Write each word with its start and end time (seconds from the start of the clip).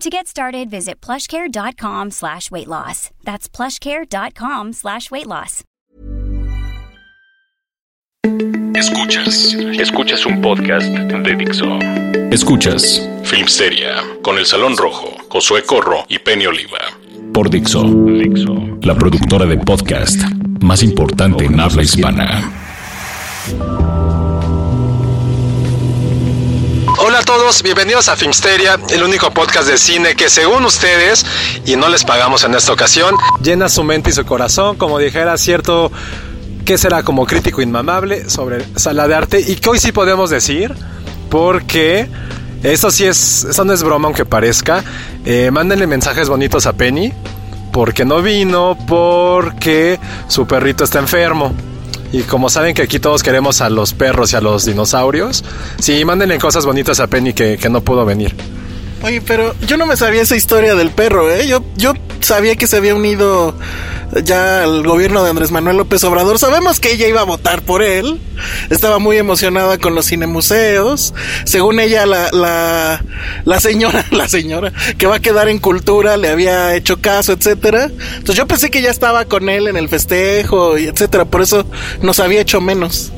To 0.00 0.10
get 0.10 0.26
started, 0.26 0.70
visit 0.70 1.00
plushcare.com 1.00 2.10
slash 2.10 2.50
weight 2.50 2.68
loss. 2.68 3.10
That's 3.24 3.48
plushcare.com 3.48 4.72
slash 4.72 5.10
weight 5.10 5.26
loss. 5.26 5.62
Escuchas, 8.74 9.54
escuchas 9.78 10.26
un 10.26 10.40
podcast 10.40 10.86
de 10.86 11.36
Dixo. 11.36 11.78
Escuchas 12.30 13.08
Filmsteria 13.22 14.02
con 14.22 14.36
El 14.38 14.46
Salón 14.46 14.76
Rojo, 14.76 15.14
Josué 15.28 15.62
Corro 15.62 16.04
y 16.08 16.18
Penny 16.18 16.46
Oliva. 16.46 16.78
Por 17.32 17.48
Dixo, 17.48 17.84
Dixo, 17.84 18.78
la 18.82 18.94
productora 18.94 19.46
de 19.46 19.58
podcast 19.58 20.20
más 20.60 20.82
importante 20.82 21.44
en 21.44 21.60
habla 21.60 21.82
hispana. 21.82 22.52
Hola 27.06 27.18
a 27.18 27.22
todos, 27.22 27.62
bienvenidos 27.62 28.08
a 28.08 28.16
Filmsteria, 28.16 28.80
el 28.88 29.02
único 29.02 29.30
podcast 29.30 29.68
de 29.68 29.76
cine 29.76 30.14
que 30.14 30.30
según 30.30 30.64
ustedes, 30.64 31.26
y 31.66 31.76
no 31.76 31.90
les 31.90 32.02
pagamos 32.02 32.44
en 32.44 32.54
esta 32.54 32.72
ocasión, 32.72 33.14
llena 33.42 33.68
su 33.68 33.84
mente 33.84 34.08
y 34.08 34.14
su 34.14 34.24
corazón, 34.24 34.78
como 34.78 34.98
dijera 34.98 35.36
cierto, 35.36 35.92
que 36.64 36.78
será 36.78 37.02
como 37.02 37.26
crítico 37.26 37.60
inmamable 37.60 38.30
sobre 38.30 38.64
sala 38.76 39.06
de 39.06 39.14
arte, 39.16 39.38
y 39.46 39.56
que 39.56 39.68
hoy 39.68 39.78
sí 39.80 39.92
podemos 39.92 40.30
decir, 40.30 40.74
porque 41.28 42.08
eso 42.62 42.90
sí 42.90 43.04
es, 43.04 43.44
eso 43.44 43.66
no 43.66 43.74
es 43.74 43.82
broma 43.82 44.06
aunque 44.06 44.24
parezca, 44.24 44.82
eh, 45.26 45.50
mándenle 45.52 45.86
mensajes 45.86 46.30
bonitos 46.30 46.64
a 46.64 46.72
Penny, 46.72 47.12
porque 47.70 48.06
no 48.06 48.22
vino, 48.22 48.78
porque 48.88 50.00
su 50.28 50.46
perrito 50.46 50.84
está 50.84 51.00
enfermo. 51.00 51.54
Y 52.14 52.22
como 52.22 52.48
saben 52.48 52.76
que 52.76 52.82
aquí 52.82 53.00
todos 53.00 53.24
queremos 53.24 53.60
a 53.60 53.68
los 53.68 53.92
perros 53.92 54.32
y 54.32 54.36
a 54.36 54.40
los 54.40 54.64
dinosaurios, 54.64 55.42
sí, 55.80 56.04
mándenle 56.04 56.38
cosas 56.38 56.64
bonitas 56.64 57.00
a 57.00 57.08
Penny 57.08 57.32
que, 57.32 57.58
que 57.58 57.68
no 57.68 57.80
pudo 57.80 58.04
venir. 58.04 58.36
Oye, 59.02 59.20
pero 59.20 59.52
yo 59.66 59.76
no 59.76 59.84
me 59.84 59.96
sabía 59.96 60.22
esa 60.22 60.36
historia 60.36 60.76
del 60.76 60.90
perro, 60.90 61.28
¿eh? 61.28 61.48
Yo, 61.48 61.64
yo 61.76 61.92
sabía 62.20 62.54
que 62.54 62.68
se 62.68 62.76
había 62.76 62.94
unido 62.94 63.56
ya 64.22 64.62
al 64.62 64.86
gobierno 64.86 65.24
de 65.24 65.30
Andrés 65.30 65.50
Manuel 65.50 65.76
López 65.76 66.04
Obrador. 66.04 66.38
Sabemos 66.38 66.80
que 66.80 66.92
ella 66.92 67.08
iba 67.08 67.20
a 67.20 67.24
votar 67.24 67.62
por 67.62 67.82
él. 67.82 68.20
Estaba 68.70 68.98
muy 68.98 69.16
emocionada 69.16 69.78
con 69.78 69.94
los 69.94 70.06
cinemuseos. 70.06 71.14
Según 71.44 71.80
ella, 71.80 72.06
la, 72.06 72.30
la, 72.32 73.04
la 73.44 73.60
señora, 73.60 74.04
la 74.10 74.28
señora 74.28 74.72
que 74.98 75.06
va 75.06 75.16
a 75.16 75.20
quedar 75.20 75.48
en 75.48 75.58
cultura 75.58 76.16
le 76.16 76.28
había 76.28 76.74
hecho 76.74 77.00
caso, 77.00 77.32
etcétera. 77.32 77.90
Entonces 78.12 78.36
yo 78.36 78.46
pensé 78.46 78.70
que 78.70 78.82
ya 78.82 78.90
estaba 78.90 79.24
con 79.24 79.48
él 79.48 79.68
en 79.68 79.76
el 79.76 79.88
festejo 79.88 80.78
y 80.78 80.86
etcétera. 80.86 81.24
Por 81.24 81.42
eso 81.42 81.66
nos 82.02 82.20
había 82.20 82.40
hecho 82.40 82.60
menos. 82.60 83.12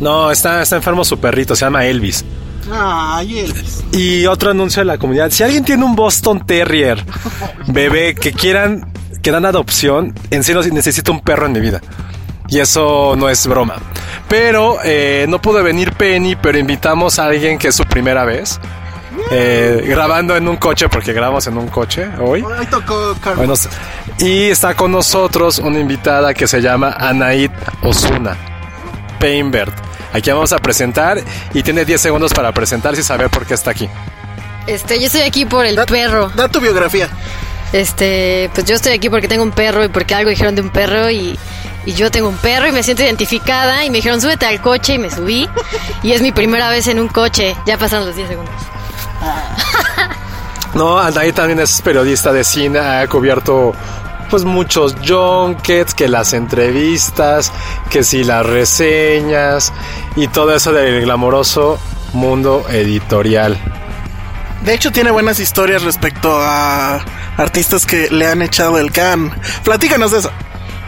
No, 0.00 0.30
está, 0.30 0.62
está 0.62 0.76
enfermo 0.76 1.04
su 1.04 1.18
perrito, 1.18 1.54
se 1.54 1.64
llama 1.64 1.86
Elvis. 1.86 2.24
Ay, 2.70 3.40
Elvis. 3.40 3.84
Y 3.92 4.26
otro 4.26 4.50
anuncio 4.50 4.80
de 4.80 4.86
la 4.86 4.98
comunidad. 4.98 5.30
Si 5.30 5.42
alguien 5.42 5.64
tiene 5.64 5.84
un 5.84 5.94
Boston 5.94 6.44
Terrier, 6.44 7.04
bebé, 7.68 8.14
que 8.14 8.32
quieran, 8.32 8.91
que 9.22 9.30
dan 9.30 9.46
adopción, 9.46 10.14
en 10.30 10.44
serio 10.44 10.62
necesito 10.72 11.12
un 11.12 11.20
perro 11.20 11.46
en 11.46 11.52
mi 11.52 11.60
vida. 11.60 11.80
Y 12.48 12.58
eso 12.60 13.14
no 13.16 13.28
es 13.30 13.46
broma. 13.46 13.76
Pero 14.28 14.78
eh, 14.84 15.24
no 15.28 15.40
pudo 15.40 15.62
venir 15.62 15.92
Penny, 15.92 16.36
pero 16.36 16.58
invitamos 16.58 17.18
a 17.18 17.26
alguien 17.26 17.56
que 17.58 17.68
es 17.68 17.74
su 17.74 17.84
primera 17.84 18.24
vez. 18.24 18.60
Eh, 19.30 19.84
grabando 19.86 20.36
en 20.36 20.48
un 20.48 20.56
coche, 20.56 20.88
porque 20.88 21.12
grabamos 21.12 21.46
en 21.46 21.56
un 21.56 21.68
coche 21.68 22.08
hoy. 22.20 22.44
Tocó. 22.70 23.14
Bueno, 23.36 23.54
y 24.18 24.44
está 24.50 24.74
con 24.74 24.90
nosotros 24.92 25.58
una 25.58 25.78
invitada 25.78 26.34
que 26.34 26.46
se 26.46 26.60
llama 26.60 26.94
Anaid 26.98 27.50
Osuna, 27.82 28.36
Painbert. 29.18 29.72
Aquí 30.12 30.30
vamos 30.30 30.52
a 30.52 30.58
presentar 30.58 31.18
y 31.54 31.62
tiene 31.62 31.84
10 31.84 32.00
segundos 32.00 32.34
para 32.34 32.52
presentarse 32.52 33.00
y 33.00 33.04
saber 33.04 33.30
por 33.30 33.46
qué 33.46 33.54
está 33.54 33.70
aquí. 33.70 33.88
Este, 34.66 34.98
yo 35.00 35.06
estoy 35.06 35.22
aquí 35.22 35.44
por 35.46 35.64
el 35.66 35.74
Da- 35.76 35.86
perro. 35.86 36.28
Da 36.34 36.48
tu 36.48 36.60
biografía. 36.60 37.08
Este, 37.72 38.50
pues 38.54 38.66
yo 38.66 38.74
estoy 38.74 38.92
aquí 38.92 39.08
porque 39.08 39.28
tengo 39.28 39.42
un 39.42 39.50
perro 39.50 39.84
y 39.84 39.88
porque 39.88 40.14
algo 40.14 40.30
dijeron 40.30 40.54
de 40.54 40.60
un 40.60 40.70
perro 40.70 41.10
y, 41.10 41.38
y 41.86 41.92
yo 41.94 42.10
tengo 42.10 42.28
un 42.28 42.36
perro 42.36 42.68
y 42.68 42.72
me 42.72 42.82
siento 42.82 43.02
identificada 43.02 43.84
y 43.84 43.90
me 43.90 43.96
dijeron 43.96 44.20
súbete 44.20 44.46
al 44.46 44.60
coche 44.60 44.94
y 44.94 44.98
me 44.98 45.10
subí 45.10 45.48
y 46.02 46.12
es 46.12 46.20
mi 46.20 46.32
primera 46.32 46.68
vez 46.70 46.86
en 46.88 47.00
un 47.00 47.08
coche. 47.08 47.56
Ya 47.66 47.78
pasaron 47.78 48.06
los 48.06 48.16
10 48.16 48.28
segundos. 48.28 48.54
No, 50.74 50.98
Anaid 50.98 51.34
también 51.34 51.60
es 51.60 51.82
periodista 51.82 52.32
de 52.32 52.44
cine, 52.44 52.78
ha 52.78 53.06
cubierto 53.06 53.74
pues 54.30 54.44
muchos 54.44 54.96
junkets, 55.06 55.92
que 55.92 56.08
las 56.08 56.32
entrevistas, 56.32 57.52
que 57.90 58.02
si 58.02 58.24
las 58.24 58.46
reseñas 58.46 59.70
y 60.16 60.28
todo 60.28 60.54
eso 60.54 60.72
del 60.72 61.02
glamoroso 61.02 61.78
mundo 62.14 62.64
editorial. 62.70 63.58
De 64.64 64.72
hecho, 64.72 64.90
tiene 64.90 65.10
buenas 65.10 65.38
historias 65.40 65.82
respecto 65.82 66.30
a 66.32 67.04
artistas 67.36 67.86
que 67.86 68.08
le 68.10 68.26
han 68.26 68.42
echado 68.42 68.78
el 68.78 68.90
can. 68.92 69.30
Platícanos 69.64 70.10
de 70.12 70.18
eso. 70.20 70.30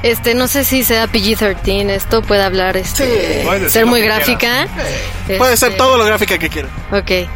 Este, 0.03 0.35
no 0.35 0.49
sé 0.49 0.65
si 0.65 0.85
sea 0.85 1.07
PG-13, 1.11 1.89
esto 1.91 2.21
puede 2.21 2.43
hablar, 2.43 2.77
este, 2.77 3.43
Sí. 3.63 3.71
Ser 3.71 3.87
muy 3.87 4.03
gráfica. 4.03 4.69
Puede 5.39 5.57
ser 5.57 5.71
Este, 5.71 5.79
todo 5.79 5.97
lo 5.97 6.05
gráfica 6.05 6.37
que 6.39 6.51
quiera. 6.51 6.69
Ok. 6.93 7.11
Eh, 7.11 7.29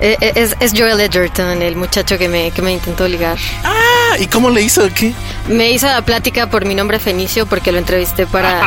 eh, 0.00 0.32
Es, 0.36 0.54
es 0.60 0.72
Joel 0.76 1.00
Edgerton, 1.00 1.62
el 1.62 1.74
muchacho 1.74 2.16
que 2.18 2.28
me, 2.28 2.50
que 2.52 2.62
me 2.62 2.70
intentó 2.72 3.08
ligar. 3.08 3.38
Ah, 3.64 3.72
¿y 4.18 4.26
cómo 4.26 4.50
le 4.50 4.62
hizo? 4.62 4.88
¿Qué? 4.94 5.14
Me 5.48 5.70
hizo 5.70 5.86
la 5.86 6.02
plática 6.02 6.48
por 6.48 6.64
mi 6.64 6.74
nombre 6.74 6.98
fenicio 6.98 7.46
porque 7.46 7.72
lo 7.72 7.78
entrevisté 7.78 8.26
para... 8.26 8.60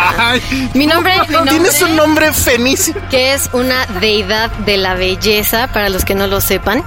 mi 0.73 0.87
nombre, 0.87 1.13
mi 1.27 1.33
nombre 1.33 1.51
Tienes 1.51 1.81
un 1.81 1.95
nombre 1.95 2.31
fenicio. 2.33 2.95
que 3.09 3.33
es 3.33 3.49
una 3.53 3.85
deidad 3.99 4.51
de 4.51 4.77
la 4.77 4.93
belleza, 4.93 5.67
para 5.73 5.89
los 5.89 6.05
que 6.05 6.15
no 6.15 6.27
lo 6.27 6.41
sepan. 6.41 6.83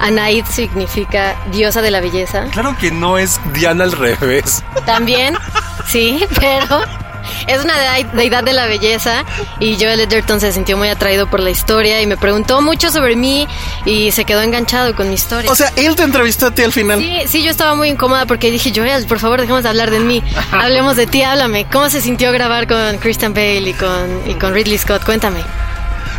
Anaid 0.00 0.44
significa 0.46 1.36
diosa 1.52 1.82
de 1.82 1.90
la 1.90 2.00
belleza. 2.00 2.44
Claro 2.52 2.76
que 2.78 2.90
no 2.90 3.18
es 3.18 3.40
Diana 3.52 3.84
al 3.84 3.92
revés. 3.92 4.62
También, 4.86 5.36
sí, 5.86 6.24
pero 6.40 6.82
es 7.46 7.64
una 7.64 7.74
dei- 7.76 8.10
deidad 8.12 8.42
de 8.44 8.52
la 8.52 8.66
belleza 8.66 9.24
y 9.60 9.76
Joel 9.76 10.00
Edgerton 10.00 10.40
se 10.40 10.52
sintió 10.52 10.76
muy 10.76 10.88
atraído 10.88 11.28
por 11.28 11.40
la 11.40 11.50
historia 11.50 12.00
y 12.02 12.06
me 12.06 12.16
preguntó 12.16 12.60
mucho 12.60 12.90
sobre 12.90 13.16
mí 13.16 13.46
y 13.84 14.10
se 14.12 14.24
quedó 14.24 14.42
enganchado 14.42 14.94
con 14.94 15.08
mi 15.08 15.14
historia. 15.14 15.50
O 15.50 15.54
sea, 15.54 15.72
él 15.76 15.94
te 15.96 16.02
entrevistó 16.02 16.46
a 16.46 16.50
ti 16.50 16.62
al 16.62 16.72
final. 16.72 16.98
Sí, 16.98 17.20
sí, 17.26 17.42
yo 17.42 17.50
estaba 17.50 17.74
muy 17.74 17.88
incómoda 17.88 18.26
porque 18.26 18.50
dije, 18.50 18.72
Joel, 18.74 19.06
por 19.06 19.18
favor, 19.18 19.40
dejemos 19.40 19.62
de 19.62 19.68
hablar 19.68 19.90
de 19.90 20.00
mí. 20.00 20.22
Hablemos 20.52 20.96
de 20.96 21.06
ti, 21.06 21.22
háblame. 21.22 21.66
¿Cómo 21.70 21.90
se 21.90 22.00
sintió 22.00 22.32
grabar 22.32 22.66
con 22.66 22.98
Christian 22.98 23.34
Bale 23.34 23.70
y 23.70 23.74
con, 23.74 24.30
y 24.30 24.34
con 24.34 24.52
Ridley 24.54 24.78
Scott? 24.78 25.04
Cuéntame. 25.04 25.40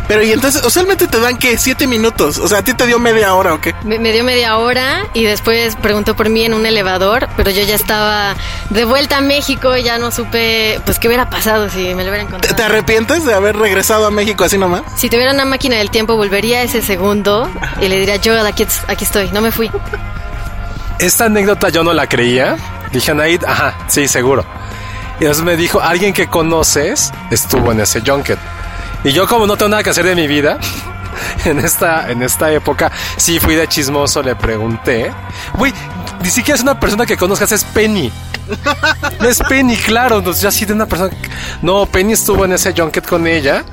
Pero 0.08 0.22
y 0.22 0.30
entonces, 0.32 0.64
usualmente 0.64 1.08
te 1.08 1.18
dan 1.18 1.36
que 1.36 1.58
siete 1.58 1.86
minutos. 1.86 2.38
O 2.38 2.46
sea, 2.46 2.58
a 2.58 2.62
ti 2.62 2.74
te 2.74 2.86
dio 2.86 2.98
media 3.00 3.34
hora 3.34 3.54
o 3.54 3.60
qué. 3.60 3.74
Me, 3.82 3.98
me 3.98 4.12
dio 4.12 4.22
media 4.22 4.56
hora 4.58 5.06
y 5.14 5.24
después 5.24 5.74
preguntó 5.76 6.14
por 6.14 6.28
mí 6.28 6.44
en 6.44 6.54
un 6.54 6.64
elevador, 6.64 7.28
pero 7.36 7.50
yo 7.50 7.62
ya 7.64 7.74
estaba 7.74 8.36
de 8.70 8.84
vuelta 8.84 9.16
a 9.18 9.20
México 9.20 9.76
y 9.76 9.82
ya 9.82 9.98
no 9.98 10.12
supe, 10.12 10.80
pues, 10.84 10.98
qué 11.00 11.08
hubiera 11.08 11.28
pasado 11.28 11.68
si 11.68 11.94
me 11.94 12.04
lo 12.04 12.10
hubieran 12.10 12.26
¿Te, 12.28 12.36
encontrado. 12.36 12.54
te 12.56 12.62
arrepientes 12.62 13.24
de 13.24 13.34
haber 13.34 13.56
regresado 13.56 14.06
a 14.06 14.10
México 14.10 14.44
así 14.44 14.58
nomás? 14.58 14.82
Si 14.96 15.10
tuviera 15.10 15.32
una 15.32 15.44
máquina 15.44 15.76
del 15.76 15.90
tiempo, 15.90 16.16
volvería 16.16 16.58
a 16.58 16.62
ese 16.62 16.82
segundo 16.82 17.50
y 17.80 17.88
le 17.88 17.98
diría, 17.98 18.20
Joel, 18.24 18.46
aquí, 18.46 18.64
aquí 18.86 19.04
estoy, 19.04 19.30
no 19.32 19.40
me 19.40 19.50
fui. 19.50 19.70
Esta 20.98 21.24
anécdota 21.26 21.68
yo 21.68 21.82
no 21.82 21.92
la 21.92 22.06
creía. 22.08 22.56
Dije, 22.92 23.10
Anaid, 23.10 23.44
ajá, 23.44 23.76
sí, 23.88 24.06
seguro. 24.08 24.44
Y 25.18 25.24
entonces 25.24 25.44
me 25.44 25.56
dijo, 25.56 25.80
alguien 25.80 26.12
que 26.12 26.28
conoces 26.28 27.12
estuvo 27.30 27.72
en 27.72 27.80
ese 27.80 28.00
junket. 28.00 28.38
Y 29.06 29.12
yo 29.12 29.28
como 29.28 29.46
no 29.46 29.56
tengo 29.56 29.68
nada 29.68 29.84
que 29.84 29.90
hacer 29.90 30.04
de 30.04 30.16
mi 30.16 30.26
vida, 30.26 30.58
en 31.44 31.60
esta, 31.60 32.10
en 32.10 32.24
esta 32.24 32.52
época, 32.52 32.90
sí 33.16 33.38
fui 33.38 33.54
de 33.54 33.68
chismoso, 33.68 34.20
le 34.20 34.34
pregunté. 34.34 35.12
Güey, 35.54 35.72
ni 36.24 36.28
siquiera 36.28 36.56
es 36.56 36.62
una 36.62 36.80
persona 36.80 37.06
que 37.06 37.16
conozcas, 37.16 37.52
es 37.52 37.62
Penny. 37.62 38.10
No 39.20 39.28
es 39.28 39.38
Penny, 39.48 39.76
claro. 39.76 40.20
Yo 40.32 40.48
así 40.48 40.64
de 40.64 40.72
una 40.72 40.86
persona. 40.86 41.12
No, 41.62 41.86
Penny 41.86 42.14
estuvo 42.14 42.44
en 42.46 42.54
ese 42.54 42.74
junket 42.76 43.06
con 43.06 43.28
ella. 43.28 43.64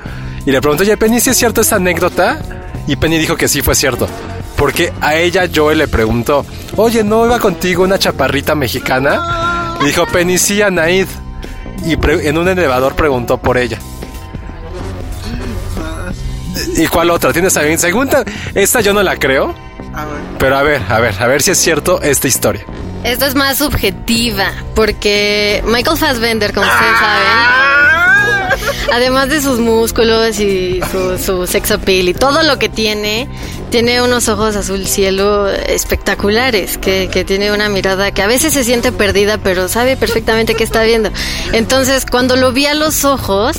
Y 0.46 0.52
le 0.52 0.62
pregunté, 0.62 0.84
oye, 0.84 0.98
Penny, 0.98 1.20
¿sí 1.20 1.32
es 1.32 1.38
cierto 1.38 1.62
esta 1.62 1.78
anécdota? 1.78 2.40
Y 2.86 2.96
Penny 2.96 3.18
dijo 3.18 3.36
que 3.36 3.48
sí 3.48 3.64
fue 3.64 3.74
cierto. 3.74 4.08
Porque 4.56 4.94
a 5.02 5.16
ella 5.16 5.50
Joel 5.54 5.80
le 5.80 5.88
preguntó, 5.88 6.46
oye, 6.76 7.04
¿no 7.04 7.26
iba 7.26 7.40
contigo 7.40 7.84
una 7.84 7.98
chaparrita 7.98 8.54
mexicana? 8.54 9.78
Y 9.82 9.86
dijo, 9.86 10.06
Penny, 10.06 10.38
sí, 10.38 10.62
Anaid. 10.62 11.08
Y 11.84 11.98
en 12.28 12.38
un 12.38 12.48
elevador 12.48 12.96
preguntó 12.96 13.40
por 13.40 13.58
ella. 13.58 13.80
¿Y 16.76 16.88
cuál 16.88 17.10
otra? 17.10 17.32
¿Tienes 17.34 17.56
alguien? 17.58 17.78
Segunda, 17.80 18.24
esta 18.56 18.82
yo 18.82 18.94
no 18.94 19.04
la 19.04 19.18
creo. 19.18 19.54
A 19.94 20.06
ver. 20.06 20.16
Pero 20.40 20.58
a 20.58 20.64
ver, 20.64 20.82
a 20.90 21.00
ver, 21.00 21.16
a 21.20 21.28
ver 21.28 21.42
si 21.42 21.52
es 21.52 21.58
cierto 21.58 22.02
esta 22.02 22.28
historia. 22.28 22.66
Esta 23.04 23.28
es 23.28 23.36
más 23.36 23.58
subjetiva, 23.58 24.52
porque 24.76 25.62
Michael 25.68 25.98
Fassbender, 25.98 26.54
como 26.54 26.66
ustedes 26.66 26.92
Ah. 26.96 27.00
saben, 27.00 27.83
además 28.92 29.30
de 29.30 29.42
sus 29.42 29.60
músculos 29.60 30.40
y 30.40 30.82
su, 30.92 31.18
su 31.18 31.48
sex 31.48 31.72
appeal 31.72 32.10
y 32.10 32.14
todo 32.14 32.44
lo 32.44 32.58
que 32.60 32.70
tiene, 32.70 33.28
tiene 33.70 34.02
unos 34.02 34.28
ojos 34.30 34.56
azul 34.56 34.86
cielo 34.88 35.48
espectaculares, 35.50 36.78
que, 36.78 37.10
que 37.12 37.24
tiene 37.24 37.52
una 37.52 37.70
mirada 37.70 38.12
que 38.12 38.22
a 38.22 38.28
veces 38.28 38.54
se 38.54 38.64
siente 38.64 38.92
perdida, 38.92 39.38
pero 39.38 39.68
sabe 39.68 39.96
perfectamente 39.98 40.56
qué 40.56 40.64
está 40.64 40.84
viendo. 40.84 41.12
Entonces, 41.54 42.06
cuando 42.10 42.36
lo 42.36 42.52
vi 42.52 42.66
a 42.66 42.74
los 42.74 43.06
ojos... 43.06 43.58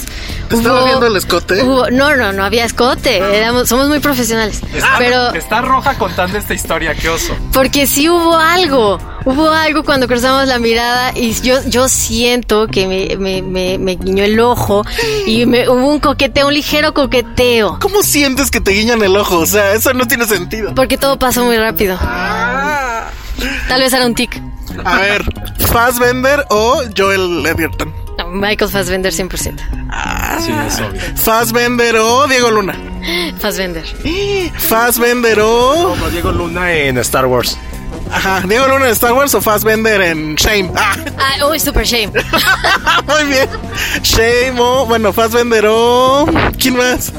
¿Te 0.48 0.56
estaba 0.56 0.84
viendo 0.84 1.06
el 1.06 1.16
escote? 1.16 1.62
hubo- 1.62 1.90
no, 1.90 2.14
no, 2.16 2.32
no 2.32 2.44
había 2.44 2.64
escote, 2.66 3.16
éramos, 3.16 3.68
somos 3.68 3.88
muy 3.88 4.00
profesionales. 4.00 4.60
Pero 4.98 5.32
Está 5.34 5.62
roja 5.62 5.94
contando 5.96 6.36
esta 6.38 6.52
historia, 6.54 6.94
qué 6.94 7.08
oso. 7.08 7.34
porque 7.52 7.86
sí 7.86 8.08
hubo 8.10 8.36
algo, 8.36 8.98
hubo 9.24 9.50
algo 9.50 9.84
cuando 9.84 10.06
cruzamos 10.06 10.46
la 10.48 10.58
mirada 10.58 11.12
y 11.14 11.32
yo, 11.40 11.56
yo 11.66 11.88
siento 11.88 12.66
que 12.66 12.86
me, 12.86 13.16
me, 13.16 13.42
me, 13.42 13.78
me 13.78 13.96
guiñó 13.96 14.24
el 14.24 14.38
ojo 14.40 14.84
y 15.26 15.46
me, 15.46 15.68
hubo 15.68 15.86
un 15.88 16.00
coqueteo, 16.00 16.48
un 16.48 16.54
ligero 16.54 16.94
coqueteo. 16.94 17.78
¿Cómo 17.80 18.02
sientes 18.02 18.50
que 18.50 18.60
te 18.60 18.72
guiñan 18.72 19.02
el 19.02 19.16
ojo? 19.16 19.38
O 19.38 19.46
sea, 19.46 19.72
eso 19.74 19.92
no 19.94 20.06
tiene 20.06 20.26
sentido. 20.26 20.74
Porque 20.74 20.96
todo 20.98 21.18
pasó 21.18 21.44
muy 21.44 21.56
rápido. 21.56 21.96
Ah. 22.00 23.10
Tal 23.68 23.80
vez 23.80 23.92
era 23.92 24.06
un 24.06 24.14
tic. 24.14 24.40
A 24.84 24.98
ver, 25.00 25.24
Fassbender 25.58 26.44
o 26.50 26.82
Joel 26.96 27.44
Edgerton. 27.46 27.92
No, 28.18 28.28
Michael 28.28 28.70
Fassbender 28.70 29.12
100%. 29.12 29.58
Sí, 30.40 30.52
es 30.66 30.80
obvio. 30.80 31.00
Fassbender 31.16 31.96
o 31.96 32.26
Diego 32.26 32.50
Luna. 32.50 32.78
Fassbender. 33.38 33.84
Fassbender 34.56 35.40
o. 35.40 35.94
Como 35.94 36.10
Diego 36.10 36.32
Luna 36.32 36.72
en 36.72 36.98
Star 36.98 37.26
Wars. 37.26 37.58
Ajá, 38.10 38.42
Diego 38.46 38.66
Luna 38.68 38.86
en 38.86 38.92
Star 38.92 39.12
Wars 39.12 39.34
o 39.34 39.40
Fassbender 39.40 40.00
en 40.02 40.34
Shame. 40.36 40.70
Ah, 40.76 40.96
Ah, 41.18 41.46
uy, 41.48 41.58
super 41.58 41.84
shame. 41.84 42.12
muy 43.06 43.24
bien. 43.28 43.48
Shame 44.02 44.54
o. 44.60 44.86
Bueno, 44.86 45.12
Fassbender 45.12 45.64
o. 45.68 46.26
¿Quién 46.58 46.76
más? 46.76 47.12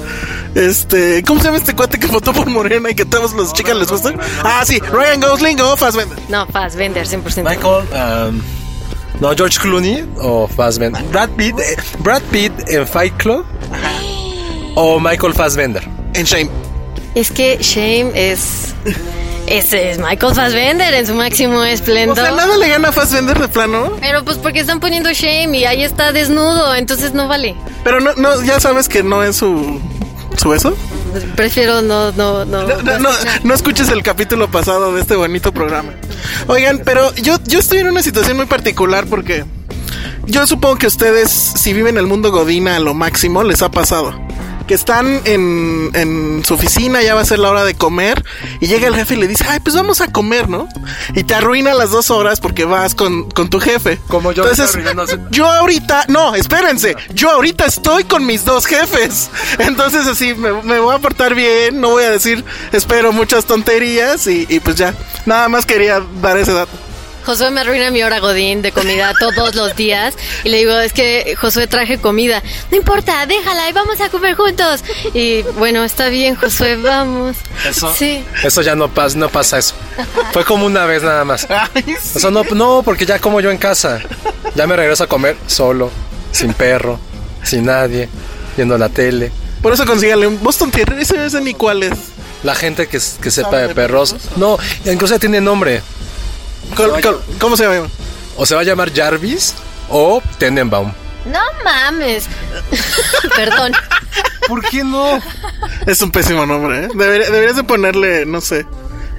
Este. 0.54 1.22
¿Cómo 1.24 1.40
se 1.40 1.46
llama 1.48 1.58
este 1.58 1.76
cuate 1.76 2.00
que 2.00 2.08
votó 2.08 2.32
por 2.34 2.48
Morena 2.48 2.90
y 2.92 2.96
que 2.96 3.04
a 3.04 3.06
todas 3.06 3.34
las 3.34 3.52
chicas 3.54 3.76
les 3.76 3.90
gusta? 3.90 4.14
Ah, 4.44 4.64
sí, 4.66 4.80
Ryan 4.80 5.20
Gosling 5.20 5.60
o 5.62 5.76
Fassbender. 5.76 6.18
No, 6.30 6.46
Fassbender 6.48 7.06
100%. 7.08 7.44
Michael. 7.44 8.30
um, 8.30 8.42
no, 9.20 9.34
George 9.36 9.60
Clooney 9.60 10.06
o 10.20 10.48
Fassbender. 10.48 11.02
Brad 11.06 11.30
Pitt. 11.32 11.60
eh, 11.60 11.76
Brad 12.00 12.22
Pitt 12.32 12.54
en 12.70 12.88
Fight 12.88 13.16
Club. 13.18 13.46
O 14.76 15.00
Michael 15.00 15.34
Fassbender. 15.34 15.84
En 16.14 16.26
Shame. 16.26 16.50
Es 17.16 17.32
que 17.32 17.58
shame 17.62 18.12
es... 18.14 18.74
Ese 19.48 19.92
es 19.92 20.00
Michael 20.00 20.34
Fassbender 20.34 20.94
en 20.94 21.06
su 21.06 21.14
máximo 21.14 21.60
O 21.60 21.64
esplendor. 21.64 22.18
sea, 22.18 22.32
nada 22.32 22.58
le 22.58 22.68
gana 22.68 22.90
a 22.90 22.92
Fassbender 22.92 23.38
de 23.40 23.48
plano. 23.48 23.92
Pero 24.02 24.24
pues 24.26 24.38
porque 24.38 24.60
están 24.60 24.80
poniendo 24.80 25.12
shame 25.14 25.58
y 25.58 25.66
ahí 25.66 25.84
está 25.84 26.12
desnudo, 26.12 26.74
entonces 26.76 27.14
no 27.14 27.28
vale. 27.28 27.56
Pero 27.84 28.00
no, 28.00 28.14
no, 28.16 28.42
ya 28.44 28.60
sabes 28.60 28.90
que 28.90 29.04
no 29.04 29.24
es 29.24 29.36
su. 29.36 29.80
¿Su 30.38 30.50
beso? 30.50 30.76
Prefiero 31.36 31.82
no, 31.82 32.12
no, 32.12 32.44
no. 32.44 32.64
No, 32.64 32.82
no, 32.82 33.00
no, 33.00 33.10
no 33.44 33.54
escuches 33.54 33.90
el 33.90 34.04
capítulo 34.04 34.50
pasado 34.52 34.94
de 34.94 35.02
este 35.02 35.16
bonito 35.16 35.54
programa. 35.54 35.92
Oigan, 36.48 36.82
pero 36.84 37.14
yo, 37.16 37.38
yo 37.46 37.60
estoy 37.60 37.78
en 37.80 37.88
una 37.88 38.02
situación 38.04 38.36
muy 38.36 38.46
particular 38.48 39.06
porque 39.06 39.46
yo 40.26 40.46
supongo 40.46 40.76
que 40.78 40.88
ustedes, 40.88 41.30
si 41.30 41.72
viven 41.72 41.98
el 41.98 42.08
mundo 42.08 42.32
Godina 42.32 42.76
a 42.76 42.80
lo 42.80 42.94
máximo, 42.94 43.44
les 43.44 43.62
ha 43.62 43.70
pasado. 43.72 44.25
Que 44.68 44.74
están 44.74 45.22
en, 45.26 45.92
en 45.94 46.44
su 46.46 46.56
oficina, 46.56 47.02
ya 47.04 47.14
va 47.14 47.22
a 47.22 47.26
ser 47.26 47.40
la 47.40 47.50
hora 47.50 47.64
de 47.64 47.76
comer, 47.76 48.24
y 48.60 48.68
llega 48.68 48.88
el 48.88 48.96
jefe 48.96 49.14
y 49.14 49.18
le 49.18 49.28
dice, 49.28 49.46
ay, 49.48 49.60
pues 49.60 49.76
vamos 49.76 50.02
a 50.02 50.12
comer, 50.12 50.50
¿no? 50.50 50.68
Y 51.14 51.24
te 51.24 51.36
arruina 51.36 51.74
las 51.74 51.92
dos 51.92 52.10
horas 52.10 52.40
porque 52.40 52.66
vas 52.66 52.96
con, 52.96 53.30
con 53.30 53.50
tu 53.50 53.60
jefe. 53.60 54.00
Como 54.08 54.32
yo 54.32 54.44
Entonces, 54.48 54.78
yo 55.30 55.48
ahorita, 55.48 56.06
no, 56.08 56.36
espérense, 56.36 56.96
yo 57.14 57.30
ahorita 57.30 57.66
estoy 57.66 58.06
con 58.06 58.26
mis 58.26 58.46
dos 58.46 58.66
jefes. 58.66 59.30
Entonces 59.60 60.08
así 60.08 60.34
me, 60.34 60.54
me 60.64 60.80
voy 60.80 60.96
a 60.96 61.00
portar 61.00 61.36
bien, 61.36 61.80
no 61.80 61.90
voy 61.92 62.04
a 62.04 62.12
decir, 62.12 62.44
espero 62.72 63.12
muchas 63.12 63.46
tonterías 63.46 64.28
y, 64.28 64.46
y 64.50 64.60
pues 64.60 64.76
ya, 64.76 64.94
nada 65.26 65.50
más 65.50 65.66
quería 65.66 66.02
dar 66.22 66.38
ese 66.38 66.54
dato. 66.54 66.85
Josué 67.26 67.50
me 67.50 67.62
arruina 67.62 67.90
mi 67.90 68.04
hora 68.04 68.20
godín 68.20 68.62
de 68.62 68.72
comida 68.72 69.14
todos 69.20 69.56
los 69.56 69.76
días 69.76 70.14
y 70.44 70.50
le 70.50 70.58
digo, 70.58 70.78
es 70.78 70.94
que 70.94 71.36
Josué 71.40 71.68
traje 71.68 71.98
comida. 71.98 72.44
No 72.70 72.78
importa, 72.78 73.26
déjala 73.26 73.70
y 73.70 73.74
vamos 73.74 74.00
a 74.00 74.10
comer 74.10 74.36
juntos. 74.36 74.84
Y 75.14 75.42
bueno, 75.58 75.84
está 75.84 76.10
bien, 76.10 76.36
Josué, 76.36 76.76
vamos. 76.76 77.38
Eso. 77.68 77.94
Sí. 77.94 78.24
Eso 78.44 78.62
ya 78.62 78.76
no 78.76 78.94
pasa, 78.94 79.18
no 79.18 79.30
pasa 79.30 79.58
eso. 79.58 79.74
Fue 80.32 80.46
como 80.46 80.66
una 80.66 80.86
vez 80.86 81.02
nada 81.04 81.26
más. 81.26 81.48
Eso 82.16 82.30
no, 82.32 82.44
no, 82.44 82.84
porque 82.84 83.06
ya 83.06 83.20
como 83.20 83.42
yo 83.42 83.50
en 83.50 83.58
casa. 83.58 84.00
Ya 84.54 84.68
me 84.68 84.76
regreso 84.76 85.04
a 85.04 85.08
comer 85.08 85.36
solo, 85.48 85.92
sin 86.32 86.54
perro, 86.54 87.00
sin 87.44 87.66
nadie, 87.66 88.08
viendo 88.56 88.78
la 88.78 88.90
tele. 88.90 89.32
Por 89.62 89.74
eso 89.74 89.86
consíganle 89.86 90.28
un 90.28 90.42
Boston 90.44 90.70
Terrier, 90.70 91.00
ese 91.00 91.26
ese 91.26 91.42
ni 91.42 91.56
cuál 91.56 91.84
es. 91.84 91.98
La 92.44 92.54
gente 92.54 92.88
que, 92.88 93.00
que 93.22 93.32
sepa 93.32 93.58
de 93.58 93.74
perros. 93.74 94.16
No, 94.36 94.60
incluso 94.86 95.18
tiene 95.18 95.42
nombre. 95.42 95.82
¿Cómo, 96.76 96.94
cómo- 97.02 97.18
cómo 97.40 97.58
se 97.58 97.64
llama? 97.66 97.88
O 98.38 98.46
se 98.46 98.56
va 98.56 98.62
a 98.62 98.64
llamar 98.64 98.94
Jarvis 98.94 99.54
o 99.90 100.22
Tenenbaum. 100.38 100.92
No 101.26 101.40
mames. 101.64 102.28
Perdón. 103.36 103.74
¿Por 104.48 104.62
qué 104.70 104.84
no? 104.84 105.20
Es 105.88 106.02
un 106.02 106.12
pésimo 106.12 106.46
nombre, 106.46 106.86
¿eh? 106.86 106.88
Debería- 106.94 107.30
deberías 107.32 107.56
de 107.56 107.64
ponerle, 107.64 108.26
no 108.26 108.42
sé, 108.42 108.66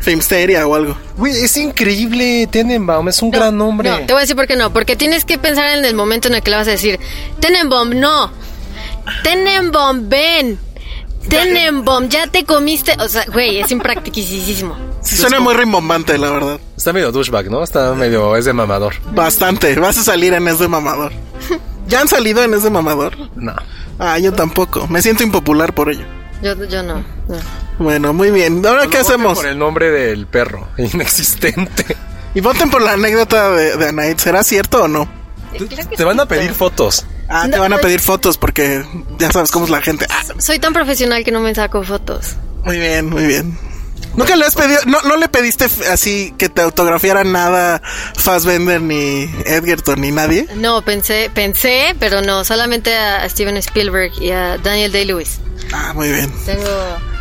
Filmsteria 0.01 0.67
o 0.67 0.75
algo. 0.77 0.97
Güey, 1.17 1.37
es 1.45 1.57
increíble. 1.57 2.47
Tenenbaum 2.51 3.09
es 3.09 3.21
un 3.23 3.31
gran 3.31 3.57
nombre. 3.57 3.91
No, 3.91 3.97
te 3.99 4.13
voy 4.13 4.19
a 4.19 4.21
decir 4.21 4.37
por 4.37 4.47
qué 4.47 4.55
no. 4.57 4.73
Porque 4.73 4.95
tienes 4.95 5.25
que 5.25 5.37
pensar 5.39 5.77
en 5.77 5.85
el 5.85 5.95
momento 5.95 6.29
en 6.29 6.35
el 6.35 6.43
que 6.43 6.51
le 6.51 6.57
vas 6.59 6.69
a 6.69 6.73
decir, 6.73 7.01
Tenenbaum, 7.41 7.91
no. 7.99 8.31
Tenenbaum, 9.23 10.09
ven. 10.09 10.59
Tenenbaum, 11.29 12.09
ya 12.09 12.27
te 12.27 12.45
comiste. 12.45 12.97
O 13.01 13.09
sea, 13.09 13.25
güey, 13.33 13.61
es 13.61 13.71
impractiquísimo. 13.71 14.77
Sí, 15.03 15.17
suena 15.17 15.41
muy 15.41 15.55
rimbombante, 15.55 16.19
la 16.19 16.31
verdad. 16.31 16.61
Está 16.77 16.93
medio 16.93 17.13
douchebag, 17.13 17.51
¿no? 17.51 17.63
Está 17.63 17.95
medio... 17.95 18.37
es 18.37 18.45
de 18.45 18.53
mamador. 18.53 18.95
Bastante. 19.13 19.75
Vas 19.79 19.99
a 19.99 20.03
salir 20.03 20.33
en 20.35 20.49
ese 20.49 20.69
mamador. 20.69 21.13
¿Ya 21.87 22.01
han 22.01 22.09
salido 22.09 22.43
en 22.43 22.55
ese 22.55 22.71
mamador? 22.71 23.17
No. 23.37 23.55
Ah, 23.99 24.19
yo 24.19 24.33
tampoco. 24.33 24.87
Me 24.89 25.01
siento 25.03 25.23
impopular 25.23 25.75
por 25.75 25.91
ello. 25.91 26.05
Yo, 26.43 26.55
yo 26.65 26.83
no. 26.83 26.97
no. 26.97 27.37
Bueno, 27.79 28.13
muy 28.13 28.31
bien. 28.31 28.65
¿Ahora 28.67 28.87
qué 28.89 28.99
hacemos? 28.99 29.39
Por 29.39 29.47
el 29.47 29.59
nombre 29.59 29.91
del 29.91 30.27
perro, 30.27 30.69
inexistente. 30.79 31.97
Y 32.35 32.41
voten 32.41 32.71
por 32.71 32.83
la 32.83 32.93
anécdota 32.93 33.51
de, 33.51 33.77
de 33.77 33.89
Anaid. 33.89 34.19
¿Será 34.19 34.45
cierto 34.45 34.85
o 34.85 34.89
no? 34.89 35.09
Te 35.97 36.05
van 36.05 36.21
a 36.21 36.27
pedir 36.27 36.53
fotos. 36.53 37.07
Ah, 37.29 37.49
te 37.51 37.59
van 37.59 37.73
a 37.73 37.79
pedir 37.79 38.01
fotos 38.01 38.39
porque 38.39 38.85
ya 39.19 39.31
sabes 39.33 39.51
cómo 39.51 39.65
es 39.65 39.71
la 39.71 39.81
gente. 39.83 40.07
Ah, 40.11 40.23
Soy 40.39 40.59
tan 40.59 40.73
profesional 40.73 41.25
que 41.25 41.33
no 41.33 41.41
me 41.41 41.55
saco 41.55 41.83
fotos. 41.83 42.37
muy 42.65 42.79
bien, 42.79 43.09
muy 43.11 43.27
bien. 43.27 43.59
¿Nunca 44.17 44.35
le 44.35 44.47
has 44.47 44.55
pedido, 44.55 44.81
no, 44.87 45.03
no 45.03 45.17
le 45.17 45.29
pediste 45.29 45.67
así 45.91 46.35
que 46.39 46.49
te 46.49 46.63
autografiara 46.63 47.23
nada 47.25 47.83
Fassbender 48.17 48.81
ni 48.81 49.31
Edgerton 49.45 50.01
ni 50.01 50.11
nadie? 50.11 50.49
No, 50.55 50.83
pensé, 50.83 51.31
pensé, 51.33 51.95
pero 52.01 52.23
no, 52.23 52.45
solamente 52.45 52.95
a 52.97 53.29
Steven 53.29 53.57
Spielberg 53.59 54.13
y 54.21 54.31
a 54.31 54.59
Daniel 54.59 54.93
Day-Lewis. 54.93 55.41
Ah, 55.73 55.93
muy 55.95 56.11
bien. 56.11 56.33
Tengo, 56.45 56.63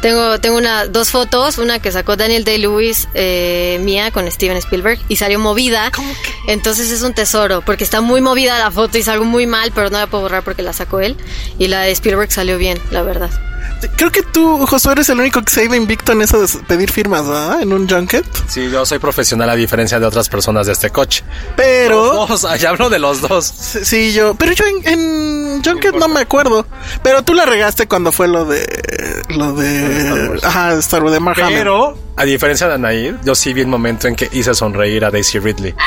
tengo, 0.01 0.39
tengo 0.39 0.57
una, 0.57 0.85
dos 0.85 1.09
fotos, 1.09 1.57
una 1.57 1.79
que 1.79 1.91
sacó 1.91 2.15
Daniel 2.15 2.43
Day-Lewis 2.43 3.07
eh, 3.13 3.79
mía 3.81 4.11
con 4.11 4.29
Steven 4.31 4.57
Spielberg 4.57 4.99
y 5.09 5.15
salió 5.15 5.39
movida. 5.39 5.91
Entonces 6.47 6.91
es 6.91 7.01
un 7.01 7.13
tesoro, 7.13 7.61
porque 7.61 7.83
está 7.83 8.01
muy 8.01 8.21
movida 8.21 8.59
la 8.59 8.71
foto 8.71 8.97
y 8.97 9.03
salgo 9.03 9.25
muy 9.25 9.47
mal, 9.47 9.71
pero 9.73 9.89
no 9.89 9.97
la 9.97 10.07
puedo 10.07 10.23
borrar 10.23 10.43
porque 10.43 10.61
la 10.61 10.73
sacó 10.73 10.99
él. 10.99 11.17
Y 11.57 11.67
la 11.67 11.81
de 11.81 11.91
Spielberg 11.91 12.31
salió 12.31 12.57
bien, 12.57 12.79
la 12.91 13.01
verdad. 13.01 13.31
Creo 13.97 14.11
que 14.11 14.23
tú, 14.23 14.65
Josué, 14.65 14.93
eres 14.93 15.09
el 15.09 15.19
único 15.19 15.41
que 15.43 15.51
se 15.51 15.61
ha 15.61 15.63
ido 15.65 15.75
invicto 15.75 16.11
en 16.13 16.21
eso 16.21 16.41
de 16.41 16.47
pedir 16.65 16.91
firmas, 16.91 17.27
¿verdad? 17.27 17.61
En 17.61 17.71
un 17.71 17.87
junket. 17.87 18.25
Sí, 18.47 18.69
yo 18.71 18.85
soy 18.85 18.99
profesional 18.99 19.49
a 19.49 19.55
diferencia 19.55 19.99
de 19.99 20.05
otras 20.05 20.27
personas 20.29 20.65
de 20.67 20.73
este 20.73 20.89
coche. 20.89 21.23
Pero... 21.55 22.25
Dos, 22.27 22.47
ya 22.59 22.69
hablo 22.69 22.89
de 22.89 22.99
los 22.99 23.21
dos. 23.21 23.45
Sí, 23.45 24.13
yo... 24.13 24.33
Pero 24.35 24.53
yo 24.53 24.65
en, 24.65 24.87
en 24.99 25.63
junket 25.63 25.95
no 25.95 26.07
me 26.07 26.21
acuerdo. 26.21 26.65
Pero 27.03 27.21
tú 27.23 27.33
la 27.33 27.45
regaste 27.45 27.87
cuando 27.87 28.11
fue 28.11 28.27
lo 28.27 28.45
de... 28.45 28.65
Lo 29.29 29.53
de... 29.53 30.39
Ajá, 30.43 30.73
Star 30.79 31.01
Wars 31.03 31.13
de 31.13 31.19
Mark. 31.19 31.39
Pero, 31.47 31.97
a 32.17 32.23
diferencia 32.25 32.67
de 32.67 32.73
Anaid, 32.75 33.15
yo 33.23 33.35
sí 33.35 33.53
vi 33.53 33.61
el 33.61 33.67
momento 33.67 34.07
en 34.07 34.15
que 34.15 34.29
hice 34.31 34.53
sonreír 34.55 35.05
a 35.05 35.11
Daisy 35.11 35.39
Ridley. 35.39 35.75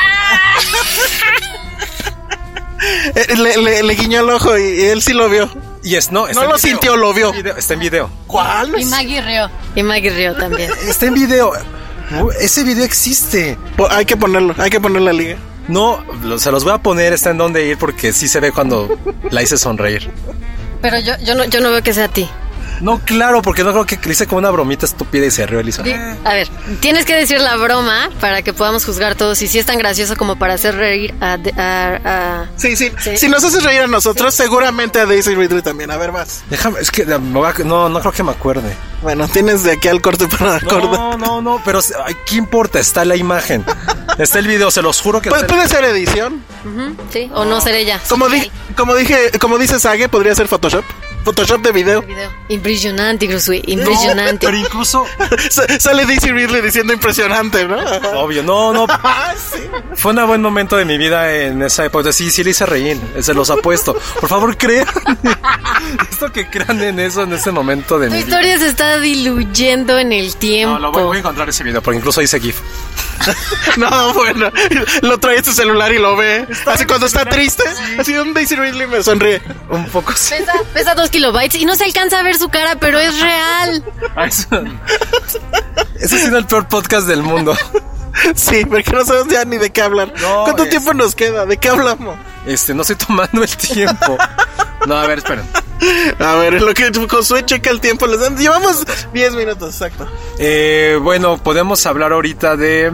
Eh, 3.15 3.35
Le, 3.35 3.57
le- 3.57 3.83
le 3.83 3.93
guiñó 3.95 4.21
el 4.21 4.29
ojo 4.29 4.57
y 4.57 4.81
él 4.83 5.01
sí 5.01 5.13
lo 5.13 5.29
vio. 5.29 5.49
Y 5.83 5.95
es, 5.95 6.11
no, 6.11 6.27
está 6.27 6.41
No 6.41 6.45
en 6.47 6.51
lo 6.51 6.57
video. 6.57 6.71
sintió, 6.71 6.97
lo 6.97 7.13
vio. 7.13 7.33
Está 7.33 7.73
en 7.73 7.79
video. 7.79 8.09
¿Cuál? 8.27 8.79
Y 8.79 8.85
Maggie 8.85 9.21
rió. 9.21 9.49
Y 9.75 9.83
Maggie 9.83 10.09
rió 10.09 10.35
también. 10.35 10.69
Está 10.87 11.05
en 11.05 11.13
video. 11.13 11.53
Ese 12.39 12.63
video 12.63 12.83
existe. 12.83 13.57
Hay 13.89 14.05
que 14.05 14.17
ponerlo, 14.17 14.55
hay 14.57 14.69
que 14.69 14.79
poner 14.79 15.01
la 15.03 15.13
liga. 15.13 15.37
No, 15.67 16.03
lo- 16.23 16.39
se 16.39 16.51
los 16.51 16.63
voy 16.63 16.73
a 16.73 16.79
poner, 16.79 17.13
está 17.13 17.29
en 17.29 17.37
dónde 17.37 17.65
ir 17.65 17.77
porque 17.77 18.11
sí 18.11 18.27
se 18.27 18.39
ve 18.39 18.51
cuando 18.51 18.89
la 19.29 19.41
hice 19.43 19.57
sonreír. 19.57 20.09
Pero 20.81 20.99
yo, 20.99 21.13
yo, 21.23 21.35
no, 21.35 21.45
yo 21.45 21.61
no 21.61 21.69
veo 21.69 21.83
que 21.83 21.93
sea 21.93 22.05
a 22.05 22.07
ti. 22.07 22.27
No, 22.81 22.99
claro, 22.99 23.41
porque 23.41 23.63
no 23.63 23.71
creo 23.71 23.85
que 23.85 23.99
le 24.03 24.11
hice 24.13 24.25
como 24.27 24.39
una 24.39 24.49
bromita 24.49 24.85
estúpida 24.85 25.25
y 25.25 25.31
se 25.31 25.45
rió 25.45 25.59
Elisa. 25.59 25.83
A 26.23 26.33
ver, 26.33 26.47
tienes 26.79 27.05
que 27.05 27.15
decir 27.15 27.39
la 27.41 27.55
broma 27.57 28.09
para 28.21 28.41
que 28.41 28.53
podamos 28.53 28.85
juzgar 28.85 29.15
todos. 29.15 29.41
Y 29.41 29.47
si 29.47 29.59
es 29.59 29.65
tan 29.65 29.77
gracioso 29.77 30.15
como 30.15 30.37
para 30.37 30.53
hacer 30.53 30.75
reír 30.75 31.13
a... 31.21 31.33
a- 31.57 31.99
a- 32.05 32.45
Sí, 32.57 32.75
sí, 32.75 32.91
Sí. 32.99 33.17
Si 33.17 33.27
nos 33.29 33.43
haces 33.43 33.63
reír 33.63 33.81
a 33.81 33.87
nosotros, 33.87 34.33
seguramente 34.33 34.99
a 34.99 35.05
Daisy 35.05 35.35
Ridley 35.35 35.61
también. 35.61 35.91
A 35.91 35.97
ver, 35.97 36.11
vas. 36.11 36.43
Déjame, 36.49 36.79
es 36.79 36.89
que 36.91 37.05
me 37.05 37.17
voy 37.17 37.49
a- 37.49 37.63
no, 37.63 37.89
no 37.89 37.99
creo 37.99 38.11
que 38.11 38.23
me 38.23 38.31
acuerde. 38.31 38.75
Bueno, 39.01 39.27
tienes 39.27 39.63
de 39.63 39.71
aquí 39.73 39.87
al 39.87 40.01
corte 40.01 40.27
para 40.27 40.55
acordar. 40.55 40.91
No, 40.91 41.17
no, 41.17 41.41
no, 41.41 41.61
pero 41.63 41.79
ay, 42.05 42.15
¿qué 42.25 42.35
importa? 42.35 42.79
Está 42.79 43.05
la 43.05 43.15
imagen. 43.15 43.63
Está 44.17 44.39
el 44.39 44.47
video, 44.47 44.69
se 44.69 44.81
los 44.81 44.99
juro 44.99 45.21
que 45.21 45.29
Puede, 45.29 45.43
está 45.43 45.53
el- 45.53 45.57
puede 45.67 45.69
ser 45.69 45.83
edición. 45.85 46.43
Sí, 47.13 47.31
o 47.33 47.45
no 47.45 47.61
ser 47.61 47.75
ella. 47.75 48.01
Como, 48.09 48.27
di, 48.27 48.51
como 48.75 48.93
dije, 48.95 49.31
como 49.39 49.57
dice 49.57 49.79
Sage, 49.79 50.09
podría 50.09 50.35
ser 50.35 50.47
Photoshop. 50.49 50.83
Photoshop 51.23 51.61
de 51.61 51.71
video. 51.71 52.01
Video. 52.01 52.31
Impresionante, 52.47 53.27
Grusui. 53.27 53.61
Impresionante. 53.67 54.45
Pero 54.47 54.57
incluso, 54.57 55.05
Sa- 55.49 55.79
Sale 55.79 56.05
Daisy 56.05 56.31
Ridley 56.31 56.61
diciendo 56.61 56.93
impresionante, 56.93 57.65
¿no? 57.67 57.77
obvio, 58.19 58.41
no, 58.43 58.73
no. 58.73 58.87
Ah, 59.03 59.33
sí. 59.35 59.59
Fue 59.95 60.13
un 60.13 60.27
buen 60.27 60.41
momento 60.41 60.75
de 60.77 60.85
mi 60.85 60.97
vida 60.97 61.31
en 61.35 61.61
esa 61.61 61.85
época. 61.85 62.11
Sí, 62.13 62.31
sí 62.31 62.43
le 62.43 62.51
hice 62.51 62.65
reír. 62.65 62.99
Se 63.21 63.33
los 63.33 63.49
apuesto. 63.49 63.95
Por 64.19 64.29
favor, 64.29 64.57
crean. 64.57 64.87
Esto 66.11 66.31
que 66.31 66.49
crean 66.49 66.81
en 66.81 66.99
eso 66.99 67.23
en 67.23 67.33
ese 67.33 67.51
momento 67.51 67.97
de 67.99 68.07
Tu 68.07 68.13
mi 68.13 68.23
vida. 68.23 68.27
historia 68.29 68.57
se 68.59 68.67
está 68.67 68.99
diluyendo 68.99 69.97
en 69.99 70.11
el 70.11 70.35
tiempo. 70.35 70.73
No, 70.75 70.79
lo 70.79 70.91
voy, 70.91 71.03
voy 71.03 71.17
a 71.17 71.19
encontrar 71.19 71.49
ese 71.49 71.63
video, 71.63 71.81
porque 71.81 71.97
incluso 71.97 72.21
dice 72.21 72.39
GIF. 72.39 72.59
No, 73.77 74.13
bueno, 74.13 74.49
lo 75.01 75.17
trae 75.19 75.43
su 75.43 75.51
celular 75.53 75.91
y 75.91 75.99
lo 75.99 76.15
ve. 76.15 76.47
Así 76.65 76.85
cuando 76.85 77.05
está 77.05 77.25
triste, 77.25 77.63
así 77.97 78.15
un 78.17 78.33
Daisy 78.33 78.55
Ridley 78.55 78.87
me 78.87 79.03
sonríe. 79.03 79.41
Un 79.69 79.85
poco 79.87 80.13
sí. 80.13 80.35
Pesa, 80.37 80.53
pesa 80.73 80.95
dos 80.95 81.08
kilobytes 81.09 81.55
y 81.61 81.65
no 81.65 81.75
se 81.75 81.83
alcanza 81.85 82.19
a 82.19 82.23
ver 82.23 82.37
su 82.37 82.49
cara, 82.49 82.75
pero 82.79 82.99
es 82.99 83.19
real. 83.21 83.83
Ay, 84.15 84.29
eso- 84.29 84.47
Ese 85.99 86.15
ha 86.15 86.19
sido 86.19 86.37
el 86.37 86.45
peor 86.45 86.67
podcast 86.67 87.07
del 87.07 87.23
mundo. 87.23 87.55
Sí, 88.35 88.65
porque 88.65 88.91
no 88.91 89.05
sabemos 89.05 89.31
ya 89.31 89.45
ni 89.45 89.57
de 89.57 89.69
qué 89.69 89.81
hablar. 89.81 90.11
No, 90.19 90.43
¿Cuánto 90.43 90.63
es- 90.63 90.71
tiempo 90.71 90.93
nos 90.93 91.15
queda? 91.15 91.45
¿De 91.45 91.55
qué 91.57 91.69
hablamos? 91.69 92.17
Este, 92.45 92.73
no 92.73 92.81
estoy 92.81 92.97
tomando 92.97 93.43
el 93.43 93.55
tiempo. 93.55 94.17
No, 94.87 94.97
a 94.97 95.05
ver, 95.07 95.19
esperen. 95.19 95.45
A 96.19 96.33
ver, 96.35 96.55
en 96.55 96.65
lo 96.65 96.73
que 96.73 96.91
Josué 97.07 97.45
checa 97.45 97.69
el 97.69 97.79
tiempo, 97.79 98.07
les 98.07 98.19
dan- 98.19 98.35
llevamos 98.35 98.83
10 99.13 99.35
minutos, 99.35 99.73
exacto. 99.73 100.05
Eh, 100.37 100.99
bueno, 101.01 101.37
podemos 101.41 101.85
hablar 101.85 102.11
ahorita 102.11 102.57
de. 102.57 102.91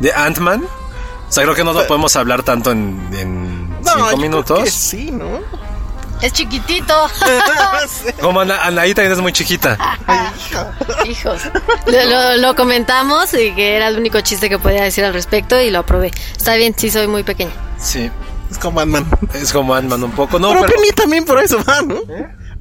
de 0.00 0.12
Ant-Man. 0.12 0.64
O 1.28 1.32
sea, 1.32 1.44
creo 1.44 1.54
que 1.54 1.64
no 1.64 1.72
lo 1.72 1.86
podemos 1.86 2.14
hablar 2.16 2.42
tanto 2.42 2.72
en, 2.72 3.08
en 3.12 3.70
No, 3.70 3.78
cinco 3.84 4.06
creo 4.08 4.18
minutos. 4.18 4.64
que 4.64 4.70
sí, 4.70 5.10
¿no? 5.12 5.40
Es 6.22 6.32
chiquitito. 6.32 6.94
Como 8.20 8.40
Ana, 8.40 8.64
Anaí 8.64 8.94
también 8.94 9.12
es 9.12 9.18
muy 9.20 9.32
chiquita. 9.32 9.76
Hijos. 11.06 11.42
Lo, 11.86 12.04
lo- 12.04 12.36
lo 12.38 12.54
comentamos 12.56 13.32
y 13.34 13.52
que 13.52 13.76
era 13.76 13.88
el 13.88 13.98
único 13.98 14.20
chiste 14.20 14.48
que 14.48 14.58
podía 14.58 14.82
decir 14.82 15.04
al 15.04 15.12
respecto 15.12 15.60
y 15.60 15.70
lo 15.70 15.80
aprobé. 15.80 16.10
Está 16.36 16.54
bien, 16.56 16.74
sí 16.76 16.90
soy 16.90 17.06
muy 17.06 17.22
pequeña. 17.22 17.52
Sí, 17.78 18.10
Es 18.50 18.58
como 18.58 18.80
Ant-Man. 18.80 19.06
es 19.34 19.52
como 19.52 19.74
Ant-Man 19.74 20.02
un 20.04 20.12
poco. 20.12 20.38
No, 20.38 20.48
pero, 20.50 20.62
pero. 20.62 20.72
Penny 20.74 20.90
también 20.92 21.24
por 21.24 21.42
eso 21.42 21.62
va, 21.64 21.82
¿no? 21.82 22.00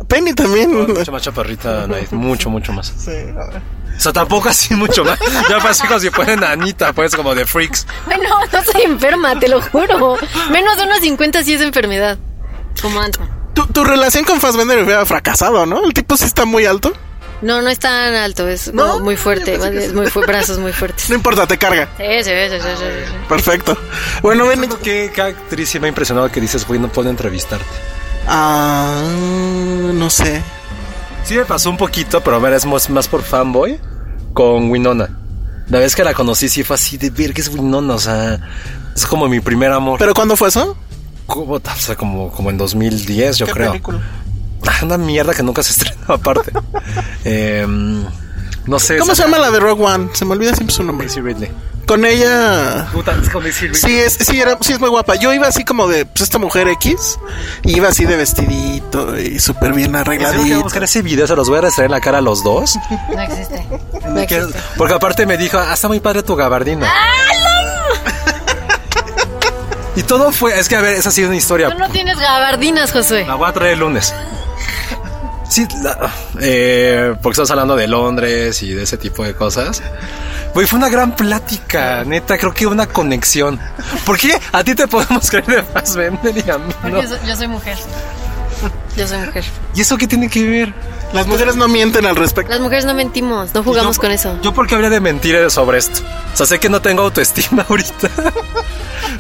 Penny 0.08 0.34
también. 0.34 0.72
Mucho 0.94 1.12
más 1.12 1.22
chaparrita, 1.24 1.84
Anaí. 1.86 2.08
Mucho, 2.12 2.50
mucho 2.50 2.72
más. 2.72 2.94
Sí, 2.98 3.12
a 3.12 3.48
ver. 3.52 3.62
O 3.98 4.00
sea, 4.00 4.14
tampoco 4.14 4.50
así 4.50 4.76
mucho 4.76 5.04
más. 5.04 5.18
Ya 5.50 5.58
parece 5.60 5.88
como 5.88 6.00
si 6.00 6.12
fueran 6.12 6.44
Anita, 6.44 6.94
pues 6.94 7.16
como 7.16 7.34
de 7.34 7.48
freaks. 7.48 7.88
Bueno, 8.06 8.30
no 8.54 8.64
soy 8.64 8.84
enferma, 8.84 9.40
te 9.40 9.48
lo 9.48 9.60
juro. 9.60 10.18
Menos 10.52 10.78
de 10.78 10.84
unos 10.84 11.00
50 11.00 11.44
sí 11.44 11.56
es 11.56 11.62
enfermedad. 11.62 12.20
Como 12.80 13.02
Ant-Man. 13.02 13.28
Tu, 13.58 13.66
tu 13.74 13.84
relación 13.84 14.24
con 14.24 14.40
Fassbender 14.40 14.84
hubiera 14.84 15.06
fracasado, 15.06 15.66
¿no? 15.66 15.84
El 15.84 15.94
tipo 15.94 16.16
sí 16.16 16.26
está 16.26 16.46
muy 16.46 16.66
alto. 16.66 16.94
No, 17.42 17.62
no 17.62 17.70
es 17.70 17.80
tan 17.80 18.14
alto, 18.16 18.48
es 18.48 18.72
¿No? 18.74 18.88
como 18.94 19.04
muy 19.06 19.18
fuerte, 19.18 19.56
es 19.56 19.94
muy 19.94 20.08
fu- 20.08 20.22
brazos 20.28 20.58
muy 20.60 20.74
fuertes. 20.74 21.10
No 21.10 21.16
importa, 21.16 21.46
te 21.48 21.58
carga. 21.58 21.88
Sí, 21.98 22.04
sí, 22.24 22.30
sí, 22.30 22.56
sí, 22.60 22.68
sí, 22.78 22.84
sí. 23.08 23.14
Perfecto. 23.28 23.78
Bueno, 24.22 24.46
ven. 24.48 24.68
¿Qué, 24.84 25.12
qué 25.14 25.22
actriz 25.22 25.70
sí 25.70 25.80
me 25.80 25.88
ha 25.88 25.90
impresionado 25.90 26.32
que 26.32 26.40
dices, 26.40 26.66
güey, 26.68 26.80
no 26.80 26.88
puedo 26.90 27.10
entrevistarte? 27.10 27.66
Ah, 28.28 29.02
no 29.94 30.10
sé. 30.10 30.42
Sí 31.24 31.36
me 31.36 31.46
pasó 31.46 31.70
un 31.70 31.78
poquito, 31.78 32.22
pero 32.22 32.36
a 32.38 32.40
ver, 32.40 32.54
es 32.54 32.66
más, 32.66 32.90
más 32.90 33.08
por 33.08 33.24
fanboy 33.24 33.80
con 34.34 34.70
Winona. 34.70 35.10
La 35.70 35.80
vez 35.80 35.96
que 35.96 36.04
la 36.04 36.14
conocí 36.14 36.48
sí 36.50 36.64
fue 36.64 36.76
así 36.76 36.98
de 36.98 37.10
ver 37.10 37.34
que 37.34 37.42
es 37.42 37.50
Winona, 37.50 37.96
o 37.96 38.00
sea, 38.00 38.40
es 38.96 39.06
como 39.06 39.28
mi 39.28 39.40
primer 39.40 39.72
amor. 39.72 39.98
¿Pero 40.00 40.14
cuándo 40.14 40.36
fue 40.38 40.48
eso? 40.50 40.78
Como, 41.28 41.54
o 41.56 41.62
sea, 41.78 41.96
como, 41.96 42.32
como 42.32 42.50
en 42.50 42.58
2010, 42.58 43.38
yo 43.38 43.46
¿Qué 43.46 43.52
creo. 43.52 43.72
película? 43.72 44.00
Ah, 44.68 44.80
Una 44.84 44.98
mierda 44.98 45.34
que 45.34 45.44
nunca 45.44 45.62
se 45.64 45.72
estrenó 45.72 46.02
aparte. 46.16 46.52
Em, 47.24 48.04
no 48.66 48.80
sé. 48.80 48.98
¿Cómo 48.98 49.12
esa- 49.14 49.24
se 49.24 49.30
llama 49.30 49.38
la 49.40 49.52
de 49.52 49.60
Rogue 49.60 49.84
One? 49.84 50.10
Se 50.14 50.26
me 50.26 50.34
olvida 50.34 50.54
siempre 50.56 50.76
su 50.76 50.84
nombre. 50.84 51.08
Daisy 51.08 51.22
Ridley. 51.22 51.52
Con 51.88 52.04
ella. 52.06 52.90
Puta, 52.92 53.16
es 53.22 53.30
con 53.30 53.44
Daisy 53.44 53.68
Ridley. 53.68 53.80
Sí, 53.82 53.98
es, 53.98 54.14
sí, 54.20 54.42
era, 54.42 54.58
sí 54.60 54.74
es 54.74 54.80
muy 54.80 54.90
guapa. 54.90 55.16
Yo 55.16 55.34
iba 55.34 55.48
así 55.48 55.64
como 55.64 55.88
de 55.88 56.06
pues, 56.06 56.22
esta 56.24 56.38
mujer 56.38 56.68
X. 56.68 57.18
Y 57.64 57.78
iba 57.78 57.88
así 57.88 58.04
de 58.06 58.18
vestidito 58.18 59.18
y 59.18 59.40
súper 59.40 59.72
bien 59.74 59.96
¿En 59.96 60.04
serio 60.04 60.12
que 60.12 60.18
voy 60.18 60.26
a 60.26 60.30
arregladito. 60.32 60.64
buscar 60.64 60.84
ese 60.84 61.02
video? 61.02 61.28
Se 61.28 61.36
los 61.38 61.48
voy 61.48 61.60
a 61.60 61.62
restregar 61.62 61.86
en 61.90 61.92
la 61.94 62.02
cara 62.02 62.18
a 62.18 62.22
los 62.22 62.44
dos. 62.44 62.78
No 63.14 63.22
existe. 63.22 63.66
No 64.08 64.20
existe. 64.20 64.58
Porque 64.78 64.94
aparte 64.94 65.26
me 65.26 65.38
dijo, 65.38 65.58
ah, 65.58 65.74
está 65.74 65.88
muy 65.90 66.00
padre 66.00 66.24
tu 66.24 66.36
gabardina. 66.36 66.90
Y 69.98 70.04
todo 70.04 70.32
fue, 70.32 70.58
es 70.58 70.70
que 70.70 70.76
a 70.78 70.82
ver, 70.82 70.94
esa 70.96 71.10
ha 71.10 71.12
sido 71.12 71.28
una 71.28 71.38
historia. 71.38 71.70
Tú 71.72 71.78
no 71.78 71.90
tienes 71.90 72.18
gabardinas, 72.20 72.92
Josué. 72.94 73.26
La 73.28 73.36
voy 73.36 73.50
a 73.50 73.54
traer 73.54 73.74
el 73.74 73.80
lunes. 73.80 74.14
Sí, 75.50 75.66
la- 75.82 76.14
eh, 76.40 77.16
porque 77.22 77.34
estamos 77.34 77.52
hablando 77.52 77.76
de 77.76 77.88
Londres 77.88 78.62
y 78.64 78.74
de 78.74 78.84
ese 78.84 78.98
tipo 78.98 79.24
de 79.24 79.34
cosas. 79.34 79.82
Güey, 80.54 80.68
fue 80.68 80.78
una 80.78 80.90
gran 80.90 81.16
plática, 81.16 82.04
neta, 82.06 82.38
creo 82.38 82.54
que 82.54 82.68
una 82.68 82.86
conexión. 82.88 83.60
¿Por 84.06 84.18
qué 84.18 84.40
a 84.52 84.64
ti 84.64 84.76
te 84.76 84.88
podemos 84.88 85.30
creer 85.30 85.46
de 85.48 85.64
Fassbender 85.64 86.38
y 86.38 86.50
a 86.50 86.58
mí 86.58 86.66
no? 86.84 86.90
Porque 86.92 87.08
yo, 87.08 87.26
yo 87.26 87.36
soy 87.36 87.48
mujer. 87.48 87.78
Yo 88.96 89.08
soy 89.08 89.18
mujer. 89.20 89.46
¿Y 89.76 89.82
eso 89.82 89.98
qué 89.98 90.08
tiene 90.08 90.30
que 90.30 90.44
ver? 90.48 90.74
Las 91.14 91.26
mujeres 91.28 91.56
no 91.56 91.68
mienten 91.68 92.06
al 92.06 92.16
respecto. 92.18 92.52
Las 92.52 92.60
mujeres 92.60 92.86
no 92.86 92.94
mentimos, 92.94 93.54
no 93.54 93.64
jugamos 93.64 93.96
Yo- 93.96 94.02
con 94.02 94.12
eso. 94.12 94.38
Yo 94.42 94.54
porque 94.54 94.76
habría 94.76 94.90
de 94.90 95.00
mentir 95.00 95.50
sobre 95.50 95.78
esto. 95.78 96.02
O 96.34 96.38
sea, 96.38 96.46
sé 96.46 96.60
que 96.60 96.70
no 96.70 96.82
tengo 96.82 97.04
autoestima 97.04 97.66
ahorita. 97.70 98.10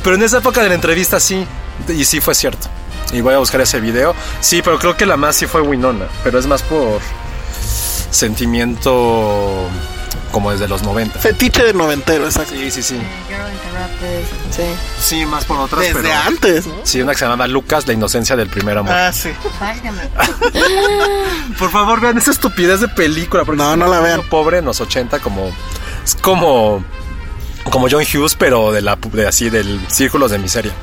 Pero 0.07 0.15
en 0.15 0.23
esa 0.23 0.37
época 0.37 0.63
de 0.63 0.69
la 0.69 0.75
entrevista 0.75 1.19
sí. 1.19 1.45
Y 1.89 2.05
sí 2.05 2.21
fue 2.21 2.33
cierto. 2.33 2.69
Y 3.11 3.19
voy 3.19 3.33
a 3.33 3.39
buscar 3.39 3.59
ese 3.59 3.81
video. 3.81 4.15
Sí, 4.39 4.61
pero 4.61 4.79
creo 4.79 4.95
que 4.95 5.05
la 5.05 5.17
más 5.17 5.35
sí 5.35 5.47
fue 5.47 5.59
Winona. 5.59 6.05
Pero 6.23 6.39
es 6.39 6.47
más 6.47 6.61
por 6.63 7.01
sentimiento 8.09 9.67
como 10.31 10.51
desde 10.53 10.69
los 10.69 10.81
90. 10.83 11.19
Fetiche 11.19 11.61
de 11.61 11.73
noventero, 11.73 12.23
exacto. 12.23 12.53
Sí, 12.55 12.71
sí, 12.71 12.83
sí. 12.83 13.01
Sí. 14.49 14.63
Sí, 14.97 15.25
más 15.25 15.43
por 15.43 15.59
otras, 15.59 15.81
Desde 15.81 16.01
pero... 16.03 16.13
antes, 16.25 16.67
¿no? 16.67 16.75
Sí, 16.83 17.01
una 17.01 17.11
que 17.11 17.17
se 17.19 17.25
llamaba 17.25 17.45
Lucas, 17.47 17.85
la 17.85 17.91
inocencia 17.91 18.37
del 18.37 18.47
primer 18.47 18.77
amor. 18.77 18.93
Ah, 18.93 19.11
sí. 19.11 19.31
Válgame. 19.59 20.03
Por 21.59 21.69
favor, 21.69 21.99
vean 21.99 22.17
esa 22.17 22.31
estupidez 22.31 22.79
de 22.79 22.87
película. 22.87 23.43
Porque 23.43 23.61
No, 23.61 23.75
no 23.75 23.87
la 23.87 23.99
vean. 23.99 24.21
Pobre 24.29 24.59
en 24.59 24.65
los 24.65 24.79
80, 24.79 25.19
como. 25.19 25.51
Es 26.05 26.15
como. 26.15 26.85
Como 27.71 27.88
John 27.89 28.03
Hughes, 28.03 28.36
pero 28.36 28.71
de 28.71 28.81
la 28.81 28.95
de 28.95 29.27
así, 29.27 29.50
del 29.50 29.79
círculos 29.89 30.31
de 30.31 30.38
miseria. 30.38 30.74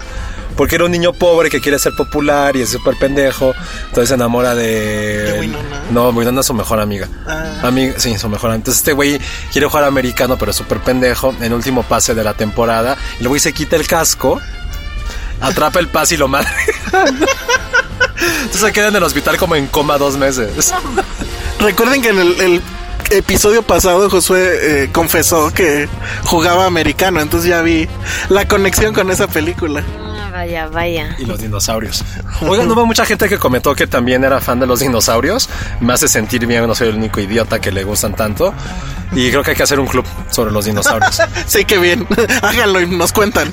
Porque 0.56 0.76
era 0.76 0.84
un 0.84 0.92
niño 0.92 1.12
pobre 1.12 1.50
que 1.50 1.60
quiere 1.60 1.78
ser 1.78 1.94
popular 1.94 2.54
y 2.54 2.62
es 2.62 2.70
súper 2.70 2.96
pendejo. 2.96 3.54
Entonces 3.88 4.08
se 4.08 4.14
enamora 4.14 4.54
de. 4.54 5.32
De 5.32 5.40
Winona. 5.40 5.82
No, 5.90 6.10
Winona 6.10 6.40
es 6.40 6.46
su 6.46 6.54
mejor 6.54 6.80
amiga. 6.80 7.08
Ah. 7.26 7.60
Amiga, 7.64 7.94
sí, 7.98 8.16
su 8.16 8.28
mejor 8.28 8.50
amiga. 8.50 8.56
Entonces 8.56 8.80
este 8.80 8.92
güey 8.92 9.20
quiere 9.52 9.66
jugar 9.66 9.84
americano, 9.84 10.36
pero 10.38 10.52
es 10.52 10.56
súper 10.56 10.78
pendejo. 10.80 11.34
En 11.38 11.44
el 11.44 11.54
último 11.54 11.82
pase 11.82 12.14
de 12.14 12.22
la 12.22 12.34
temporada. 12.34 12.96
El 13.18 13.28
güey 13.28 13.40
se 13.40 13.52
quita 13.52 13.74
el 13.74 13.86
casco, 13.86 14.40
atrapa 15.40 15.80
el 15.80 15.88
pase 15.88 16.14
y 16.14 16.18
lo 16.18 16.28
mata. 16.28 16.54
Entonces 18.42 18.60
se 18.60 18.72
queda 18.72 18.88
en 18.88 18.96
el 18.96 19.02
hospital 19.02 19.36
como 19.36 19.56
en 19.56 19.66
coma 19.66 19.98
dos 19.98 20.16
meses. 20.16 20.72
Recuerden 21.58 22.00
que 22.00 22.10
en 22.10 22.18
el, 22.20 22.40
el 22.40 22.62
episodio 23.10 23.62
pasado 23.62 24.08
Josué 24.10 24.84
eh, 24.84 24.90
confesó 24.92 25.52
que 25.52 25.88
jugaba 26.24 26.66
americano, 26.66 27.20
entonces 27.20 27.50
ya 27.50 27.62
vi 27.62 27.88
la 28.28 28.46
conexión 28.46 28.94
con 28.94 29.10
esa 29.10 29.26
película. 29.26 29.82
Ah, 30.14 30.30
vaya, 30.32 30.68
vaya. 30.68 31.16
Y 31.18 31.26
los 31.26 31.40
dinosaurios. 31.40 32.04
Oigan, 32.42 32.70
hubo 32.70 32.86
mucha 32.86 33.04
gente 33.04 33.28
que 33.28 33.38
comentó 33.38 33.74
que 33.74 33.86
también 33.86 34.24
era 34.24 34.40
fan 34.40 34.60
de 34.60 34.66
los 34.66 34.80
dinosaurios. 34.80 35.48
Me 35.80 35.92
hace 35.92 36.08
sentir 36.08 36.46
bien, 36.46 36.66
no 36.66 36.74
soy 36.74 36.88
el 36.88 36.96
único 36.96 37.20
idiota 37.20 37.60
que 37.60 37.72
le 37.72 37.84
gustan 37.84 38.14
tanto. 38.14 38.54
Y 39.12 39.30
creo 39.30 39.42
que 39.44 39.50
hay 39.52 39.56
que 39.56 39.62
hacer 39.62 39.78
un 39.78 39.86
club 39.86 40.04
sobre 40.30 40.50
los 40.50 40.64
dinosaurios. 40.64 41.20
Sí, 41.46 41.64
qué 41.64 41.78
bien. 41.78 42.06
Háganlo 42.42 42.80
y 42.80 42.86
nos 42.86 43.12
cuentan. 43.12 43.52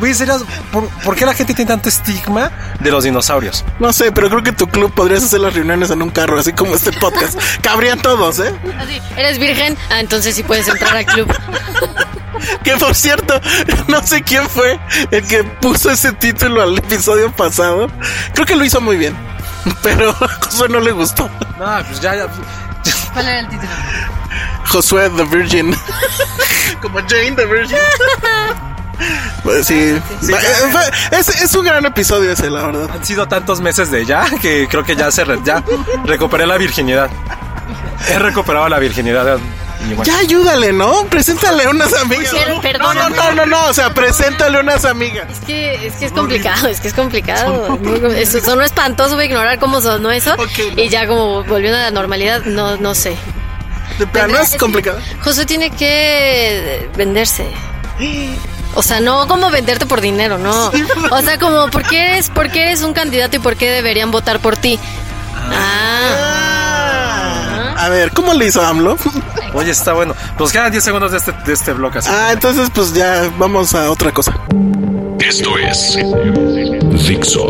Güey, 0.00 0.14
¿serias? 0.14 0.42
¿Por, 0.72 0.88
por 1.04 1.14
qué 1.14 1.26
la 1.26 1.34
gente 1.34 1.54
tiene 1.54 1.68
tanto 1.68 1.88
estigma 1.88 2.50
de 2.80 2.90
los 2.90 3.04
dinosaurios? 3.04 3.64
No 3.78 3.92
sé, 3.92 4.10
pero 4.10 4.28
creo 4.28 4.42
que 4.42 4.52
tu 4.52 4.66
club 4.66 4.92
podrías 4.92 5.22
hacer 5.22 5.40
las 5.40 5.54
reuniones 5.54 5.90
en 5.90 6.02
un 6.02 6.10
carro, 6.10 6.38
así 6.38 6.52
como 6.52 6.74
este 6.74 6.92
podcast. 6.92 7.38
Cabrían 7.62 8.00
todos, 8.00 8.38
¿eh? 8.40 8.52
Así, 8.78 9.00
¿Eres 9.16 9.38
virgen? 9.38 9.76
Ah, 9.90 10.00
entonces 10.00 10.34
sí 10.34 10.42
puedes 10.42 10.66
entrar 10.66 10.96
al 10.96 11.06
club. 11.06 11.28
Que 12.62 12.76
por 12.76 12.94
cierto, 12.94 13.40
no 13.88 14.02
sé 14.06 14.22
quién 14.22 14.48
fue 14.48 14.78
el 15.10 15.26
que 15.26 15.44
puso 15.44 15.90
ese 15.90 16.12
título 16.12 16.62
al 16.62 16.78
episodio 16.78 17.30
pasado. 17.32 17.88
Creo 18.34 18.46
que 18.46 18.56
lo 18.56 18.64
hizo 18.64 18.80
muy 18.80 18.96
bien. 18.96 19.16
Pero 19.82 20.10
a 20.10 20.28
Josué 20.44 20.68
no 20.68 20.80
le 20.80 20.92
gustó. 20.92 21.28
No, 21.58 21.84
pues 21.86 22.00
ya, 22.00 22.14
ya. 22.14 22.26
¿Cuál 23.12 23.26
era 23.28 23.40
el 23.40 23.48
título? 23.48 23.70
Josué 24.66 25.10
the 25.16 25.24
Virgin. 25.24 25.74
Como 26.82 26.98
Jane 27.00 27.32
the 27.32 27.46
Virgin. 27.46 27.78
Pues 29.42 29.66
sí. 29.66 29.98
Va- 30.32 30.40
eh, 30.40 30.90
es, 31.12 31.28
es 31.28 31.54
un 31.54 31.64
gran 31.64 31.84
episodio 31.84 32.32
ese, 32.32 32.48
la 32.50 32.66
verdad. 32.66 32.90
Han 32.92 33.04
sido 33.04 33.26
tantos 33.28 33.60
meses 33.60 33.90
de 33.90 34.04
ya 34.04 34.24
que 34.40 34.66
creo 34.68 34.84
que 34.84 34.96
ya 34.96 35.10
se 35.10 35.24
re- 35.24 35.38
ya 35.44 35.62
recuperé 36.04 36.46
la 36.46 36.56
virginidad. 36.58 37.10
He 38.08 38.18
recuperado 38.18 38.68
la 38.68 38.78
virginidad. 38.78 39.38
Bueno. 39.88 40.04
Ya 40.04 40.18
ayúdale, 40.18 40.72
¿no? 40.72 41.04
Preséntale 41.06 41.68
unas 41.68 41.92
amigas. 41.94 42.34
Pero, 42.62 42.78
No, 42.78 42.94
no, 42.94 43.08
no, 43.10 43.32
no, 43.32 43.46
no. 43.46 43.66
O 43.66 43.74
sea, 43.74 43.92
preséntale 43.94 44.60
unas 44.60 44.84
amigas. 44.84 45.26
Es 45.30 45.38
que, 45.40 45.86
es 45.86 45.94
que 45.94 46.06
es 46.06 46.12
complicado, 46.12 46.68
es 46.68 46.80
que 46.80 46.88
es 46.88 46.94
complicado. 46.94 47.78
Eso 48.16 48.40
sonó 48.40 48.62
espantoso, 48.62 49.14
voy 49.14 49.24
a 49.24 49.26
ignorar 49.26 49.58
cómo 49.58 49.80
sonó 49.80 50.10
eso. 50.10 50.34
Ok, 50.34 50.74
no. 50.76 50.82
Y 50.82 50.88
ya 50.88 51.06
como 51.06 51.44
volvió 51.44 51.70
a 51.74 51.78
la 51.78 51.90
normalidad, 51.90 52.44
no, 52.44 52.76
no 52.76 52.94
sé. 52.94 53.16
De 53.98 54.06
plano 54.06 54.38
es 54.38 54.56
complicado. 54.56 54.98
José 55.22 55.46
tiene 55.46 55.70
que 55.70 56.90
venderse. 56.96 57.46
O 58.74 58.82
sea, 58.82 59.00
no 59.00 59.26
como 59.26 59.50
venderte 59.50 59.86
por 59.86 60.00
dinero, 60.02 60.36
no. 60.36 60.70
O 61.10 61.22
sea, 61.22 61.38
como 61.38 61.70
¿por 61.70 61.82
qué 61.82 62.12
eres, 62.12 62.28
por 62.28 62.50
qué 62.50 62.64
eres 62.64 62.82
un 62.82 62.92
candidato 62.92 63.36
y 63.36 63.38
por 63.38 63.56
qué 63.56 63.70
deberían 63.70 64.10
votar 64.10 64.40
por 64.40 64.56
ti. 64.56 64.78
Ah. 65.34 66.55
A 67.76 67.88
ver, 67.88 68.12
¿cómo 68.12 68.32
le 68.34 68.46
hizo 68.46 68.62
AMLO? 68.62 68.96
Oye, 69.54 69.70
está 69.70 69.92
bueno. 69.92 70.14
Nos 70.38 70.52
quedan 70.52 70.70
10 70.70 70.82
segundos 70.82 71.12
de 71.12 71.18
este, 71.18 71.32
de 71.32 71.52
este 71.52 71.72
bloque 71.72 71.98
así. 71.98 72.08
Ah, 72.10 72.30
entonces 72.32 72.70
pues 72.74 72.94
ya 72.94 73.30
vamos 73.38 73.74
a 73.74 73.90
otra 73.90 74.12
cosa. 74.12 74.32
Esto 75.20 75.58
es 75.58 75.96
Dixo. 77.06 77.48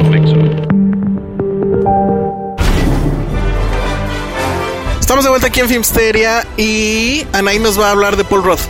Estamos 5.01 5.25
de 5.25 5.31
vuelta 5.31 5.47
aquí 5.47 5.61
en 5.61 5.69
Filmsteria 5.69 6.47
y 6.57 7.25
Anaí 7.33 7.59
nos 7.59 7.79
va 7.79 7.89
a 7.89 7.91
hablar 7.93 8.17
de 8.17 8.25
Paul 8.25 8.43
Roth. 8.43 8.61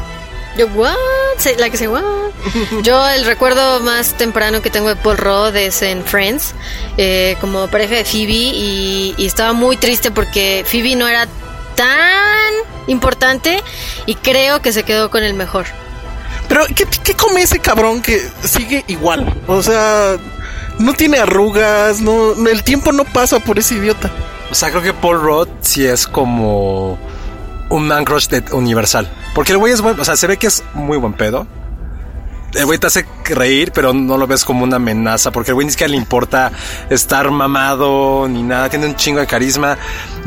Yo, 0.58 0.66
what? 0.68 0.94
La 1.58 1.70
que 1.70 1.76
se 1.76 1.88
what? 1.88 2.02
Yo 2.82 3.08
el 3.08 3.24
recuerdo 3.24 3.80
más 3.80 4.14
temprano 4.14 4.62
que 4.62 4.70
tengo 4.70 4.88
de 4.88 4.96
Paul 4.96 5.18
Rudd 5.18 5.56
es 5.56 5.82
en 5.82 6.02
Friends, 6.04 6.54
eh, 6.96 7.36
como 7.40 7.68
pareja 7.68 7.96
de 7.96 8.04
Phoebe 8.04 8.32
y, 8.32 9.14
y 9.16 9.26
estaba 9.26 9.52
muy 9.52 9.76
triste 9.76 10.10
porque 10.10 10.64
Phoebe 10.66 10.96
no 10.96 11.08
era 11.08 11.26
tan 11.76 12.52
importante 12.88 13.62
y 14.06 14.14
creo 14.16 14.60
que 14.62 14.72
se 14.72 14.82
quedó 14.82 15.10
con 15.10 15.22
el 15.22 15.34
mejor. 15.34 15.66
Pero, 16.48 16.64
¿qué, 16.74 16.86
qué 17.04 17.14
come 17.14 17.42
ese 17.42 17.58
cabrón 17.60 18.02
que 18.02 18.20
sigue 18.44 18.84
igual? 18.88 19.32
O 19.46 19.62
sea, 19.62 20.16
no 20.78 20.92
tiene 20.94 21.18
arrugas, 21.18 22.00
no, 22.00 22.34
no- 22.34 22.48
el 22.50 22.62
tiempo 22.62 22.92
no 22.92 23.04
pasa 23.04 23.38
por 23.40 23.58
ese 23.58 23.74
idiota. 23.76 24.10
O 24.50 24.54
sea, 24.54 24.70
creo 24.70 24.82
que 24.82 24.92
Paul 24.92 25.20
Rudd 25.20 25.48
sí 25.60 25.84
es 25.86 26.06
como 26.06 26.98
un 27.68 27.88
man 27.88 28.04
crush 28.04 28.28
de 28.28 28.44
universal. 28.52 29.10
Porque 29.34 29.52
el 29.52 29.58
güey 29.58 29.72
es 29.72 29.80
bueno, 29.80 30.00
o 30.00 30.04
sea, 30.04 30.16
se 30.16 30.26
ve 30.28 30.36
que 30.36 30.46
es 30.46 30.62
muy 30.74 30.96
buen 30.98 31.14
pedo. 31.14 31.46
El 32.54 32.64
güey 32.64 32.78
te 32.78 32.86
hace 32.86 33.04
reír, 33.24 33.72
pero 33.74 33.92
no 33.92 34.16
lo 34.16 34.26
ves 34.28 34.44
como 34.44 34.62
una 34.62 34.76
amenaza, 34.76 35.32
porque 35.32 35.50
el 35.50 35.56
güey 35.56 35.66
ni 35.66 35.72
siquiera 35.72 35.90
le 35.90 35.96
importa 35.96 36.52
estar 36.88 37.28
mamado 37.30 38.28
ni 38.28 38.42
nada, 38.44 38.70
tiene 38.70 38.86
un 38.86 38.94
chingo 38.94 39.18
de 39.18 39.26
carisma. 39.26 39.76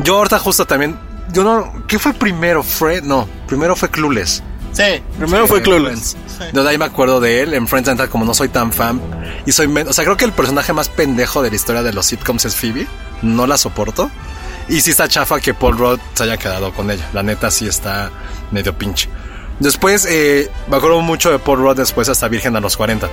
Yo 0.04 0.18
ahorita 0.18 0.38
justo 0.38 0.66
también, 0.66 0.96
yo 1.32 1.44
no, 1.44 1.86
¿qué 1.86 1.98
fue 1.98 2.12
primero? 2.12 2.62
Fred, 2.62 3.04
no, 3.04 3.28
primero 3.46 3.76
fue 3.76 3.88
Clueless. 3.88 4.42
Sí, 4.72 5.02
primero 5.18 5.46
fue 5.46 5.62
Clueless. 5.62 6.16
De 6.52 6.68
ahí 6.68 6.78
me 6.78 6.84
acuerdo 6.84 7.20
de 7.20 7.42
él. 7.42 7.54
En 7.54 7.66
Friends 7.66 7.88
neta, 7.88 8.08
como 8.08 8.24
no 8.24 8.34
soy 8.34 8.48
tan 8.48 8.72
fan. 8.72 9.00
Y 9.46 9.52
soy 9.52 9.66
O 9.66 9.92
sea, 9.92 10.04
creo 10.04 10.16
que 10.16 10.24
el 10.24 10.32
personaje 10.32 10.72
más 10.72 10.88
pendejo 10.88 11.42
de 11.42 11.50
la 11.50 11.56
historia 11.56 11.82
de 11.82 11.92
los 11.92 12.06
sitcoms 12.06 12.44
es 12.44 12.54
Phoebe. 12.54 12.86
No 13.22 13.46
la 13.46 13.58
soporto. 13.58 14.10
Y 14.68 14.80
sí 14.80 14.92
está 14.92 15.08
chafa 15.08 15.40
que 15.40 15.52
Paul 15.52 15.76
Rudd 15.76 15.98
se 16.14 16.22
haya 16.24 16.36
quedado 16.36 16.72
con 16.72 16.90
ella. 16.90 17.08
La 17.12 17.22
neta 17.22 17.50
sí 17.50 17.66
está 17.66 18.10
medio 18.52 18.76
pinche. 18.76 19.08
Después, 19.58 20.06
eh, 20.08 20.50
me 20.68 20.76
acuerdo 20.76 21.00
mucho 21.00 21.30
de 21.30 21.38
Paul 21.38 21.58
Rudd 21.58 21.76
después 21.76 22.08
hasta 22.08 22.28
Virgen 22.28 22.56
a 22.56 22.60
los 22.60 22.76
40. 22.76 23.08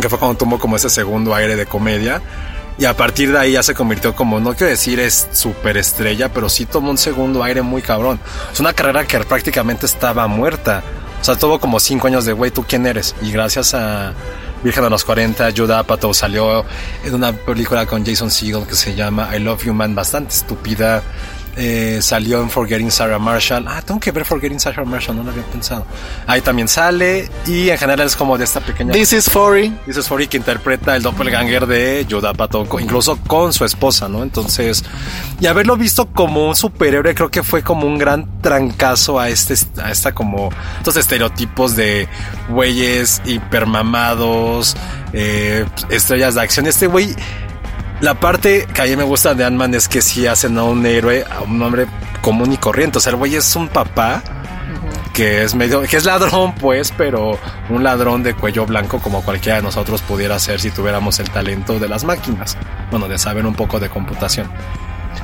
Que 0.00 0.08
fue 0.08 0.18
cuando 0.18 0.36
tomó 0.36 0.58
como 0.58 0.76
ese 0.76 0.90
segundo 0.90 1.34
aire 1.34 1.56
de 1.56 1.66
comedia. 1.66 2.20
Y 2.78 2.84
a 2.86 2.96
partir 2.96 3.32
de 3.32 3.38
ahí 3.38 3.52
ya 3.52 3.62
se 3.62 3.74
convirtió 3.74 4.14
como, 4.14 4.40
no 4.40 4.54
quiero 4.54 4.70
decir 4.70 4.98
es 4.98 5.28
súper 5.32 5.76
estrella, 5.76 6.32
pero 6.32 6.48
sí 6.48 6.66
tomó 6.66 6.90
un 6.90 6.98
segundo 6.98 7.42
aire 7.44 7.62
muy 7.62 7.82
cabrón. 7.82 8.18
Es 8.52 8.60
una 8.60 8.72
carrera 8.72 9.06
que 9.06 9.18
prácticamente 9.20 9.86
estaba 9.86 10.26
muerta. 10.26 10.82
O 11.20 11.24
sea, 11.24 11.36
tuvo 11.36 11.60
como 11.60 11.78
cinco 11.78 12.08
años 12.08 12.24
de, 12.24 12.32
güey, 12.32 12.50
¿tú 12.50 12.64
quién 12.66 12.86
eres? 12.86 13.14
Y 13.22 13.30
gracias 13.30 13.74
a 13.74 14.14
Virgen 14.64 14.84
a 14.84 14.88
los 14.88 15.04
40, 15.04 15.50
Judah 15.56 15.80
Apatow 15.80 16.14
salió 16.14 16.64
en 17.04 17.14
una 17.14 17.32
película 17.32 17.84
con 17.86 18.06
Jason 18.06 18.30
Segel 18.30 18.66
que 18.66 18.74
se 18.74 18.94
llama 18.94 19.36
I 19.36 19.40
Love 19.40 19.64
You 19.64 19.74
Man, 19.74 19.94
bastante 19.94 20.34
estúpida. 20.34 21.02
Eh, 21.54 21.98
salió 22.00 22.40
en 22.40 22.48
Forgetting 22.48 22.90
Sarah 22.90 23.18
Marshall. 23.18 23.66
Ah, 23.68 23.82
tengo 23.82 24.00
que 24.00 24.10
ver 24.10 24.24
Forgetting 24.24 24.58
Sarah 24.58 24.84
Marshall, 24.86 25.16
no 25.16 25.22
lo 25.22 25.30
había 25.32 25.42
pensado. 25.44 25.84
Ahí 26.26 26.40
también 26.40 26.66
sale. 26.66 27.28
Y 27.46 27.68
en 27.68 27.76
general 27.76 28.06
es 28.06 28.16
como 28.16 28.38
de 28.38 28.44
esta 28.44 28.60
pequeña. 28.60 28.92
This 28.92 29.12
is 29.12 29.28
Forey. 29.28 29.76
Dices 29.86 30.08
Fori 30.08 30.28
que 30.28 30.38
interpreta 30.38 30.96
el 30.96 31.02
doppelganger 31.02 31.66
de 31.66 32.06
Yoda 32.08 32.32
Pato, 32.32 32.64
co- 32.66 32.80
incluso 32.80 33.18
con 33.26 33.52
su 33.52 33.64
esposa, 33.66 34.08
¿no? 34.08 34.22
Entonces, 34.22 34.82
y 35.40 35.46
haberlo 35.46 35.76
visto 35.76 36.06
como 36.06 36.48
un 36.48 36.56
superhéroe 36.56 37.14
creo 37.14 37.30
que 37.30 37.42
fue 37.42 37.62
como 37.62 37.86
un 37.86 37.98
gran 37.98 38.40
trancazo 38.40 39.20
a 39.20 39.28
este, 39.28 39.54
a 39.82 39.90
esta 39.90 40.12
como, 40.12 40.48
estos 40.78 40.96
estereotipos 40.96 41.76
de 41.76 42.08
güeyes 42.48 43.20
hipermamados, 43.26 44.76
eh, 45.12 45.64
estrellas 45.90 46.34
de 46.34 46.40
acción. 46.40 46.66
Este 46.66 46.86
güey, 46.86 47.14
la 48.02 48.14
parte 48.14 48.66
que 48.66 48.82
a 48.82 48.84
mí 48.84 48.96
me 48.96 49.04
gusta 49.04 49.32
de 49.32 49.44
Ant-Man 49.44 49.74
es 49.74 49.88
que 49.88 50.02
sí 50.02 50.26
hacen 50.26 50.58
a 50.58 50.64
un 50.64 50.84
héroe, 50.84 51.24
a 51.24 51.42
un 51.42 51.62
hombre 51.62 51.86
común 52.20 52.52
y 52.52 52.56
corriente. 52.56 52.98
O 52.98 53.00
sea, 53.00 53.10
el 53.10 53.16
güey 53.16 53.36
es 53.36 53.54
un 53.54 53.68
papá 53.68 54.22
que 55.14 55.44
es 55.44 55.54
medio, 55.54 55.82
que 55.82 55.96
es 55.98 56.04
ladrón, 56.04 56.52
pues, 56.56 56.92
pero 56.96 57.38
un 57.70 57.84
ladrón 57.84 58.24
de 58.24 58.34
cuello 58.34 58.66
blanco 58.66 58.98
como 58.98 59.22
cualquiera 59.22 59.56
de 59.58 59.62
nosotros 59.62 60.02
pudiera 60.02 60.36
ser 60.40 60.58
si 60.60 60.72
tuviéramos 60.72 61.20
el 61.20 61.30
talento 61.30 61.78
de 61.78 61.88
las 61.88 62.02
máquinas. 62.02 62.58
Bueno, 62.90 63.06
de 63.06 63.18
saber 63.18 63.46
un 63.46 63.54
poco 63.54 63.78
de 63.78 63.88
computación. 63.88 64.50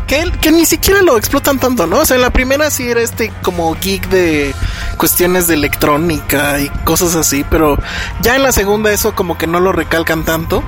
Que, 0.08 0.50
ni 0.50 0.64
siquiera 0.64 1.02
lo 1.02 1.18
explotan 1.18 1.58
tanto, 1.58 1.86
¿no? 1.86 1.98
O 1.98 2.06
sea, 2.06 2.16
en 2.16 2.22
la 2.22 2.30
primera 2.30 2.70
sí 2.70 2.88
era 2.88 3.02
este 3.02 3.30
como 3.42 3.74
geek 3.74 4.08
de 4.08 4.54
cuestiones 4.96 5.46
de 5.46 5.54
electrónica 5.54 6.58
y 6.60 6.70
cosas 6.84 7.14
así, 7.14 7.44
pero 7.50 7.78
ya 8.22 8.34
en 8.34 8.42
la 8.42 8.50
segunda 8.50 8.90
eso 8.90 9.14
como 9.14 9.36
que 9.36 9.46
no 9.46 9.60
lo 9.60 9.70
recalcan 9.70 10.24
tanto. 10.24 10.64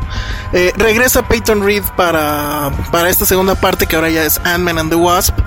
Eh, 0.52 0.74
regresa 0.76 1.26
Peyton 1.26 1.64
Reed 1.64 1.84
para, 1.96 2.70
para 2.92 3.08
esta 3.08 3.24
segunda 3.24 3.54
parte 3.54 3.86
que 3.86 3.96
ahora 3.96 4.10
ya 4.10 4.24
es 4.24 4.38
Ant-Man 4.44 4.78
and 4.78 4.90
the 4.90 4.96
Wasp. 4.96 5.38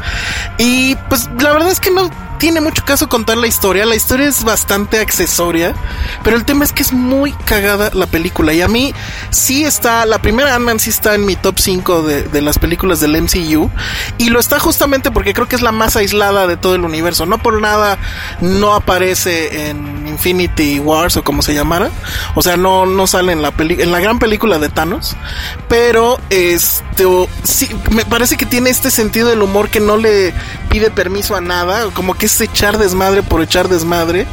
Y 0.57 0.95
pues 1.07 1.29
la 1.39 1.51
verdad 1.53 1.69
es 1.69 1.79
que 1.79 1.91
no 1.91 2.09
tiene 2.43 2.59
mucho 2.59 2.83
caso 2.83 3.07
contar 3.07 3.37
la 3.37 3.47
historia. 3.47 3.85
La 3.85 3.95
historia 3.95 4.27
es 4.27 4.43
bastante 4.43 4.99
accesoria, 4.99 5.73
pero 6.23 6.35
el 6.35 6.43
tema 6.43 6.65
es 6.65 6.73
que 6.73 6.83
es 6.83 6.91
muy 6.91 7.31
cagada 7.31 7.89
la 7.93 8.05
película. 8.05 8.53
Y 8.53 8.61
a 8.61 8.67
mí 8.67 8.93
sí 9.29 9.63
está, 9.63 10.05
la 10.05 10.21
primera 10.21 10.53
Ant-Man 10.55 10.79
sí 10.79 10.89
está 10.89 11.15
en 11.15 11.25
mi 11.25 11.37
top 11.37 11.57
5 11.57 12.03
de, 12.03 12.23
de 12.23 12.41
las 12.41 12.59
películas 12.59 12.99
del 12.99 13.21
MCU. 13.21 13.71
Y 14.17 14.29
lo 14.29 14.39
está 14.39 14.59
justamente 14.59 15.11
porque 15.11 15.33
creo 15.33 15.47
que 15.47 15.55
es 15.55 15.61
la 15.61 15.71
más 15.71 15.95
aislada 15.95 16.47
de 16.47 16.57
todo 16.57 16.75
el 16.75 16.83
universo. 16.83 17.25
No 17.25 17.37
por 17.37 17.61
nada 17.61 17.97
no 18.41 18.73
aparece 18.73 19.69
en 19.69 20.07
Infinity 20.07 20.79
Wars 20.79 21.17
o 21.17 21.23
como 21.23 21.41
se 21.41 21.53
llamara. 21.53 21.89
O 22.35 22.41
sea, 22.41 22.57
no, 22.57 22.85
no 22.85 23.07
sale 23.07 23.31
en 23.31 23.41
la, 23.41 23.51
peli 23.51 23.81
en 23.81 23.91
la 23.91 23.99
gran 23.99 24.19
película 24.19 24.59
de 24.59 24.69
Thanos. 24.69 25.15
Pero 25.67 26.19
este, 26.29 27.05
sí, 27.43 27.69
me 27.91 28.05
parece 28.05 28.37
que 28.37 28.45
tiene 28.45 28.69
este 28.69 28.91
sentido 28.91 29.29
del 29.29 29.41
humor 29.41 29.69
que 29.69 29.79
no 29.79 29.97
le 29.97 30.33
pide 30.69 30.91
permiso 30.91 31.35
a 31.35 31.41
nada. 31.41 31.85
Como 31.93 32.15
que 32.15 32.27
es 32.27 32.41
echar 32.41 32.77
desmadre 32.77 33.23
por 33.23 33.41
echar 33.41 33.69
desmadre. 33.69 34.27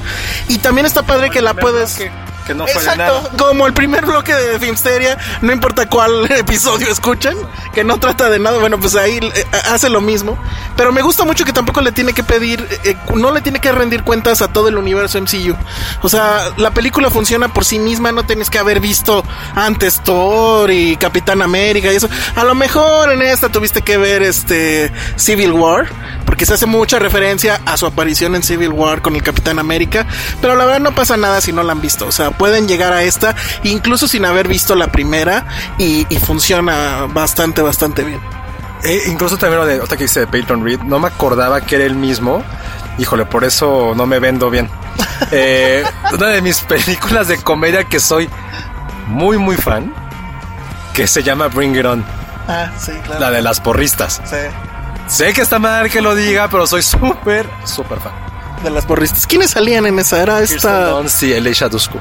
Y 0.48 0.58
también 0.58 0.86
está 0.86 1.02
padre 1.02 1.30
que 1.30 1.42
la 1.42 1.54
puedes... 1.54 1.94
Que, 1.94 2.10
no 2.54 2.66
Exacto, 2.66 3.30
como 3.38 3.66
el 3.66 3.72
primer 3.72 4.06
bloque 4.06 4.34
de 4.34 4.58
Filmsteria, 4.58 5.18
no 5.42 5.52
importa 5.52 5.88
cuál 5.88 6.30
episodio 6.30 6.88
escuchen, 6.88 7.36
que 7.72 7.84
no 7.84 7.98
trata 7.98 8.30
de 8.30 8.38
nada, 8.38 8.58
bueno, 8.58 8.78
pues 8.78 8.96
ahí 8.96 9.18
eh, 9.22 9.46
hace 9.70 9.88
lo 9.88 10.00
mismo. 10.00 10.38
Pero 10.76 10.92
me 10.92 11.02
gusta 11.02 11.24
mucho 11.24 11.44
que 11.44 11.52
tampoco 11.52 11.80
le 11.80 11.92
tiene 11.92 12.12
que 12.12 12.22
pedir, 12.22 12.66
eh, 12.84 12.96
no 13.14 13.32
le 13.32 13.40
tiene 13.40 13.60
que 13.60 13.70
rendir 13.72 14.02
cuentas 14.02 14.42
a 14.42 14.48
todo 14.48 14.68
el 14.68 14.76
universo 14.78 15.20
MCU. 15.20 15.56
O 16.02 16.08
sea, 16.08 16.50
la 16.56 16.70
película 16.70 17.10
funciona 17.10 17.52
por 17.52 17.64
sí 17.64 17.78
misma, 17.78 18.12
no 18.12 18.24
tienes 18.24 18.50
que 18.50 18.58
haber 18.58 18.80
visto 18.80 19.24
antes 19.54 20.00
Thor 20.02 20.70
y 20.70 20.96
Capitán 20.96 21.42
América 21.42 21.92
y 21.92 21.96
eso. 21.96 22.08
A 22.36 22.44
lo 22.44 22.54
mejor 22.54 23.12
en 23.12 23.22
esta 23.22 23.48
tuviste 23.48 23.82
que 23.82 23.96
ver 23.96 24.22
este 24.22 24.92
Civil 25.16 25.52
War, 25.52 25.88
porque 26.24 26.46
se 26.46 26.54
hace 26.54 26.66
mucha 26.66 26.98
referencia 26.98 27.60
a 27.66 27.76
su 27.76 27.86
aparición 27.86 28.34
en 28.34 28.42
Civil 28.42 28.70
War 28.70 29.02
con 29.02 29.16
el 29.16 29.22
Capitán 29.22 29.58
América, 29.58 30.06
pero 30.40 30.56
la 30.56 30.64
verdad 30.64 30.80
no 30.80 30.94
pasa 30.94 31.16
nada 31.16 31.40
si 31.40 31.52
no 31.52 31.62
la 31.62 31.72
han 31.72 31.80
visto. 31.80 32.06
O 32.06 32.12
sea, 32.12 32.30
pueden 32.40 32.66
llegar 32.66 32.94
a 32.94 33.03
esta 33.03 33.35
incluso 33.64 34.09
sin 34.09 34.24
haber 34.24 34.48
visto 34.48 34.74
la 34.74 34.87
primera 34.87 35.44
y, 35.76 36.07
y 36.09 36.18
funciona 36.18 37.07
bastante, 37.12 37.61
bastante 37.61 38.03
bien. 38.03 38.18
Eh, 38.83 39.03
incluso 39.09 39.37
también 39.37 39.61
lo 39.61 39.66
de, 39.66 39.79
otra 39.79 39.98
que 39.98 40.05
dice 40.05 40.20
de 40.20 40.26
Peyton 40.26 40.64
Reed, 40.64 40.81
no 40.81 40.98
me 40.98 41.09
acordaba 41.09 41.61
que 41.61 41.76
era 41.76 41.85
el 41.85 41.94
mismo. 41.96 42.42
Híjole, 42.96 43.26
por 43.26 43.44
eso 43.44 43.92
no 43.94 44.07
me 44.07 44.18
vendo 44.20 44.48
bien. 44.50 44.70
Eh, 45.33 45.85
una 46.14 46.29
de 46.29 46.40
mis 46.40 46.61
películas 46.61 47.29
de 47.29 47.37
comedia 47.42 47.85
que 47.85 48.00
soy 48.00 48.29
muy, 49.07 49.37
muy 49.37 49.55
fan, 49.57 49.92
que 50.94 51.07
se 51.07 51.22
llama 51.22 51.48
Bring 51.48 51.76
It 51.76 51.85
On, 51.85 52.03
Ah, 52.48 52.70
sí, 52.79 52.92
claro. 53.05 53.20
la 53.20 53.31
de 53.31 53.42
las 53.42 53.61
porristas. 53.61 54.20
Sí, 54.24 54.37
Sé 55.09 55.33
que 55.35 55.42
está 55.42 55.59
mal 55.59 55.90
que 55.90 56.00
lo 56.00 56.14
diga, 56.14 56.48
pero 56.48 56.66
soy 56.66 56.83
súper, 56.83 57.46
súper 57.64 57.98
fan. 58.00 58.12
de 58.64 58.70
las 58.70 58.87
porristas. 58.87 59.26
¿Quiénes 59.26 59.50
salían 59.50 59.85
en 59.87 59.98
esa? 59.98 60.22
Era 60.22 60.38
Kirsten 60.38 60.57
esta. 60.57 60.88
Dunst 60.90 61.22
y 61.22 61.33
Elisha 61.35 61.68
Dushku. 61.68 61.98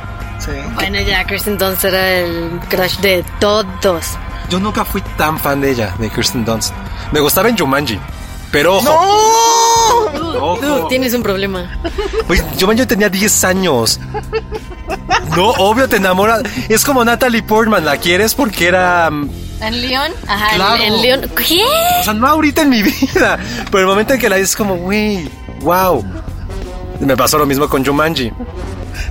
Sí. 0.49 0.59
Bueno, 0.75 0.99
ya 1.01 1.23
Kirsten 1.25 1.57
Dunst 1.57 1.83
era 1.85 2.09
el 2.19 2.59
crush 2.69 2.97
de 2.99 3.23
todos. 3.39 4.05
Yo 4.49 4.59
nunca 4.59 4.83
fui 4.83 5.01
tan 5.17 5.37
fan 5.37 5.61
de 5.61 5.71
ella, 5.71 5.93
de 5.99 6.09
Kirsten 6.09 6.43
Dunst. 6.45 6.73
Me 7.11 7.19
gustaba 7.19 7.49
en 7.49 7.57
Jumanji, 7.57 7.99
pero 8.51 8.77
ojo, 8.77 8.85
¡No! 8.85 10.39
ojo. 10.53 10.57
Tú 10.59 10.87
tienes 10.89 11.13
un 11.13 11.21
problema. 11.23 11.79
Oye, 12.27 12.43
Jumanji 12.59 12.85
tenía 12.85 13.09
10 13.09 13.43
años. 13.43 13.99
No, 15.35 15.49
obvio 15.51 15.87
te 15.87 15.97
enamora. 15.97 16.39
Es 16.67 16.83
como 16.83 17.05
Natalie 17.05 17.43
Portman, 17.43 17.85
¿la 17.85 17.97
quieres? 17.97 18.33
Porque 18.33 18.67
era... 18.67 19.09
mm, 19.11 19.29
¿En 19.61 19.81
León? 19.87 20.11
Ajá, 20.27 20.55
Claro. 20.55 20.83
en, 20.83 20.93
en 20.93 21.01
León. 21.01 21.31
¿Qué? 21.47 21.61
O 21.99 22.03
sea, 22.03 22.13
no 22.13 22.25
ahorita 22.27 22.63
en 22.63 22.69
mi 22.69 22.81
vida. 22.83 23.37
Pero 23.65 23.79
el 23.81 23.85
momento 23.85 24.13
en 24.13 24.19
que 24.19 24.29
la 24.29 24.37
dices 24.37 24.55
como, 24.55 24.75
güey, 24.77 25.29
wow. 25.61 26.03
Me 26.99 27.15
pasó 27.15 27.37
lo 27.37 27.45
mismo 27.45 27.69
con 27.69 27.85
Jumanji. 27.85 28.31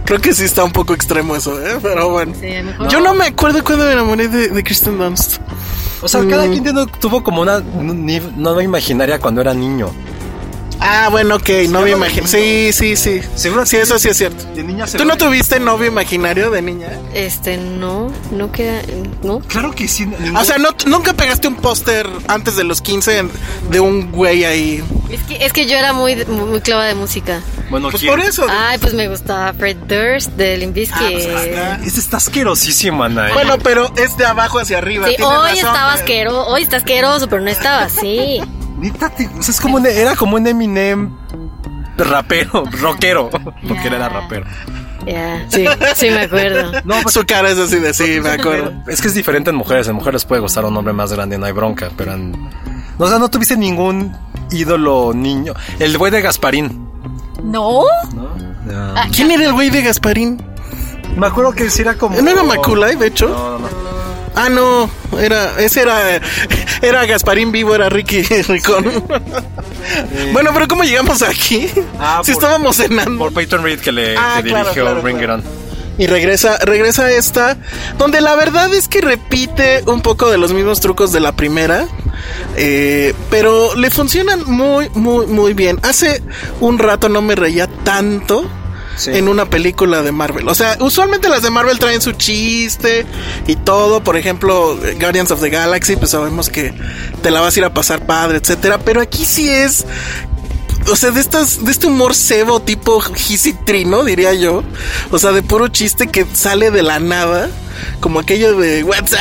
Creo 0.04 0.20
que 0.20 0.32
sí 0.34 0.44
está 0.44 0.64
un 0.64 0.72
poco 0.72 0.94
extremo 0.94 1.36
eso, 1.36 1.60
¿eh? 1.64 1.78
Pero 1.82 2.10
bueno. 2.10 2.32
Sí, 2.38 2.46
mejor. 2.62 2.88
Yo 2.88 3.00
no 3.00 3.14
me 3.14 3.26
acuerdo 3.26 3.62
cuando 3.64 3.84
me 3.86 3.92
enamoré 3.92 4.28
de, 4.28 4.48
de 4.48 4.64
Kristen 4.64 4.98
Dunst. 4.98 5.38
O 6.00 6.08
sea, 6.08 6.24
cada 6.28 6.46
quien 6.48 6.62
tiene- 6.62 6.86
tuvo 7.00 7.22
como 7.24 7.42
una 7.42 7.60
ni- 7.60 8.20
novia 8.36 8.62
imaginaria 8.64 9.18
cuando 9.18 9.40
era 9.40 9.52
niño. 9.54 9.90
Ah, 10.90 11.08
bueno, 11.10 11.36
ok, 11.36 11.48
novio 11.68 11.96
imaginario. 11.96 12.28
Sí, 12.28 12.72
sí, 12.72 12.96
sí. 12.96 13.20
Seguro 13.34 13.66
Sí, 13.66 13.76
eso 13.76 13.98
sí 13.98 14.08
es 14.08 14.16
cierto. 14.16 14.42
De 14.54 14.62
niña 14.62 14.86
¿Tú 14.86 15.04
no 15.04 15.16
tuviste 15.18 15.60
novio 15.60 15.86
imaginario 15.86 16.50
de 16.50 16.62
niña? 16.62 16.88
Este, 17.12 17.58
no, 17.58 18.10
no 18.30 18.50
queda. 18.50 18.80
No. 19.22 19.40
Claro 19.40 19.72
que 19.72 19.86
sí. 19.86 20.06
ningún- 20.06 20.36
O 20.36 20.44
sea, 20.44 20.56
no, 20.58 20.70
nunca 20.86 21.12
pegaste 21.12 21.46
un 21.46 21.56
póster 21.56 22.08
antes 22.26 22.56
de 22.56 22.64
los 22.64 22.80
15 22.80 23.18
en- 23.18 23.30
de 23.70 23.80
un 23.80 24.10
güey 24.12 24.44
ahí. 24.44 24.82
Es 25.10 25.20
que, 25.24 25.44
es 25.44 25.52
que 25.52 25.66
yo 25.66 25.76
era 25.76 25.92
muy, 25.92 26.16
muy 26.24 26.60
clava 26.62 26.86
de 26.86 26.94
música. 26.94 27.40
bueno, 27.70 27.90
Pues 27.90 28.00
¿quién? 28.00 28.10
por 28.14 28.20
eso. 28.20 28.46
Ay, 28.48 28.78
pues 28.78 28.94
me 28.94 29.08
gustaba 29.08 29.52
Fred 29.52 29.76
Durst 29.86 30.30
de 30.32 30.56
Limp 30.56 30.74
Bizkit. 30.74 30.96
Ah, 31.02 31.08
pues 31.12 31.26
ahí 31.26 31.48
está. 31.50 31.74
Ese 31.84 32.00
está 32.00 32.16
asquerosísimo, 32.16 33.04
Ana. 33.04 33.28
¿eh? 33.28 33.34
Bueno, 33.34 33.58
pero 33.58 33.92
es 33.96 34.16
de 34.16 34.24
abajo 34.24 34.58
hacia 34.58 34.78
arriba. 34.78 35.06
Sí, 35.08 35.16
hoy 35.22 35.34
razón, 35.34 35.56
estaba 35.56 35.74
pero- 35.74 35.88
asqueroso, 36.02 36.46
hoy 36.46 36.62
está 36.62 36.76
asqueroso, 36.78 37.28
pero 37.28 37.42
no 37.42 37.50
estaba 37.50 37.82
así. 37.82 38.40
Neta, 38.78 39.10
te- 39.10 39.26
o 39.26 39.42
sea, 39.42 39.52
es 39.52 39.60
como 39.60 39.78
era 39.78 40.14
como 40.16 40.36
un 40.36 40.46
Eminem 40.46 41.10
rapero, 41.96 42.64
rockero. 42.80 43.30
Porque 43.66 43.88
era 43.88 44.08
rapero. 44.08 44.46
Ya, 45.06 45.46
sí, 45.48 45.64
sí 45.94 46.10
me 46.10 46.22
acuerdo. 46.22 46.72
No, 46.84 46.96
pues, 47.02 47.14
Su 47.14 47.24
cara 47.24 47.50
es 47.50 47.58
así 47.58 47.76
de 47.78 47.94
sí, 47.94 48.20
me 48.20 48.30
acuerdo. 48.30 48.72
es 48.88 49.00
que 49.00 49.08
es 49.08 49.14
diferente 49.14 49.50
en 49.50 49.56
mujeres. 49.56 49.88
En 49.88 49.94
mujeres 49.94 50.24
puede 50.24 50.40
gustar 50.40 50.64
un 50.64 50.76
hombre 50.76 50.92
más 50.92 51.12
grande, 51.12 51.38
no 51.38 51.46
hay 51.46 51.52
bronca. 51.52 51.90
Pero 51.96 52.12
en... 52.12 52.32
no, 52.32 53.04
o 53.04 53.08
sea, 53.08 53.18
no 53.18 53.28
tuviste 53.30 53.56
ningún 53.56 54.14
ídolo 54.50 55.12
niño. 55.14 55.54
El 55.78 55.96
güey 55.98 56.12
de 56.12 56.20
Gasparín. 56.20 56.88
¿No? 57.42 57.82
No. 58.14 58.28
¿Quién 59.14 59.30
era 59.30 59.44
el 59.44 59.52
güey 59.52 59.70
de 59.70 59.82
Gasparín? 59.82 60.42
Me 61.16 61.26
acuerdo 61.26 61.52
que 61.52 61.70
sí 61.70 61.82
era 61.82 61.94
como. 61.94 62.20
¿No 62.20 62.30
era 62.30 62.42
Maculay, 62.42 62.96
de 62.96 63.06
hecho? 63.06 63.28
No, 63.28 63.58
no, 63.58 63.68
no. 63.68 63.97
Ah, 64.40 64.48
no, 64.48 64.88
era, 65.20 65.58
ese 65.58 65.82
era, 65.82 66.20
era 66.80 67.04
Gasparín 67.06 67.50
vivo, 67.50 67.74
era 67.74 67.88
Ricky 67.88 68.22
Ricón. 68.48 68.84
bueno, 70.32 70.50
pero 70.54 70.68
¿cómo 70.68 70.84
llegamos 70.84 71.22
aquí? 71.22 71.68
Ah, 71.98 72.20
si 72.24 72.32
por- 72.32 72.42
estábamos 72.44 72.76
cenando. 72.76 73.18
Por 73.18 73.32
Peyton 73.32 73.62
Reed 73.64 73.80
que 73.80 73.90
le 73.92 74.16
Ah, 74.16 74.40
que 74.42 74.48
claro, 74.50 74.64
dirigió 74.64 74.84
claro, 74.84 75.02
Bring 75.02 75.18
claro. 75.18 75.38
It 75.40 75.44
On. 75.46 75.58
Y 76.00 76.06
regresa, 76.06 76.58
regresa 76.58 77.10
esta, 77.10 77.56
donde 77.98 78.20
la 78.20 78.36
verdad 78.36 78.72
es 78.72 78.86
que 78.86 79.00
repite 79.00 79.82
un 79.86 80.00
poco 80.00 80.30
de 80.30 80.38
los 80.38 80.52
mismos 80.52 80.78
trucos 80.80 81.10
de 81.10 81.18
la 81.18 81.32
primera, 81.32 81.88
eh, 82.56 83.14
pero 83.30 83.74
le 83.74 83.90
funcionan 83.90 84.44
muy, 84.46 84.88
muy, 84.90 85.26
muy 85.26 85.54
bien. 85.54 85.80
Hace 85.82 86.22
un 86.60 86.78
rato 86.78 87.08
no 87.08 87.20
me 87.20 87.34
reía 87.34 87.66
tanto. 87.82 88.48
Sí. 88.98 89.12
En 89.12 89.28
una 89.28 89.48
película 89.48 90.02
de 90.02 90.10
Marvel. 90.12 90.48
O 90.48 90.54
sea, 90.54 90.76
usualmente 90.80 91.28
las 91.28 91.42
de 91.42 91.50
Marvel 91.50 91.78
traen 91.78 92.00
su 92.02 92.12
chiste 92.12 93.06
y 93.46 93.54
todo. 93.56 94.02
Por 94.02 94.16
ejemplo, 94.16 94.76
Guardians 95.00 95.30
of 95.30 95.40
the 95.40 95.50
Galaxy, 95.50 95.96
pues 95.96 96.10
sabemos 96.10 96.48
que 96.50 96.74
te 97.22 97.30
la 97.30 97.40
vas 97.40 97.56
a 97.56 97.60
ir 97.60 97.64
a 97.64 97.72
pasar 97.72 98.04
padre, 98.06 98.38
etcétera. 98.38 98.78
Pero 98.78 99.00
aquí 99.00 99.24
sí 99.24 99.48
es 99.48 99.86
o 100.90 100.96
sea, 100.96 101.10
de 101.10 101.20
estas, 101.20 101.64
de 101.64 101.70
este 101.70 101.86
humor 101.86 102.14
cebo 102.14 102.60
tipo 102.60 103.02
trino, 103.66 104.04
diría 104.04 104.32
yo. 104.34 104.64
O 105.10 105.18
sea, 105.18 105.32
de 105.32 105.42
puro 105.42 105.68
chiste 105.68 106.06
que 106.08 106.26
sale 106.32 106.70
de 106.70 106.82
la 106.82 106.98
nada. 106.98 107.48
Como 108.00 108.18
aquello 108.18 108.58
de 108.58 108.82
WhatsApp. 108.82 109.20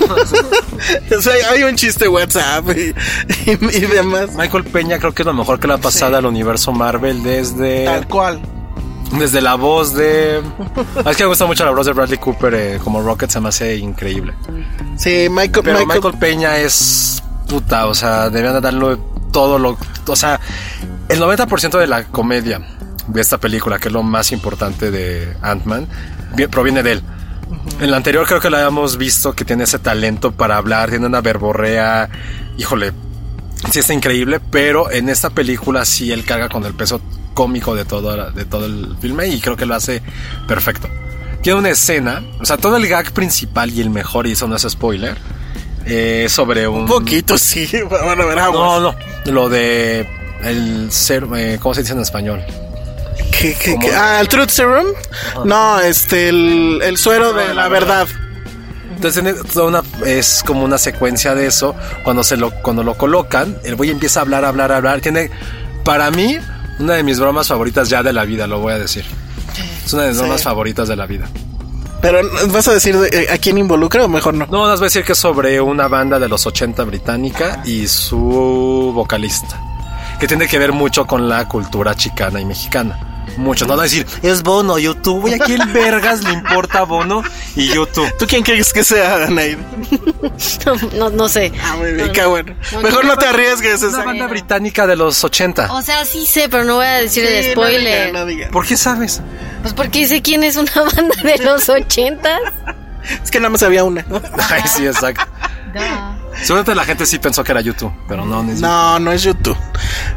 o 1.18 1.20
sea, 1.20 1.32
hay 1.50 1.62
un 1.64 1.76
chiste 1.76 2.08
WhatsApp 2.08 2.64
y, 2.70 2.94
y- 3.50 3.76
y 3.76 3.80
demás. 3.80 4.30
Michael 4.36 4.64
Peña 4.64 4.98
creo 4.98 5.12
que 5.12 5.22
es 5.22 5.26
lo 5.26 5.34
mejor 5.34 5.60
que 5.60 5.66
le 5.68 5.74
ha 5.74 5.78
pasado 5.78 6.16
al 6.16 6.24
universo 6.24 6.72
Marvel 6.72 7.22
desde. 7.22 7.84
Tal 7.84 8.06
cual. 8.08 8.40
Desde 9.18 9.40
la 9.40 9.54
voz 9.56 9.94
de. 9.94 10.40
Es 11.06 11.16
que 11.16 11.24
me 11.24 11.28
gusta 11.28 11.44
mucho 11.46 11.64
la 11.64 11.72
voz 11.72 11.86
de 11.86 11.92
Bradley 11.92 12.18
Cooper 12.18 12.54
eh, 12.54 12.80
como 12.82 13.02
Rocket, 13.02 13.28
se 13.30 13.40
me 13.40 13.48
hace 13.48 13.76
increíble. 13.76 14.32
Sí, 14.96 15.26
Michael, 15.30 15.64
Pero 15.64 15.78
Michael- 15.80 16.00
Michael 16.02 16.18
Peña 16.18 16.56
es 16.58 17.22
puta, 17.48 17.86
o 17.86 17.94
sea, 17.94 18.30
deberían 18.30 18.54
de 18.54 18.60
darle 18.60 18.96
todo 19.32 19.58
lo. 19.58 19.76
O 20.06 20.16
sea, 20.16 20.38
el 21.08 21.18
90% 21.20 21.78
de 21.78 21.86
la 21.88 22.04
comedia 22.04 22.60
de 23.08 23.20
esta 23.20 23.38
película, 23.38 23.78
que 23.80 23.88
es 23.88 23.92
lo 23.92 24.02
más 24.04 24.30
importante 24.30 24.90
de 24.92 25.36
Ant-Man, 25.42 25.88
vi- 26.36 26.46
proviene 26.46 26.82
de 26.84 26.92
él. 26.92 27.02
En 27.80 27.90
la 27.90 27.96
anterior 27.96 28.24
creo 28.28 28.40
que 28.40 28.48
lo 28.48 28.56
habíamos 28.58 28.96
visto 28.96 29.32
que 29.32 29.44
tiene 29.44 29.64
ese 29.64 29.80
talento 29.80 30.30
para 30.30 30.56
hablar, 30.56 30.90
tiene 30.90 31.06
una 31.06 31.20
verborrea, 31.20 32.08
híjole, 32.56 32.92
sí 33.72 33.80
está 33.80 33.92
increíble, 33.92 34.38
pero 34.38 34.88
en 34.90 35.08
esta 35.08 35.30
película 35.30 35.84
sí 35.84 36.12
él 36.12 36.24
carga 36.24 36.48
con 36.48 36.64
el 36.64 36.74
peso 36.74 37.00
cómico 37.34 37.74
de 37.74 37.84
todo, 37.84 38.30
de 38.30 38.44
todo 38.44 38.66
el 38.66 38.96
filme 39.00 39.28
y 39.28 39.40
creo 39.40 39.56
que 39.56 39.66
lo 39.66 39.74
hace 39.74 40.02
perfecto. 40.46 40.88
Tiene 41.42 41.58
una 41.58 41.70
escena, 41.70 42.22
o 42.40 42.44
sea, 42.44 42.58
todo 42.58 42.76
el 42.76 42.86
gag 42.86 43.12
principal 43.12 43.70
y 43.70 43.80
el 43.80 43.90
mejor, 43.90 44.26
y 44.26 44.32
eso 44.32 44.46
no 44.46 44.56
es 44.56 44.66
spoiler, 44.68 45.16
eh, 45.86 46.26
sobre 46.28 46.68
un... 46.68 46.82
Un 46.82 46.86
poquito, 46.86 47.38
sí. 47.38 47.68
Bueno, 47.88 48.22
a 48.22 48.26
ver. 48.26 48.36
No, 48.36 48.80
no, 48.80 48.94
lo 49.26 49.48
de 49.48 50.06
el 50.44 50.92
ser, 50.92 51.26
eh, 51.36 51.58
¿cómo 51.60 51.74
se 51.74 51.82
dice 51.82 51.94
en 51.94 52.00
español? 52.00 52.42
¿Qué, 53.30 53.54
qué, 53.54 53.78
qué? 53.78 53.94
Ah, 53.94 54.20
el 54.20 54.28
Truth 54.28 54.50
Serum. 54.50 54.86
No, 55.44 55.80
este, 55.80 56.28
el, 56.28 56.80
el 56.82 56.98
suero 56.98 57.32
de 57.32 57.54
la 57.54 57.68
verdad. 57.68 58.06
Entonces 58.94 59.34
toda 59.52 59.66
una, 59.66 59.82
es 60.06 60.42
como 60.46 60.62
una 60.62 60.76
secuencia 60.76 61.34
de 61.34 61.46
eso. 61.46 61.74
Cuando 62.04 62.22
se 62.22 62.36
lo, 62.36 62.50
cuando 62.62 62.82
lo 62.82 62.98
colocan, 62.98 63.56
el 63.64 63.76
güey 63.76 63.88
empieza 63.90 64.20
a 64.20 64.22
hablar, 64.22 64.44
hablar, 64.44 64.72
hablar. 64.72 65.00
Tiene, 65.00 65.30
para 65.84 66.10
mí, 66.10 66.38
una 66.80 66.94
de 66.94 67.02
mis 67.02 67.20
bromas 67.20 67.46
favoritas 67.48 67.88
ya 67.88 68.02
de 68.02 68.12
la 68.12 68.24
vida, 68.24 68.46
lo 68.46 68.58
voy 68.60 68.72
a 68.72 68.78
decir. 68.78 69.04
Es 69.84 69.92
una 69.92 70.02
de 70.02 70.08
mis 70.08 70.16
Sí. 70.18 70.22
bromas 70.22 70.42
favoritas 70.42 70.88
de 70.88 70.96
la 70.96 71.06
vida. 71.06 71.28
Pero, 72.00 72.20
¿vas 72.48 72.66
a 72.68 72.72
decir 72.72 72.96
de- 72.98 73.08
eh, 73.24 73.26
a 73.32 73.36
quién 73.38 73.58
involucra 73.58 74.04
o 74.04 74.08
mejor 74.08 74.32
no? 74.34 74.46
No, 74.46 74.66
nos 74.66 74.80
voy 74.80 74.86
a 74.86 74.88
decir 74.88 75.04
que 75.04 75.12
es 75.12 75.18
sobre 75.18 75.60
una 75.60 75.86
banda 75.86 76.18
de 76.18 76.28
los 76.28 76.46
80 76.46 76.82
británica 76.84 77.62
y 77.66 77.86
su 77.88 78.92
vocalista. 78.94 79.60
Que 80.18 80.26
tiene 80.26 80.48
que 80.48 80.58
ver 80.58 80.72
mucho 80.72 81.06
con 81.06 81.28
la 81.28 81.46
cultura 81.46 81.94
chicana 81.94 82.40
y 82.40 82.44
mexicana. 82.46 83.09
Mucho. 83.36 83.66
No, 83.66 83.76
no 83.76 83.82
decir, 83.82 84.06
es 84.22 84.42
Bono, 84.42 84.78
YouTube. 84.78 85.28
¿Y 85.28 85.34
a 85.34 85.38
quién 85.38 85.72
vergas 85.72 86.22
le 86.22 86.32
importa 86.32 86.82
Bono 86.82 87.22
y 87.56 87.68
YouTube? 87.68 88.10
¿Tú 88.18 88.26
quién 88.26 88.42
crees 88.42 88.72
que 88.72 88.84
sea, 88.84 89.24
Anaid? 89.24 89.56
No, 90.66 90.74
no, 90.96 91.10
no 91.10 91.28
sé. 91.28 91.52
Ah, 91.62 91.76
muy 91.76 91.92
bien, 91.92 92.06
No, 92.08 92.12
qué 92.12 92.24
bueno. 92.26 92.54
no, 92.72 92.80
Mejor 92.82 93.04
no, 93.04 93.16
te 93.16 93.26
arriesgues. 93.26 93.82
Es 93.82 93.94
una 93.94 94.04
banda 94.04 94.26
británica 94.26 94.86
de 94.86 94.96
los 94.96 95.22
80. 95.24 95.72
O 95.72 95.82
sea, 95.82 96.04
sí 96.04 96.26
sé, 96.26 96.48
pero 96.48 96.64
no 96.64 96.76
voy 96.76 96.86
a 96.86 96.94
decir 96.94 97.24
el 97.24 97.42
Sí, 97.42 97.48
no 97.50 97.54
spoiler. 97.62 98.06
diga, 98.08 98.18
no 98.18 98.26
diga. 98.26 98.48
¿Por 98.50 98.66
qué 98.66 98.76
sabes? 98.76 99.20
Pues 99.62 99.74
porque 99.74 100.06
sé 100.06 100.22
quién 100.22 100.42
es 100.44 100.56
una 100.56 100.72
banda 100.96 101.14
de 101.22 101.38
los 101.38 101.68
ochentas. 101.68 102.40
Es 103.22 103.30
que 103.30 103.38
nada 103.40 103.50
más 103.50 103.62
había 103.62 103.84
una. 103.84 104.04
Ay, 104.50 104.62
sí, 104.66 104.86
exacto. 104.86 105.24
Seguramente 106.42 106.74
la 106.74 106.84
gente 106.84 107.06
sí 107.06 107.18
pensó 107.18 107.44
que 107.44 107.52
era 107.52 107.60
YouTube, 107.60 107.92
pero 108.08 108.24
no, 108.24 108.42
no 108.42 108.52
es 108.52 108.60
No, 108.60 108.98
no 108.98 109.12
es 109.12 109.22
YouTube. 109.22 109.56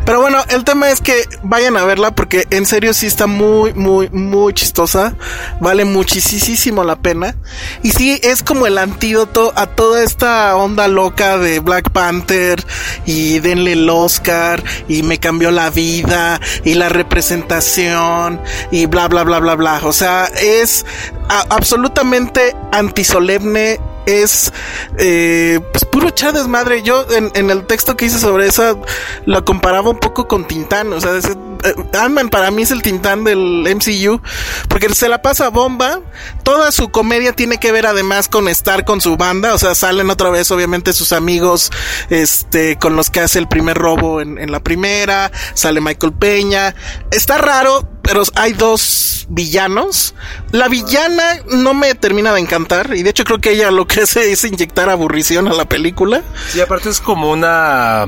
Pero 0.05 0.21
bueno, 0.21 0.39
el 0.49 0.63
tema 0.63 0.89
es 0.89 1.01
que 1.01 1.27
vayan 1.43 1.77
a 1.77 1.85
verla 1.85 2.11
porque 2.11 2.47
en 2.49 2.65
serio 2.65 2.93
sí 2.93 3.07
está 3.07 3.27
muy, 3.27 3.73
muy, 3.73 4.09
muy 4.09 4.53
chistosa. 4.53 5.15
Vale 5.59 5.85
muchísimo 5.85 6.83
la 6.83 6.97
pena. 6.97 7.35
Y 7.83 7.91
sí, 7.91 8.19
es 8.23 8.43
como 8.43 8.67
el 8.67 8.77
antídoto 8.77 9.53
a 9.55 9.67
toda 9.67 10.03
esta 10.03 10.55
onda 10.55 10.87
loca 10.87 11.37
de 11.37 11.59
Black 11.59 11.91
Panther 11.91 12.63
y 13.05 13.39
denle 13.39 13.73
el 13.73 13.89
Oscar 13.89 14.63
y 14.87 15.03
me 15.03 15.19
cambió 15.19 15.51
la 15.51 15.69
vida 15.69 16.39
y 16.63 16.73
la 16.73 16.89
representación 16.89 18.41
y 18.71 18.85
bla, 18.85 19.07
bla, 19.07 19.23
bla, 19.23 19.39
bla, 19.39 19.55
bla. 19.55 19.81
O 19.83 19.93
sea, 19.93 20.25
es 20.25 20.85
absolutamente 21.49 22.55
antisolemne 22.71 23.79
es 24.05 24.51
eh, 24.97 25.59
pues 25.71 25.85
puro 25.85 26.09
echar 26.09 26.33
desmadre. 26.33 26.83
Yo 26.83 27.05
en, 27.11 27.31
en 27.35 27.49
el 27.49 27.65
texto 27.65 27.95
que 27.95 28.05
hice 28.05 28.19
sobre 28.19 28.47
esa 28.47 28.75
lo 29.25 29.45
comparaba 29.45 29.89
un 29.89 29.99
poco 29.99 30.27
con 30.27 30.47
Tintán. 30.47 30.93
O 30.93 30.99
sea, 30.99 31.19
Ant-Man 31.93 32.29
para 32.29 32.51
mí 32.51 32.63
es 32.63 32.71
el 32.71 32.81
Tintán 32.81 33.23
del 33.23 33.63
MCU 33.75 34.21
porque 34.67 34.89
se 34.93 35.09
la 35.09 35.21
pasa 35.21 35.49
bomba. 35.49 36.01
Toda 36.43 36.71
su 36.71 36.89
comedia 36.89 37.33
tiene 37.33 37.57
que 37.57 37.71
ver 37.71 37.85
además 37.85 38.27
con 38.27 38.47
estar 38.47 38.85
con 38.85 39.01
su 39.01 39.17
banda. 39.17 39.53
O 39.53 39.57
sea, 39.57 39.75
salen 39.75 40.09
otra 40.09 40.29
vez 40.29 40.51
obviamente 40.51 40.93
sus 40.93 41.13
amigos 41.13 41.71
este 42.09 42.77
con 42.77 42.95
los 42.95 43.09
que 43.09 43.21
hace 43.21 43.39
el 43.39 43.47
primer 43.47 43.77
robo 43.77 44.21
en, 44.21 44.51
la 44.51 44.59
primera. 44.61 45.31
Sale 45.53 45.81
Michael 45.81 46.13
Peña. 46.13 46.75
Está 47.11 47.37
raro, 47.37 47.87
pero 48.01 48.23
hay 48.35 48.53
dos 48.53 49.25
villanos. 49.29 50.13
La 50.51 50.67
villana 50.67 51.39
no 51.47 51.73
me 51.73 51.95
termina 51.95 52.33
de 52.33 52.41
encantar. 52.41 52.93
Y 52.95 53.03
de 53.03 53.09
hecho 53.09 53.23
creo 53.23 53.39
que 53.39 53.51
ella 53.51 53.71
lo 53.71 53.87
que 53.87 54.01
hace 54.01 54.31
es 54.31 54.43
inyectar 54.43 54.89
aburrición 54.89 55.47
a 55.47 55.53
la 55.53 55.65
película. 55.65 56.23
Sí, 56.49 56.61
aparte 56.61 56.89
es 56.89 56.99
como 56.99 57.31
una. 57.31 58.07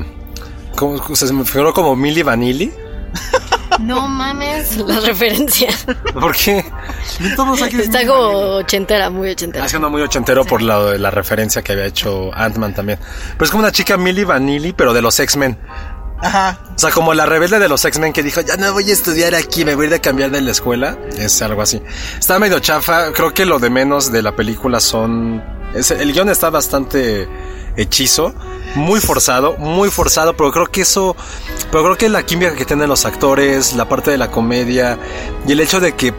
Como, 0.76 1.16
se 1.16 1.32
me 1.32 1.46
figuró 1.46 1.74
como 1.74 1.96
Milli 1.96 2.22
Vanilli. 2.22 2.72
No 3.80 4.08
mames. 4.08 4.78
La 4.88 5.00
referencia. 5.00 5.70
¿Por 6.14 6.36
qué? 6.36 6.66
Todos 7.36 7.62
aquí 7.62 7.78
Está 7.78 8.06
como 8.06 8.56
ochentera, 8.58 9.10
muy 9.10 9.30
ochentera. 9.32 9.66
Haciendo 9.66 9.90
muy 9.90 10.02
ochentero 10.02 10.46
por 10.46 10.62
la, 10.62 10.98
la 10.98 11.12
referencia 11.12 11.62
que 11.62 11.74
había 11.74 11.86
hecho 11.86 12.34
Ant-Man 12.34 12.74
también. 12.74 13.00
Pero 13.34 13.46
es 13.46 13.52
como 13.52 13.64
una 13.64 13.72
chica 13.72 13.98
Milli 13.98 14.24
Vanilli, 14.24 14.74
pero 14.74 14.94
de 14.94 15.02
los 15.02 15.20
X-Men. 15.20 15.58
Ajá. 16.22 16.60
O 16.76 16.80
sea, 16.80 16.92
como 16.92 17.14
la 17.14 17.26
rebelde 17.26 17.60
de 17.60 17.68
los 17.68 17.84
X-Men 17.84 18.14
que 18.14 18.24
dijo, 18.24 18.42
ya 18.42 18.58
no 18.58 18.72
voy 18.74 18.90
a 18.90 18.94
estudiar 18.94 19.36
aquí, 19.36 19.66
me 19.66 19.76
voy 19.76 19.86
a 19.86 19.90
ir 19.90 19.96
a 19.96 20.00
cambiar 20.00 20.32
de 20.32 20.42
la 20.42 20.52
escuela. 20.52 20.98
Es 21.18 21.42
algo 21.42 21.62
así. 21.62 21.82
Está 22.18 22.40
medio 22.40 22.60
chafa. 22.60 23.12
Creo 23.12 23.34
que 23.34 23.46
lo 23.46 23.60
de 23.60 23.70
menos 23.70 24.12
de 24.12 24.22
la 24.22 24.36
película 24.36 24.80
son... 24.80 25.44
el 25.76 26.14
guion 26.14 26.30
está 26.30 26.50
bastante 26.50 27.28
hechizo. 27.78 28.34
Muy 28.76 29.00
forzado, 29.00 29.56
muy 29.58 29.90
forzado, 29.90 30.36
pero 30.36 30.52
creo 30.52 30.66
que 30.68 30.82
eso... 30.82 31.16
Pero 31.72 31.84
creo 31.84 31.98
que 31.98 32.10
la 32.10 32.26
química 32.26 32.56
que 32.56 32.66
tienen 32.66 32.90
los 32.90 33.06
actores, 33.06 33.74
la 33.74 33.88
parte 33.88 34.12
de 34.12 34.18
la 34.18 34.32
comedia 34.32 34.98
y 35.48 35.52
el 35.52 35.60
hecho 35.60 35.80
de 35.80 35.96
que 35.96 36.14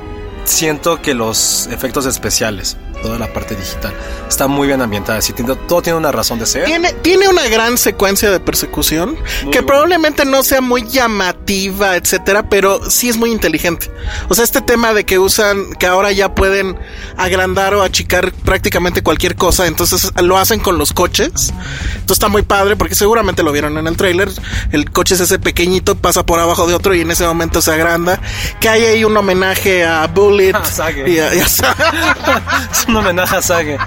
siento 0.45 1.03
que 1.03 1.15
los 1.15 1.67
efectos 1.67 2.07
especiales, 2.07 2.77
toda 3.07 3.19
la 3.21 3.33
parte 3.33 3.55
digital, 3.55 3.95
está 4.29 4.49
muy 4.49 4.67
bien 4.67 4.83
ambientada. 4.83 5.21
Sí, 5.23 5.33
tiene- 5.33 5.55
todo 5.69 5.81
tiene 5.81 5.97
una 5.97 6.11
razón 6.11 6.39
de 6.41 6.47
ser. 6.47 6.65
Tiene, 6.65 6.93
tiene 6.93 7.29
una 7.29 7.47
gran 7.49 7.79
secuencia 7.79 8.31
de 8.33 8.41
persecución 8.41 9.17
que 9.53 9.63
probablemente 9.63 10.25
no 10.25 10.43
sea 10.43 10.61
muy 10.61 10.87
llamativa, 10.89 11.95
etcétera, 11.97 12.49
pero 12.49 12.81
sí 12.91 13.09
es 13.09 13.17
muy 13.17 13.31
inteligente. 13.31 13.91
O 14.29 14.35
sea, 14.35 14.43
este 14.45 14.61
tema 14.61 14.93
de 14.93 15.05
que 15.05 15.19
usan, 15.21 15.73
que 15.79 15.87
ahora 15.87 16.11
ya 16.11 16.35
pueden 16.35 16.77
agrandar 17.17 17.75
o 17.75 17.83
achicar 17.83 18.33
prácticamente 18.33 19.03
cualquier 19.03 19.37
cosa, 19.37 19.67
entonces 19.69 20.11
lo 20.23 20.37
hacen 20.37 20.59
con 20.59 20.79
los 20.79 20.93
coches. 20.93 21.53
Entonces 21.91 22.11
está 22.17 22.29
muy 22.29 22.43
padre 22.43 22.75
porque 22.77 22.95
seguramente 22.97 23.43
lo 23.45 23.53
vieron 23.53 23.79
en 23.79 23.87
el 23.87 23.97
tráiler. 23.97 24.31
El 24.73 24.91
coche 24.91 25.15
es 25.15 25.21
ese 25.21 25.39
pequeñito, 25.39 25.95
pasa 25.97 26.27
por 26.27 26.41
abajo 26.41 26.67
de 26.67 26.75
otro 26.75 26.93
y 26.95 27.03
en 27.03 27.11
ese 27.13 27.25
momento 27.25 27.63
se 27.63 27.71
agranda. 27.73 28.21
Que 28.61 28.69
hay 28.69 28.83
ahí 28.85 29.05
un 29.05 29.17
homenaje 29.17 29.85
a 29.85 30.07
Bullet 30.09 30.55
A 30.57 30.65
Sage. 30.65 31.09
y 31.09 31.19
a- 31.21 31.35
y 31.35 31.41
a 31.41 31.47
un 32.97 33.05
homenaje 33.05 33.37
a 33.37 33.43
Sage. 33.43 33.79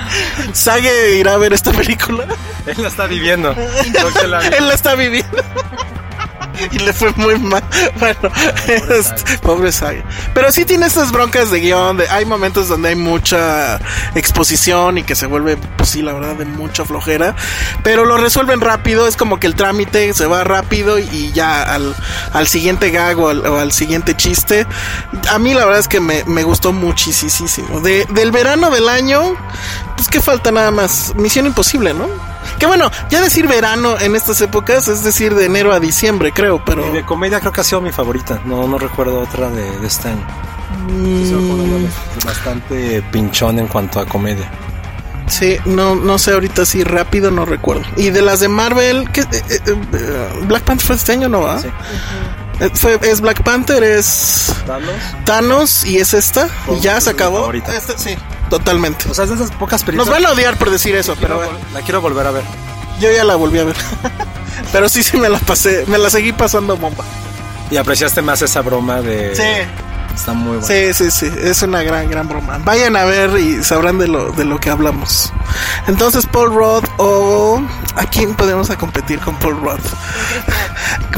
Sage 0.52 1.16
irá 1.16 1.34
a 1.34 1.36
ver 1.36 1.52
esta 1.52 1.72
película. 1.72 2.26
Él 2.66 2.76
la 2.78 2.88
está 2.88 3.06
viviendo. 3.06 3.50
Él 4.58 4.68
la 4.68 4.74
está 4.74 4.94
viviendo. 4.94 5.42
Y 6.72 6.78
le 6.78 6.92
fue 6.92 7.12
muy 7.16 7.38
mal. 7.38 7.62
Bueno, 7.98 8.30
este, 8.66 9.38
pobre 9.38 9.72
Saga. 9.72 10.04
Pero 10.34 10.52
sí 10.52 10.64
tiene 10.64 10.86
estas 10.86 11.12
broncas 11.12 11.50
de 11.50 11.60
guion. 11.60 11.96
De, 11.96 12.08
hay 12.08 12.24
momentos 12.24 12.68
donde 12.68 12.90
hay 12.90 12.96
mucha 12.96 13.80
exposición 14.14 14.98
y 14.98 15.02
que 15.02 15.14
se 15.14 15.26
vuelve, 15.26 15.56
pues 15.76 15.90
sí, 15.90 16.02
la 16.02 16.12
verdad, 16.12 16.36
de 16.36 16.44
mucha 16.44 16.84
flojera. 16.84 17.34
Pero 17.82 18.04
lo 18.04 18.16
resuelven 18.16 18.60
rápido. 18.60 19.06
Es 19.06 19.16
como 19.16 19.38
que 19.38 19.46
el 19.46 19.54
trámite 19.54 20.12
se 20.14 20.26
va 20.26 20.44
rápido 20.44 20.98
y 20.98 21.32
ya 21.32 21.62
al, 21.62 21.94
al 22.32 22.46
siguiente 22.46 22.90
gag 22.90 23.18
o 23.18 23.28
al, 23.28 23.46
o 23.46 23.58
al 23.58 23.72
siguiente 23.72 24.16
chiste. 24.16 24.66
A 25.30 25.38
mí 25.38 25.54
la 25.54 25.64
verdad 25.64 25.80
es 25.80 25.88
que 25.88 26.00
me, 26.00 26.24
me 26.24 26.42
gustó 26.42 26.72
muchísimo. 26.72 27.80
De, 27.80 28.06
del 28.10 28.30
verano 28.30 28.70
del 28.70 28.88
año, 28.88 29.36
pues 29.96 30.08
que 30.08 30.20
falta 30.20 30.50
nada 30.50 30.70
más. 30.70 31.14
Misión 31.16 31.46
imposible, 31.46 31.94
¿no? 31.94 32.08
Que 32.58 32.66
bueno, 32.66 32.90
ya 33.10 33.20
decir 33.20 33.48
verano 33.48 33.98
en 33.98 34.16
estas 34.16 34.40
épocas 34.40 34.88
es 34.88 35.02
decir 35.02 35.34
de 35.34 35.46
enero 35.46 35.72
a 35.72 35.80
diciembre, 35.80 36.32
creo, 36.32 36.62
pero 36.64 36.86
Y 36.88 36.92
de 36.92 37.04
comedia 37.04 37.40
creo 37.40 37.52
que 37.52 37.60
ha 37.60 37.64
sido 37.64 37.80
mi 37.80 37.92
favorita. 37.92 38.40
No, 38.44 38.68
no 38.68 38.78
recuerdo 38.78 39.20
otra 39.20 39.50
de, 39.50 39.78
de 39.78 39.86
este 39.86 40.08
año. 40.08 40.26
Mm. 40.88 41.86
Bastante 42.24 43.02
pinchón 43.10 43.58
en 43.58 43.66
cuanto 43.68 44.00
a 44.00 44.06
comedia. 44.06 44.50
sí, 45.26 45.56
no, 45.64 45.94
no 45.94 46.18
sé 46.18 46.32
ahorita 46.32 46.64
si 46.66 46.84
rápido 46.84 47.30
no 47.30 47.44
recuerdo. 47.44 47.82
Y 47.96 48.10
de 48.10 48.22
las 48.22 48.40
de 48.40 48.48
Marvel, 48.48 49.10
¿qué, 49.10 49.22
eh, 49.22 49.26
eh, 49.48 49.60
eh, 49.66 50.28
Black 50.46 50.64
Panther 50.64 50.86
fue 50.86 50.96
este 50.96 51.12
año, 51.12 51.28
¿no 51.28 51.40
va? 51.42 51.60
Sí. 51.60 51.68
Es 52.60 53.20
Black 53.20 53.42
Panther, 53.42 53.82
es 53.82 54.52
Thanos 55.24 55.84
y 55.84 55.98
es 55.98 56.14
esta 56.14 56.48
y 56.76 56.80
ya 56.80 57.00
se 57.00 57.10
acabó. 57.10 57.52
Esta, 57.52 57.98
sí, 57.98 58.16
totalmente. 58.50 59.08
O 59.10 59.14
sea, 59.14 59.24
es 59.24 59.30
de 59.30 59.36
esas 59.36 59.50
pocas 59.52 59.80
Nos 59.82 59.86
películas. 59.86 60.08
van 60.10 60.26
a 60.26 60.32
odiar 60.32 60.56
por 60.56 60.70
decir 60.70 60.94
eso, 60.94 61.16
pero 61.20 61.38
Quiero 61.40 61.58
La 61.72 61.80
quiero 61.82 62.00
volver 62.00 62.26
a 62.26 62.30
ver. 62.30 62.44
yo 63.00 63.10
ya 63.10 63.24
la 63.24 63.36
volví 63.36 63.58
a 63.58 63.64
ver. 63.64 63.76
pero 64.72 64.88
sí, 64.88 65.02
sí 65.02 65.16
me 65.16 65.28
la 65.28 65.38
pasé, 65.38 65.84
me 65.88 65.98
la 65.98 66.10
seguí 66.10 66.32
pasando 66.32 66.76
bomba. 66.76 67.04
Y 67.70 67.76
apreciaste 67.76 68.22
más 68.22 68.40
esa 68.42 68.60
broma 68.60 69.00
de. 69.00 69.34
Sí. 69.34 69.68
Está 70.14 70.32
muy 70.32 70.58
buena. 70.58 70.66
Sí, 70.66 70.94
sí, 70.94 71.10
sí, 71.10 71.30
es 71.42 71.62
una 71.62 71.82
gran, 71.82 72.08
gran 72.08 72.28
broma. 72.28 72.58
Vayan 72.64 72.94
a 72.96 73.04
ver 73.04 73.36
y 73.38 73.62
sabrán 73.64 73.98
de 73.98 74.06
lo, 74.08 74.30
de 74.32 74.44
lo 74.44 74.58
que 74.60 74.70
hablamos. 74.70 75.32
Entonces, 75.88 76.26
Paul 76.26 76.54
Rudd 76.54 76.84
o... 76.98 77.60
¿A 77.96 78.06
quién 78.06 78.34
podemos 78.34 78.70
a 78.70 78.76
competir 78.78 79.18
con 79.20 79.36
Paul 79.38 79.60
Rudd? 79.60 79.80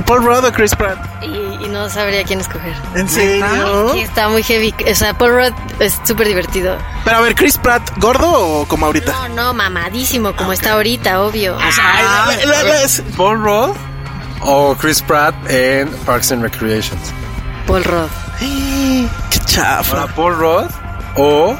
¿Paul 0.06 0.24
Rudd 0.24 0.44
o 0.44 0.52
Chris 0.52 0.74
Pratt? 0.74 0.98
Y, 1.22 1.26
y 1.64 1.68
no 1.68 1.88
sabría 1.88 2.22
quién 2.24 2.40
escoger. 2.40 2.74
¿En 2.94 3.08
serio? 3.08 3.92
Sí, 3.94 4.00
está 4.00 4.28
muy 4.28 4.42
heavy. 4.42 4.74
O 4.90 4.94
sea, 4.94 5.14
Paul 5.16 5.32
Rudd 5.36 5.52
es 5.80 5.98
súper 6.04 6.26
divertido. 6.28 6.76
Pero 7.04 7.16
a 7.16 7.20
ver, 7.20 7.34
¿Chris 7.34 7.56
Pratt 7.58 7.82
gordo 7.98 8.30
o 8.30 8.66
como 8.68 8.86
ahorita? 8.86 9.12
No, 9.12 9.28
no, 9.28 9.54
mamadísimo, 9.54 10.34
como 10.36 10.52
está 10.52 10.72
ahorita, 10.72 11.22
obvio. 11.22 11.56
Ah, 11.60 12.26
la- 12.38 12.46
la- 12.46 12.62
la- 12.62 12.82
es- 12.82 13.02
Paul 13.16 13.42
Rudd 13.42 13.76
o 14.40 14.74
Chris 14.76 15.00
Pratt 15.02 15.34
en 15.48 15.88
Parks 16.04 16.32
and 16.32 16.42
Recreations. 16.42 17.00
Paul 17.66 17.84
Rudd. 17.84 18.10
Qué 19.30 19.38
chafa. 19.44 20.00
Ahora, 20.00 20.14
Paul 20.14 20.36
Rudd 20.36 20.70
o 21.16 21.56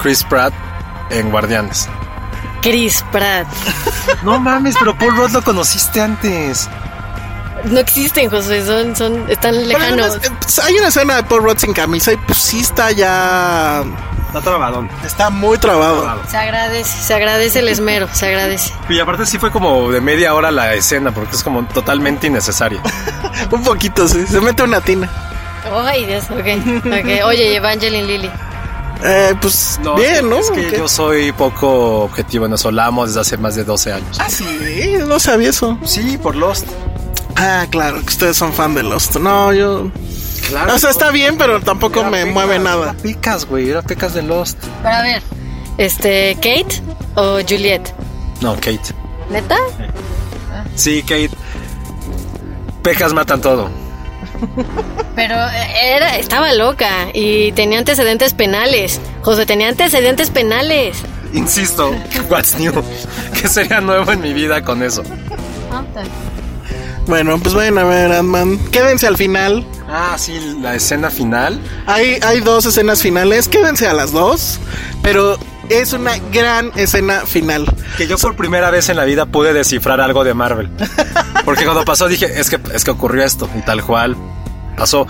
Chris 0.00 0.22
Pratt 0.24 0.52
en 1.10 1.30
Guardianes. 1.30 1.88
Chris 2.62 3.04
Pratt. 3.12 3.46
No 4.22 4.38
mames, 4.38 4.74
pero 4.78 4.96
Paul 4.96 5.16
Rudd 5.16 5.32
lo 5.32 5.42
conociste 5.42 6.00
antes. 6.00 6.68
No 7.64 7.80
existen, 7.80 8.28
José, 8.30 8.64
son, 8.64 8.94
son, 8.94 9.24
están 9.30 9.66
lejanos. 9.66 10.12
además, 10.12 10.26
eh, 10.26 10.30
pues, 10.40 10.58
hay 10.58 10.74
una 10.76 10.88
escena 10.88 11.16
de 11.16 11.22
Paul 11.24 11.42
Rudd 11.42 11.58
sin 11.58 11.72
camisa 11.72 12.12
y 12.12 12.16
pues 12.18 12.38
sí 12.38 12.60
está 12.60 12.90
ya... 12.92 13.82
Está 14.34 14.50
trabadón. 14.50 14.90
Está 15.04 15.30
muy 15.30 15.58
trabado. 15.58 16.04
Se 16.28 16.36
agradece, 16.36 17.02
se 17.02 17.14
agradece 17.14 17.60
el 17.60 17.68
esmero, 17.68 18.08
se 18.12 18.26
agradece. 18.26 18.72
Y 18.88 18.98
aparte 18.98 19.26
sí 19.26 19.38
fue 19.38 19.52
como 19.52 19.90
de 19.92 20.00
media 20.00 20.34
hora 20.34 20.50
la 20.50 20.74
escena, 20.74 21.12
porque 21.14 21.36
es 21.36 21.44
como 21.44 21.64
totalmente 21.66 22.26
innecesaria. 22.26 22.80
Un 23.52 23.62
poquito, 23.62 24.08
sí. 24.08 24.26
Se 24.26 24.40
mete 24.40 24.64
una 24.64 24.80
tina. 24.80 25.08
Ay, 25.72 26.04
Dios, 26.06 26.24
ok. 26.30 26.84
ok. 26.84 27.26
Oye, 27.26 27.54
Evangeline 27.56 28.06
Lily. 28.06 28.30
Eh, 29.04 29.34
pues 29.40 29.78
No, 29.82 29.94
bien, 29.94 30.10
es 30.14 30.20
que- 30.20 30.26
¿no? 30.26 30.38
Es 30.40 30.50
que 30.50 30.66
¿Qué? 30.68 30.76
yo 30.78 30.88
soy 30.88 31.30
poco 31.32 32.00
objetivo 32.04 32.46
en 32.46 32.54
eso. 32.54 32.72
La 32.72 32.86
amo 32.86 33.06
desde 33.06 33.20
hace 33.20 33.36
más 33.36 33.54
de 33.54 33.62
12 33.62 33.92
años. 33.92 34.18
Ah, 34.20 34.28
sí, 34.28 34.44
no 35.06 35.20
sabía 35.20 35.50
eso. 35.50 35.78
Sí, 35.84 36.18
por 36.18 36.34
Lost. 36.34 36.66
Ah, 37.36 37.66
claro, 37.70 38.00
que 38.00 38.06
ustedes 38.08 38.36
son 38.36 38.52
fan 38.52 38.74
de 38.74 38.82
Lost. 38.82 39.16
No, 39.16 39.52
yo. 39.52 39.90
Claro. 40.48 40.74
O 40.74 40.78
sea, 40.78 40.90
está 40.90 41.10
bien, 41.10 41.36
pero 41.38 41.60
tampoco 41.60 42.00
Era 42.00 42.10
me 42.10 42.18
Pecas, 42.18 42.34
mueve 42.34 42.58
nada. 42.58 42.82
Era 42.90 42.94
Pecas, 42.94 43.46
güey, 43.46 43.70
era 43.70 43.82
Pecas 43.82 44.14
de 44.14 44.22
Lost. 44.22 44.62
Para 44.82 45.02
ver. 45.02 45.22
Este, 45.78 46.34
¿Kate 46.36 46.82
o 47.16 47.38
Juliet? 47.40 47.82
No, 48.40 48.54
Kate. 48.56 48.80
¿Neta? 49.30 49.56
Sí, 50.76 51.02
Kate. 51.02 51.30
Pecas 52.82 53.12
matan 53.12 53.40
todo. 53.40 53.70
Pero 55.16 55.34
era, 55.82 56.18
estaba 56.18 56.52
loca 56.52 57.08
y 57.14 57.52
tenía 57.52 57.78
antecedentes 57.78 58.34
penales. 58.34 59.00
José 59.22 59.46
tenía 59.46 59.68
antecedentes 59.68 60.30
penales. 60.30 60.98
Insisto, 61.32 61.90
what's 62.28 62.58
new? 62.58 62.72
¿Qué 63.40 63.48
sería 63.48 63.80
nuevo 63.80 64.12
en 64.12 64.20
mi 64.20 64.32
vida 64.32 64.62
con 64.62 64.82
eso? 64.82 65.02
Bueno, 67.06 67.38
pues 67.38 67.54
vayan 67.54 67.78
a 67.78 67.84
ver 67.84 68.12
Ant-Man. 68.12 68.58
Quédense 68.70 69.06
al 69.06 69.16
final. 69.16 69.64
Ah, 69.96 70.16
sí, 70.18 70.56
la 70.60 70.74
escena 70.74 71.08
final. 71.08 71.60
Hay, 71.86 72.18
hay 72.26 72.40
dos 72.40 72.66
escenas 72.66 73.00
finales. 73.00 73.48
Quédense 73.48 73.86
a 73.86 73.92
las 73.92 74.10
dos. 74.10 74.58
Pero 75.02 75.38
es 75.68 75.92
una 75.92 76.16
gran 76.32 76.72
escena 76.74 77.20
final. 77.20 77.64
Que 77.96 78.08
yo 78.08 78.18
por 78.18 78.34
primera 78.34 78.70
vez 78.70 78.88
en 78.88 78.96
la 78.96 79.04
vida 79.04 79.26
pude 79.26 79.52
descifrar 79.52 80.00
algo 80.00 80.24
de 80.24 80.34
Marvel. 80.34 80.68
Porque 81.44 81.64
cuando 81.64 81.84
pasó 81.84 82.08
dije, 82.08 82.40
es 82.40 82.50
que, 82.50 82.58
es 82.74 82.84
que 82.84 82.90
ocurrió 82.90 83.22
esto. 83.24 83.48
Y 83.56 83.62
tal 83.62 83.84
cual 83.84 84.16
pasó. 84.76 85.06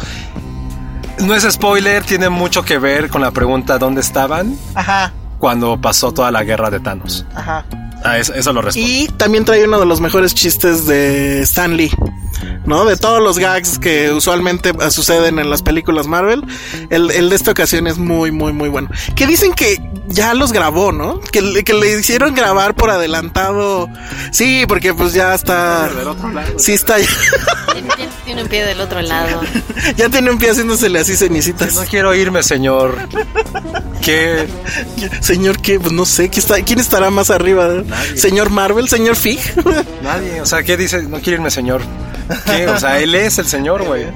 No 1.20 1.34
es 1.34 1.44
spoiler, 1.50 2.02
tiene 2.04 2.28
mucho 2.28 2.62
que 2.64 2.76
ver 2.78 3.08
con 3.08 3.22
la 3.22 3.30
pregunta 3.30 3.78
¿dónde 3.78 4.00
estaban? 4.02 4.58
Ajá, 4.74 5.12
Cuando 5.38 5.80
pasó 5.80 6.12
toda 6.12 6.30
la 6.30 6.42
guerra 6.42 6.70
de 6.70 6.80
Thanos. 6.80 7.24
ajá. 7.34 7.64
Ah, 8.04 8.18
eso, 8.18 8.52
lo 8.52 8.60
respondo. 8.60 8.88
Y 8.88 9.08
también 9.16 9.44
trae 9.44 9.64
uno 9.64 9.80
de 9.80 9.86
los 9.86 10.00
mejores 10.00 10.34
chistes 10.34 10.86
de 10.86 11.40
Stan 11.40 11.76
Lee. 11.76 11.90
¿No? 12.66 12.84
De 12.84 12.96
todos 12.96 13.22
los 13.22 13.38
gags 13.38 13.78
que 13.78 14.10
usualmente 14.10 14.70
eh, 14.70 14.90
suceden 14.90 15.38
en 15.38 15.50
las 15.50 15.62
películas 15.62 16.06
Marvel, 16.06 16.44
el, 16.90 17.10
el 17.10 17.30
de 17.30 17.36
esta 17.36 17.50
ocasión 17.50 17.86
es 17.86 17.98
muy, 17.98 18.30
muy, 18.30 18.52
muy 18.52 18.68
bueno. 18.68 18.88
Que 19.14 19.26
dicen 19.26 19.52
que 19.54 19.78
ya 20.08 20.34
los 20.34 20.52
grabó, 20.52 20.92
¿no? 20.92 21.20
Que, 21.20 21.40
le- 21.42 21.64
que 21.64 21.74
le 21.74 21.98
hicieron 21.98 22.34
grabar 22.34 22.74
por 22.74 22.90
adelantado. 22.90 23.88
Sí, 24.32 24.64
porque 24.68 24.92
pues 24.94 25.12
ya 25.12 25.34
está. 25.34 25.88
Sí, 26.58 26.72
está. 26.72 26.96
Tiene 28.24 28.42
un 28.42 28.48
pie 28.48 28.64
del 28.64 28.80
otro 28.80 29.00
lado. 29.02 29.40
Ya 29.96 30.08
tiene 30.08 30.30
un 30.30 30.38
pie 30.38 30.50
haciéndosele 30.50 30.98
así 31.00 31.14
cenicitas. 31.14 31.74
No 31.74 31.82
quiero 31.84 32.14
irme, 32.14 32.42
señor. 32.42 32.96
¿Qué? 34.00 34.46
Señor, 35.20 35.60
¿qué? 35.60 35.78
Pues 35.78 35.92
no 35.92 36.06
sé. 36.06 36.30
¿quién, 36.30 36.38
está, 36.40 36.62
¿quién 36.62 36.80
estará 36.80 37.10
más 37.10 37.30
arriba? 37.30 37.68
¿Señor 38.16 38.48
Marvel? 38.50 38.88
¿Señor 38.88 39.14
Fig? 39.16 39.38
Nadie. 40.02 40.40
O 40.40 40.46
sea, 40.46 40.62
¿qué 40.62 40.76
dice? 40.78 41.02
No 41.02 41.18
quiero 41.18 41.32
irme, 41.36 41.50
señor. 41.50 41.82
¿Qué? 42.46 42.66
O 42.68 42.78
sea, 42.78 42.98
él 43.00 43.14
es 43.14 43.36
el 43.38 43.46
señor, 43.46 43.84
güey. 43.84 44.06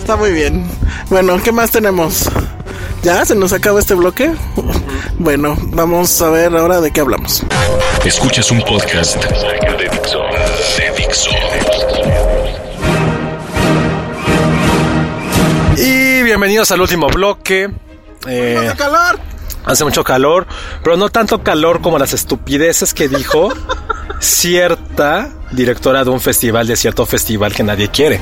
Está 0.00 0.16
muy 0.16 0.32
bien. 0.32 0.64
Bueno, 1.10 1.40
¿qué 1.42 1.52
más 1.52 1.70
tenemos? 1.70 2.28
¿Ya? 3.02 3.24
¿Se 3.24 3.34
nos 3.34 3.52
acaba 3.52 3.80
este 3.80 3.94
bloque? 3.94 4.32
Bueno, 5.18 5.56
vamos 5.70 6.22
a 6.22 6.30
ver 6.30 6.54
ahora 6.56 6.80
de 6.80 6.92
qué 6.92 7.00
hablamos. 7.00 7.42
Escuchas 8.04 8.50
un 8.52 8.60
podcast 8.62 9.16
de 9.16 9.90
Dixo. 9.90 10.20
De 10.76 10.92
Dixo. 10.96 11.30
Y 15.76 16.22
bienvenidos 16.22 16.70
al 16.70 16.80
último 16.80 17.08
bloque. 17.08 17.70
Eh, 18.28 18.72
calor! 18.78 19.18
hace 19.64 19.84
mucho 19.84 20.04
calor, 20.04 20.46
pero 20.82 20.96
no 20.96 21.08
tanto 21.08 21.42
calor 21.42 21.80
como 21.80 21.98
las 21.98 22.12
estupideces 22.12 22.94
que 22.94 23.08
dijo 23.08 23.52
cierta 24.20 25.30
directora 25.50 26.04
de 26.04 26.10
un 26.10 26.20
festival, 26.20 26.68
de 26.68 26.76
cierto 26.76 27.04
festival 27.06 27.52
que 27.52 27.64
nadie 27.64 27.88
quiere. 27.88 28.20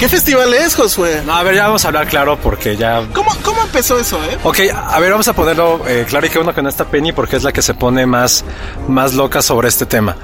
¿Qué 0.00 0.08
festival 0.08 0.54
es, 0.54 0.74
Josué? 0.76 1.20
No, 1.26 1.34
a 1.34 1.42
ver, 1.42 1.54
ya 1.56 1.66
vamos 1.66 1.84
a 1.84 1.88
hablar 1.88 2.08
claro 2.08 2.38
porque 2.42 2.74
ya... 2.74 3.06
¿Cómo, 3.12 3.30
cómo 3.44 3.60
empezó 3.60 3.98
eso, 3.98 4.18
eh? 4.24 4.38
Ok, 4.42 4.60
a 4.74 4.98
ver, 4.98 5.10
vamos 5.10 5.28
a 5.28 5.34
ponerlo 5.34 5.86
eh, 5.86 6.06
claro 6.08 6.24
y 6.26 6.30
que 6.30 6.38
uno 6.38 6.54
que 6.54 6.62
no 6.62 6.70
está 6.70 6.86
Penny 6.86 7.12
porque 7.12 7.36
es 7.36 7.42
la 7.42 7.52
que 7.52 7.60
se 7.60 7.74
pone 7.74 8.06
más, 8.06 8.42
más 8.88 9.12
loca 9.12 9.42
sobre 9.42 9.68
este 9.68 9.84
tema. 9.84 10.16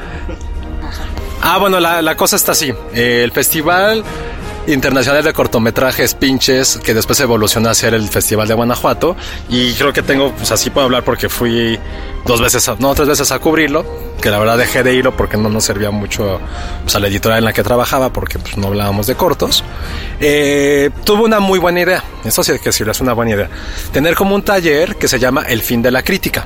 Ah, 1.42 1.58
bueno, 1.58 1.78
la, 1.78 2.00
la 2.00 2.16
cosa 2.16 2.36
está 2.36 2.52
así. 2.52 2.72
Eh, 2.94 3.20
el 3.22 3.32
Festival 3.32 4.02
Internacional 4.66 5.22
de 5.22 5.32
Cortometrajes 5.32 6.14
Pinches, 6.14 6.78
que 6.82 6.92
después 6.92 7.20
evolucionó 7.20 7.68
a 7.68 7.74
ser 7.74 7.94
el 7.94 8.08
Festival 8.08 8.48
de 8.48 8.54
Guanajuato. 8.54 9.16
Y 9.48 9.74
creo 9.74 9.92
que 9.92 10.02
tengo, 10.02 10.32
pues 10.32 10.50
así 10.50 10.70
puedo 10.70 10.86
hablar 10.86 11.04
porque 11.04 11.28
fui 11.28 11.78
dos 12.24 12.40
veces, 12.40 12.68
no, 12.78 12.94
tres 12.94 13.08
veces 13.08 13.30
a 13.30 13.38
cubrirlo. 13.38 13.86
Que 14.20 14.30
la 14.30 14.38
verdad 14.38 14.58
dejé 14.58 14.82
de 14.82 14.94
irlo 14.94 15.16
porque 15.16 15.36
no 15.36 15.48
nos 15.48 15.64
servía 15.64 15.90
mucho 15.90 16.40
pues, 16.82 16.96
a 16.96 16.98
la 16.98 17.06
editorial 17.08 17.38
en 17.38 17.44
la 17.44 17.52
que 17.52 17.62
trabajaba 17.62 18.12
porque 18.12 18.38
pues, 18.38 18.56
no 18.56 18.68
hablábamos 18.68 19.06
de 19.06 19.14
cortos. 19.14 19.62
Eh, 20.20 20.90
tuvo 21.04 21.24
una 21.24 21.38
muy 21.38 21.58
buena 21.58 21.80
idea. 21.80 22.02
Eso 22.24 22.42
sí 22.42 22.52
que 22.62 22.72
sí, 22.72 22.84
es 22.88 23.00
una 23.00 23.12
buena 23.12 23.32
idea. 23.32 23.50
Tener 23.92 24.14
como 24.14 24.34
un 24.34 24.42
taller 24.42 24.96
que 24.96 25.06
se 25.06 25.18
llama 25.18 25.42
El 25.42 25.62
fin 25.62 25.82
de 25.82 25.90
la 25.90 26.02
crítica 26.02 26.44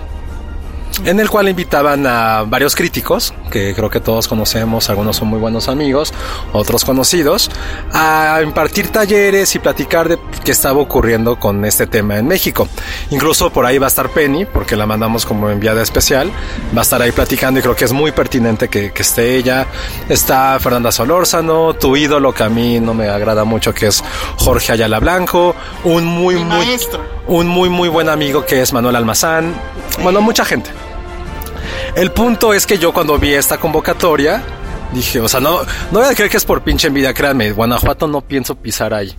en 1.04 1.20
el 1.20 1.30
cual 1.30 1.48
invitaban 1.48 2.06
a 2.06 2.42
varios 2.46 2.74
críticos, 2.74 3.34
que 3.50 3.74
creo 3.74 3.90
que 3.90 4.00
todos 4.00 4.28
conocemos, 4.28 4.90
algunos 4.90 5.16
son 5.16 5.28
muy 5.28 5.38
buenos 5.38 5.68
amigos, 5.68 6.12
otros 6.52 6.84
conocidos, 6.84 7.50
a 7.92 8.40
impartir 8.42 8.88
talleres 8.88 9.54
y 9.54 9.58
platicar 9.58 10.08
de 10.08 10.18
qué 10.44 10.52
estaba 10.52 10.80
ocurriendo 10.80 11.38
con 11.38 11.64
este 11.64 11.86
tema 11.86 12.18
en 12.18 12.26
México. 12.26 12.68
Incluso 13.10 13.50
por 13.50 13.66
ahí 13.66 13.78
va 13.78 13.86
a 13.86 13.88
estar 13.88 14.10
Penny, 14.10 14.44
porque 14.44 14.76
la 14.76 14.86
mandamos 14.86 15.26
como 15.26 15.50
enviada 15.50 15.82
especial, 15.82 16.30
va 16.76 16.80
a 16.80 16.82
estar 16.82 17.00
ahí 17.00 17.12
platicando 17.12 17.60
y 17.60 17.62
creo 17.62 17.76
que 17.76 17.84
es 17.84 17.92
muy 17.92 18.12
pertinente 18.12 18.68
que, 18.68 18.92
que 18.92 19.02
esté 19.02 19.36
ella. 19.36 19.66
Está 20.08 20.58
Fernanda 20.60 20.92
Solórzano, 20.92 21.74
tu 21.74 21.96
ídolo 21.96 22.32
que 22.32 22.44
a 22.44 22.48
mí 22.48 22.80
no 22.80 22.94
me 22.94 23.08
agrada 23.08 23.44
mucho, 23.44 23.74
que 23.74 23.86
es 23.86 24.02
Jorge 24.36 24.72
Ayala 24.72 25.00
Blanco, 25.00 25.54
un 25.84 26.04
muy, 26.04 26.36
muy 26.36 26.66
un 27.26 27.46
muy 27.46 27.68
muy 27.68 27.88
buen 27.88 28.08
amigo 28.08 28.44
que 28.44 28.60
es 28.60 28.72
Manuel 28.72 28.96
Almazán. 28.96 29.54
Bueno, 30.02 30.20
mucha 30.20 30.44
gente. 30.44 30.70
El 31.96 32.10
punto 32.12 32.54
es 32.54 32.66
que 32.66 32.78
yo 32.78 32.92
cuando 32.92 33.18
vi 33.18 33.34
esta 33.34 33.58
convocatoria 33.58 34.42
dije, 34.92 35.20
o 35.20 35.28
sea, 35.28 35.40
no, 35.40 35.60
no 35.90 36.00
voy 36.00 36.08
a 36.08 36.14
creer 36.14 36.30
que 36.30 36.36
es 36.36 36.44
por 36.44 36.62
pinche 36.62 36.88
envidia, 36.88 37.14
créanme, 37.14 37.52
Guanajuato 37.52 38.06
no 38.08 38.20
pienso 38.22 38.54
pisar 38.56 38.92
ahí. 38.94 39.14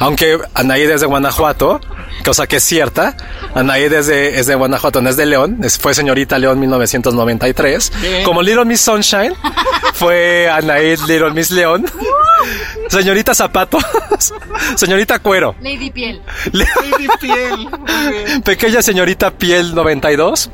Aunque 0.00 0.38
Anaí 0.54 0.82
es 0.82 1.00
de 1.00 1.06
Guanajuato, 1.06 1.80
cosa 2.24 2.48
que 2.48 2.56
es 2.56 2.64
cierta, 2.64 3.16
Anaí 3.54 3.84
es 3.84 4.06
de, 4.08 4.38
es 4.40 4.46
de 4.46 4.54
Guanajuato, 4.56 5.00
no 5.00 5.08
es 5.08 5.16
de 5.16 5.26
León, 5.26 5.58
es- 5.62 5.78
fue 5.78 5.94
señorita 5.94 6.36
León 6.38 6.58
1993. 6.58 7.92
Como 8.24 8.42
Little 8.42 8.64
Miss 8.64 8.80
Sunshine, 8.80 9.34
fue 9.94 10.48
Anaí 10.50 10.96
Little 11.06 11.30
Miss 11.32 11.50
León. 11.52 11.86
Señorita 12.88 13.34
Zapato, 13.34 13.78
señorita 14.76 15.18
Cuero. 15.18 15.54
Lady 15.60 15.90
Piel. 15.90 16.22
Lady 16.52 17.08
Piel. 17.20 17.68
Pequeña 18.44 18.82
señorita 18.82 19.30
piel 19.30 19.74
92. 19.74 20.50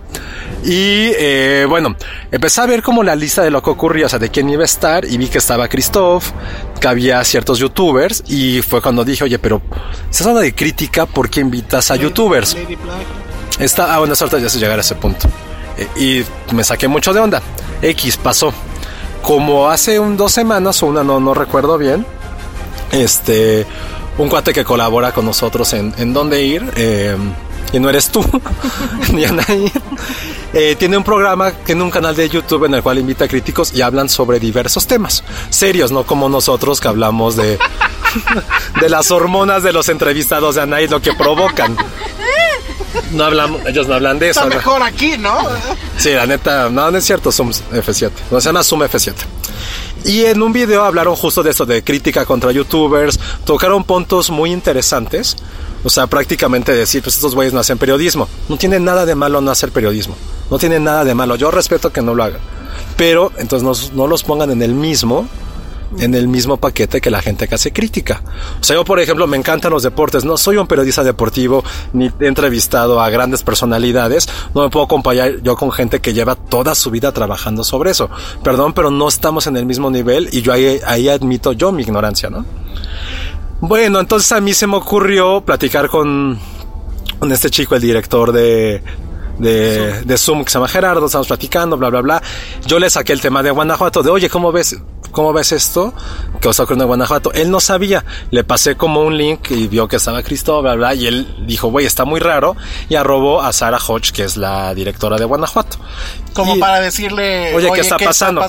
Y 0.62 1.12
eh, 1.18 1.66
bueno, 1.68 1.96
empecé 2.30 2.60
a 2.60 2.66
ver 2.66 2.82
como 2.82 3.02
la 3.02 3.16
lista 3.16 3.42
de 3.42 3.50
lo 3.50 3.62
que 3.62 3.70
ocurría, 3.70 4.06
o 4.06 4.08
sea, 4.08 4.18
de 4.18 4.28
quién 4.28 4.48
iba 4.50 4.62
a 4.62 4.66
estar, 4.66 5.04
y 5.04 5.16
vi 5.16 5.28
que 5.28 5.38
estaba 5.38 5.68
Christoph, 5.68 6.30
que 6.78 6.88
había 6.88 7.24
ciertos 7.24 7.58
youtubers, 7.58 8.22
y 8.28 8.60
fue 8.60 8.82
cuando 8.82 9.04
dije, 9.04 9.24
oye, 9.24 9.38
pero 9.38 9.62
es 10.10 10.20
una 10.20 10.40
de 10.40 10.54
crítica, 10.54 11.06
¿por 11.06 11.30
qué 11.30 11.40
invitas 11.40 11.90
a 11.90 11.96
youtubers? 11.96 12.54
Lady 12.54 12.76
Black. 12.76 13.06
Está, 13.58 13.94
ah, 13.94 13.98
bueno, 13.98 14.14
suerte 14.14 14.40
ya 14.40 14.48
se 14.48 14.58
llegar 14.58 14.78
a 14.78 14.82
ese 14.82 14.94
punto. 14.94 15.28
Eh, 15.76 15.88
y 16.50 16.54
me 16.54 16.62
saqué 16.62 16.88
mucho 16.88 17.12
de 17.12 17.20
onda. 17.20 17.42
X 17.82 18.16
pasó. 18.18 18.52
Como 19.22 19.68
hace 19.68 19.98
un, 19.98 20.16
dos 20.16 20.32
semanas 20.32 20.82
o 20.82 20.86
una, 20.86 21.04
no, 21.04 21.20
no 21.20 21.34
recuerdo 21.34 21.78
bien. 21.78 22.06
Este, 22.92 23.66
un 24.18 24.28
cuate 24.28 24.52
que 24.52 24.64
colabora 24.64 25.12
con 25.12 25.24
nosotros 25.24 25.72
en, 25.72 25.94
en 25.98 26.12
dónde 26.12 26.42
ir. 26.42 26.70
eh, 26.76 27.16
y 27.72 27.78
no 27.78 27.88
eres 27.88 28.10
tú, 28.10 28.24
ni 29.12 29.24
Anaí. 29.24 29.70
Eh, 30.52 30.74
tiene 30.76 30.96
un 30.96 31.04
programa 31.04 31.52
en 31.68 31.80
un 31.80 31.90
canal 31.90 32.16
de 32.16 32.28
YouTube 32.28 32.64
en 32.64 32.74
el 32.74 32.82
cual 32.82 32.98
invita 32.98 33.26
a 33.26 33.28
críticos 33.28 33.72
y 33.72 33.82
hablan 33.82 34.08
sobre 34.08 34.40
diversos 34.40 34.86
temas. 34.88 35.22
Serios, 35.50 35.92
no 35.92 36.04
como 36.04 36.28
nosotros 36.28 36.80
que 36.80 36.88
hablamos 36.88 37.36
de, 37.36 37.58
de 38.80 38.88
las 38.88 39.12
hormonas 39.12 39.62
de 39.62 39.72
los 39.72 39.88
entrevistados 39.88 40.56
de 40.56 40.62
Anaí, 40.62 40.88
lo 40.88 41.00
que 41.00 41.12
provocan. 41.12 41.76
No 43.12 43.24
hablamos, 43.24 43.64
ellos 43.66 43.88
no 43.88 43.94
hablan 43.94 44.18
de 44.18 44.30
eso. 44.30 44.40
Está 44.40 44.54
mejor 44.56 44.82
aquí, 44.82 45.16
¿no? 45.18 45.36
Sí, 45.96 46.12
la 46.12 46.26
neta, 46.26 46.68
no, 46.70 46.90
no 46.90 46.98
es 46.98 47.04
cierto, 47.04 47.30
Zoom 47.30 47.50
F7. 47.50 48.10
No 48.30 48.40
se 48.40 48.48
llama 48.48 48.62
Zoom 48.62 48.82
F7. 48.82 49.14
Y 50.04 50.24
en 50.24 50.42
un 50.42 50.52
video 50.52 50.84
hablaron 50.84 51.14
justo 51.14 51.42
de 51.42 51.50
eso, 51.50 51.66
de 51.66 51.84
crítica 51.84 52.24
contra 52.24 52.52
youtubers, 52.52 53.18
tocaron 53.44 53.84
puntos 53.84 54.30
muy 54.30 54.52
interesantes. 54.52 55.36
O 55.84 55.90
sea, 55.90 56.06
prácticamente 56.06 56.72
decir, 56.72 57.02
pues 57.02 57.16
estos 57.16 57.34
güeyes 57.34 57.52
no 57.54 57.60
hacen 57.60 57.78
periodismo. 57.78 58.28
No 58.48 58.56
tiene 58.56 58.80
nada 58.80 59.06
de 59.06 59.14
malo 59.14 59.40
no 59.40 59.50
hacer 59.50 59.70
periodismo. 59.72 60.14
No 60.50 60.58
tiene 60.58 60.78
nada 60.78 61.04
de 61.04 61.14
malo. 61.14 61.36
Yo 61.36 61.50
respeto 61.50 61.92
que 61.92 62.02
no 62.02 62.14
lo 62.14 62.24
hagan. 62.24 62.40
Pero 62.96 63.32
entonces 63.38 63.90
no, 63.92 63.96
no 63.96 64.06
los 64.06 64.22
pongan 64.22 64.50
en 64.50 64.62
el 64.62 64.74
mismo 64.74 65.26
en 65.98 66.14
el 66.14 66.28
mismo 66.28 66.56
paquete 66.56 67.00
que 67.00 67.10
la 67.10 67.22
gente 67.22 67.48
que 67.48 67.54
hace 67.54 67.72
crítica. 67.72 68.22
O 68.60 68.64
sea, 68.64 68.76
yo, 68.76 68.84
por 68.84 69.00
ejemplo, 69.00 69.26
me 69.26 69.36
encantan 69.36 69.72
los 69.72 69.82
deportes. 69.82 70.24
No 70.24 70.36
soy 70.36 70.56
un 70.56 70.66
periodista 70.66 71.02
deportivo 71.02 71.64
ni 71.92 72.10
he 72.20 72.26
entrevistado 72.26 73.00
a 73.00 73.10
grandes 73.10 73.42
personalidades. 73.42 74.28
No 74.54 74.62
me 74.62 74.70
puedo 74.70 74.84
acompañar 74.84 75.42
yo 75.42 75.56
con 75.56 75.72
gente 75.72 76.00
que 76.00 76.12
lleva 76.12 76.36
toda 76.36 76.74
su 76.74 76.90
vida 76.90 77.12
trabajando 77.12 77.64
sobre 77.64 77.90
eso. 77.90 78.10
Perdón, 78.42 78.72
pero 78.72 78.90
no 78.90 79.08
estamos 79.08 79.46
en 79.46 79.56
el 79.56 79.66
mismo 79.66 79.90
nivel 79.90 80.28
y 80.32 80.42
yo 80.42 80.52
ahí, 80.52 80.80
ahí 80.86 81.08
admito 81.08 81.52
yo 81.52 81.72
mi 81.72 81.82
ignorancia, 81.82 82.30
¿no? 82.30 82.44
Bueno, 83.60 84.00
entonces 84.00 84.32
a 84.32 84.40
mí 84.40 84.54
se 84.54 84.66
me 84.66 84.76
ocurrió 84.76 85.42
platicar 85.42 85.88
con, 85.88 86.38
con 87.18 87.30
este 87.30 87.50
chico, 87.50 87.74
el 87.74 87.82
director 87.82 88.32
de, 88.32 88.82
de, 89.40 90.02
de 90.04 90.18
Zoom, 90.18 90.44
que 90.44 90.50
se 90.50 90.58
llama 90.58 90.68
Gerardo, 90.68 91.06
estamos 91.06 91.26
platicando, 91.26 91.76
bla, 91.76 91.90
bla, 91.90 92.00
bla. 92.00 92.22
Yo 92.66 92.78
le 92.78 92.90
saqué 92.90 93.12
el 93.12 93.20
tema 93.20 93.42
de 93.42 93.50
Guanajuato, 93.50 94.02
de, 94.02 94.10
oye, 94.10 94.28
¿cómo 94.28 94.52
ves? 94.52 94.76
¿Cómo 95.10 95.32
ves 95.32 95.50
esto? 95.50 95.92
Que 96.40 96.48
está 96.48 96.62
ocurriendo 96.62 96.84
en 96.84 96.88
Guanajuato. 96.88 97.32
Él 97.32 97.50
no 97.50 97.58
sabía. 97.58 98.04
Le 98.30 98.44
pasé 98.44 98.76
como 98.76 99.02
un 99.02 99.16
link 99.16 99.50
y 99.50 99.66
vio 99.66 99.88
que 99.88 99.96
estaba 99.96 100.22
Cristóbal, 100.22 100.76
bla, 100.78 100.90
bla, 100.90 100.94
y 100.94 101.06
él 101.08 101.34
dijo, 101.46 101.68
güey, 101.68 101.84
está 101.84 102.04
muy 102.04 102.20
raro. 102.20 102.56
Y 102.88 102.94
arrobó 102.94 103.42
a 103.42 103.52
Sara 103.52 103.78
Hodge, 103.78 104.12
que 104.12 104.22
es 104.22 104.36
la 104.36 104.72
directora 104.74 105.16
de 105.16 105.24
Guanajuato. 105.24 105.78
Como 106.32 106.56
Y- 106.56 106.60
para 106.60 106.80
decirle, 106.80 107.52
Oye, 107.54 107.70
¿qué, 107.74 107.80
está, 107.80 107.98
pasando? 107.98 108.40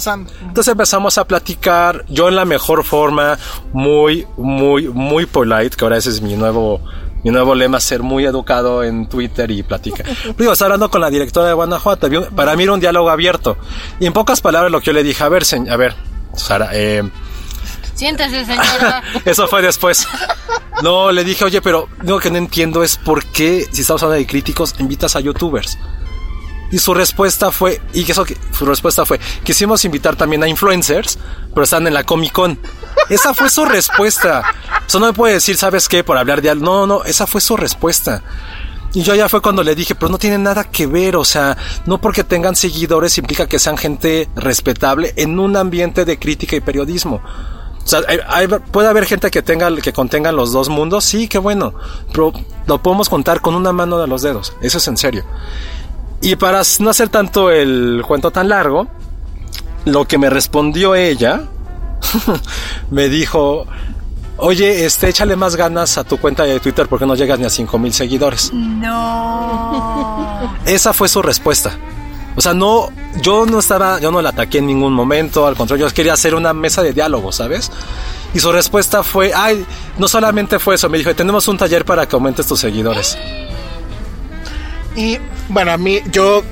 Entonces 0.41 0.71
empezamos 0.71 1.17
a 1.17 1.25
platicar, 1.25 2.05
yo 2.09 2.27
en 2.27 2.35
la 2.35 2.45
mejor 2.45 2.83
forma, 2.83 3.39
muy, 3.73 4.27
muy, 4.37 4.87
muy 4.87 5.25
polite, 5.25 5.75
que 5.75 5.83
ahora 5.85 5.97
ese 5.97 6.09
es 6.09 6.21
mi 6.21 6.35
nuevo, 6.35 6.79
mi 7.23 7.31
nuevo 7.31 7.55
lema, 7.55 7.79
ser 7.79 8.01
muy 8.01 8.25
educado 8.25 8.83
en 8.83 9.07
Twitter 9.07 9.51
y 9.51 9.63
platicar. 9.63 10.05
Digo, 10.37 10.53
estaba 10.53 10.67
hablando 10.67 10.89
con 10.89 11.01
la 11.01 11.09
directora 11.09 11.47
de 11.47 11.53
Guanajuato, 11.53 12.09
para 12.35 12.55
mí 12.55 12.63
era 12.63 12.73
un 12.73 12.79
diálogo 12.79 13.09
abierto. 13.09 13.57
Y 13.99 14.05
en 14.05 14.13
pocas 14.13 14.41
palabras 14.41 14.71
lo 14.71 14.79
que 14.79 14.87
yo 14.87 14.93
le 14.93 15.03
dije, 15.03 15.23
a 15.23 15.29
ver, 15.29 15.43
a 15.69 15.75
ver, 15.77 15.95
Sara, 16.35 16.69
eh, 16.73 17.03
Siéntese, 17.93 18.45
señora. 18.45 19.03
eso 19.25 19.47
fue 19.47 19.61
después. 19.61 20.07
No, 20.81 21.11
le 21.11 21.23
dije, 21.23 21.45
oye, 21.45 21.61
pero 21.61 21.87
lo 22.01 22.19
que 22.19 22.31
no 22.31 22.37
entiendo 22.37 22.83
es 22.83 22.97
por 22.97 23.25
qué, 23.25 23.67
si 23.71 23.81
estamos 23.81 24.01
hablando 24.01 24.19
de 24.19 24.27
críticos, 24.27 24.73
invitas 24.79 25.15
a 25.15 25.19
youtubers. 25.19 25.77
Y 26.71 26.79
su 26.79 26.93
respuesta 26.93 27.51
fue, 27.51 27.81
y 27.93 28.09
eso 28.09 28.23
que, 28.23 28.37
su 28.57 28.65
respuesta 28.65 29.05
fue, 29.05 29.19
quisimos 29.43 29.83
invitar 29.85 30.15
también 30.15 30.41
a 30.43 30.47
influencers, 30.47 31.19
pero 31.53 31.63
están 31.63 31.85
en 31.87 31.93
la 31.93 32.03
Comic 32.05 32.31
Con. 32.31 32.57
Esa 33.09 33.33
fue 33.33 33.49
su 33.49 33.65
respuesta. 33.65 34.41
Eso 34.87 34.99
no 34.99 35.07
me 35.07 35.13
puede 35.13 35.33
decir, 35.33 35.57
¿sabes 35.57 35.89
qué? 35.89 36.03
Por 36.03 36.17
hablar 36.17 36.41
de 36.41 36.49
algo. 36.49 36.63
No, 36.65 36.87
no, 36.87 37.03
esa 37.03 37.27
fue 37.27 37.41
su 37.41 37.57
respuesta. 37.57 38.23
Y 38.93 39.03
yo 39.03 39.15
ya 39.15 39.29
fue 39.29 39.41
cuando 39.41 39.63
le 39.63 39.73
dije, 39.75 39.95
pero 39.95 40.09
no 40.11 40.17
tiene 40.17 40.37
nada 40.37 40.65
que 40.65 40.85
ver, 40.87 41.15
o 41.15 41.23
sea, 41.23 41.57
no 41.85 41.99
porque 42.01 42.23
tengan 42.25 42.55
seguidores 42.57 43.17
implica 43.17 43.47
que 43.47 43.57
sean 43.59 43.77
gente 43.77 44.29
respetable 44.35 45.13
en 45.15 45.39
un 45.39 45.55
ambiente 45.55 46.03
de 46.03 46.19
crítica 46.19 46.57
y 46.57 46.61
periodismo. 46.61 47.21
O 47.83 47.87
sea, 47.87 48.01
hay- 48.07 48.19
hay- 48.27 48.47
puede 48.47 48.89
haber 48.89 49.05
gente 49.05 49.31
que 49.31 49.41
tenga, 49.41 49.73
que 49.77 49.93
contengan 49.93 50.35
los 50.35 50.51
dos 50.51 50.67
mundos, 50.69 51.03
sí, 51.05 51.27
qué 51.29 51.37
bueno, 51.37 51.73
pero 52.13 52.31
lo 52.67 52.81
podemos 52.83 53.07
contar 53.09 53.39
con 53.41 53.55
una 53.55 53.71
mano 53.71 53.97
de 53.97 54.07
los 54.07 54.21
dedos, 54.21 54.53
eso 54.61 54.77
es 54.77 54.87
en 54.89 54.97
serio. 54.97 55.23
Y 56.21 56.35
para 56.35 56.61
no 56.79 56.89
hacer 56.89 57.09
tanto 57.09 57.49
el 57.49 58.03
cuento 58.07 58.31
tan 58.31 58.49
largo, 58.49 58.87
lo 59.85 60.05
que 60.05 60.17
me 60.17 60.29
respondió 60.29 60.95
ella, 60.95 61.43
me 62.91 63.09
dijo, 63.09 63.65
oye, 64.37 64.85
este, 64.85 65.09
échale 65.09 65.35
más 65.35 65.55
ganas 65.55 65.97
a 65.97 66.03
tu 66.03 66.17
cuenta 66.17 66.43
de 66.43 66.59
Twitter 66.59 66.87
porque 66.87 67.05
no 67.05 67.15
llegas 67.15 67.39
ni 67.39 67.45
a 67.45 67.49
5 67.49 67.79
mil 67.79 67.93
seguidores. 67.93 68.51
No. 68.53 70.55
Esa 70.65 70.93
fue 70.93 71.09
su 71.09 71.21
respuesta. 71.21 71.71
O 72.35 72.41
sea, 72.41 72.53
no, 72.53 72.89
yo 73.21 73.45
no 73.45 73.59
estaba, 73.59 73.99
yo 73.99 74.11
no 74.11 74.21
la 74.21 74.29
ataqué 74.29 74.59
en 74.59 74.67
ningún 74.67 74.93
momento, 74.93 75.47
al 75.47 75.55
contrario, 75.55 75.87
yo 75.87 75.93
quería 75.93 76.13
hacer 76.13 76.33
una 76.33 76.53
mesa 76.53 76.81
de 76.81 76.93
diálogo, 76.93 77.31
¿sabes? 77.31 77.71
Y 78.33 78.39
su 78.39 78.51
respuesta 78.51 79.03
fue, 79.03 79.33
ay, 79.35 79.65
no 79.97 80.07
solamente 80.07 80.57
fue 80.57 80.75
eso, 80.75 80.87
me 80.87 80.97
dijo, 80.97 81.13
tenemos 81.13 81.47
un 81.49 81.57
taller 81.57 81.83
para 81.83 82.07
que 82.07 82.15
aumentes 82.15 82.47
tus 82.47 82.59
seguidores. 82.59 83.17
Y 84.95 85.17
bueno, 85.49 85.71
a 85.71 85.77
mí, 85.77 86.01
yo 86.11 86.43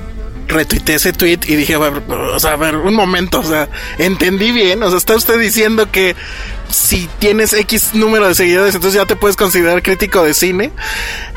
retuiteé 0.48 0.96
ese 0.96 1.12
tweet 1.12 1.40
y 1.46 1.54
dije, 1.54 1.76
o 1.76 2.38
sea, 2.38 2.52
a 2.52 2.56
ver, 2.56 2.76
un 2.76 2.94
momento, 2.94 3.40
o 3.40 3.44
sea, 3.44 3.68
entendí 3.98 4.52
bien, 4.52 4.82
o 4.82 4.88
sea, 4.88 4.98
está 4.98 5.14
usted 5.14 5.38
diciendo 5.38 5.90
que 5.90 6.16
si 6.68 7.08
tienes 7.18 7.52
X 7.52 7.90
número 7.94 8.28
de 8.28 8.34
seguidores, 8.34 8.74
entonces 8.74 9.00
ya 9.00 9.06
te 9.06 9.16
puedes 9.16 9.36
considerar 9.36 9.82
crítico 9.82 10.22
de 10.22 10.34
cine. 10.34 10.72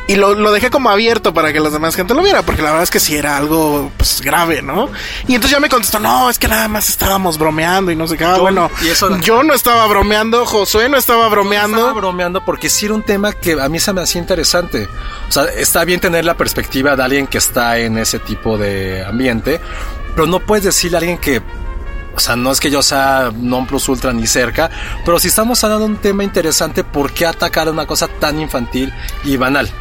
Y 0.06 0.16
lo, 0.18 0.34
lo 0.34 0.51
dejé 0.51 0.70
como 0.70 0.89
abierto 0.89 1.34
para 1.34 1.54
que 1.54 1.62
la 1.62 1.70
demás 1.70 1.95
gente 1.95 2.14
lo 2.14 2.22
viera, 2.22 2.41
porque 2.41 2.62
la 2.62 2.70
verdad 2.72 2.84
es 2.84 2.89
que 2.91 2.99
sí 2.99 3.16
era 3.16 3.38
algo 3.38 3.89
pues, 3.95 4.20
grave, 4.22 4.62
¿no? 4.62 4.89
Y 5.30 5.36
entonces 5.36 5.51
ya 5.51 5.62
me 5.62 5.70
contestó, 5.70 5.97
no, 5.97 6.30
es 6.30 6.38
que 6.38 6.49
nada 6.49 6.68
más 6.68 6.89
estábamos 6.89 7.38
bromeando 7.38 7.89
y 7.89 7.95
no 7.95 8.06
sé 8.06 8.18
qué. 8.18 8.26
Ah, 8.26 8.36
Yo- 8.36 8.41
bueno, 8.41 8.70
y 8.82 8.89
eso- 8.89 9.18
yo 9.22 9.43
no 9.43 9.54
estaba 9.54 9.88
bromeando, 9.88 10.45
Josué 10.45 10.89
no 10.89 10.97
estaba 10.97 11.30
bromeando. 11.30 11.78
Estaba 11.78 11.93
bromeando 11.93 12.43
porque 12.43 12.70
sí 12.70 12.86
era 12.88 12.95
un 12.95 13.04
tema 13.04 13.32
que 13.32 13.54
a 13.54 13.70
mí 13.70 13.80
se 13.80 13.93
me 13.93 14.01
hacía 14.01 14.20
interesante. 14.20 14.89
O 15.30 15.32
sea, 15.32 15.45
está 15.45 15.86
bien 15.86 16.01
tener 16.01 16.26
la 16.26 16.36
perspectiva 16.36 16.97
de 16.97 17.04
alguien 17.04 17.26
que 17.26 17.38
está 17.38 17.78
en 17.78 17.97
ese 17.97 18.20
tipo 18.20 18.58
de 18.58 19.06
ambiente, 19.06 19.62
pero 20.16 20.28
no 20.28 20.41
puedes 20.41 20.66
decirle 20.66 20.97
a 20.97 20.99
alguien 20.99 21.18
que, 21.18 21.41
o 22.14 22.20
sea, 22.20 22.36
no 22.36 22.51
es 22.51 22.60
que 22.60 22.70
yo 22.70 22.82
sea 22.84 23.32
non 23.34 23.66
plus 23.66 23.88
ultra 23.88 24.12
ni 24.12 24.28
cerca, 24.28 24.70
pero 25.06 25.18
si 25.18 25.30
estamos 25.30 25.64
hablando 25.64 25.86
de 25.86 25.91
un 25.93 25.97
tema 25.97 26.26
interesante, 26.26 26.84
¿por 26.84 27.14
qué 27.14 27.26
atacar 27.26 27.70
una 27.70 27.88
cosa 27.88 28.10
tan 28.10 28.38
infantil 28.41 28.93
y 29.24 29.38
banal? 29.38 29.72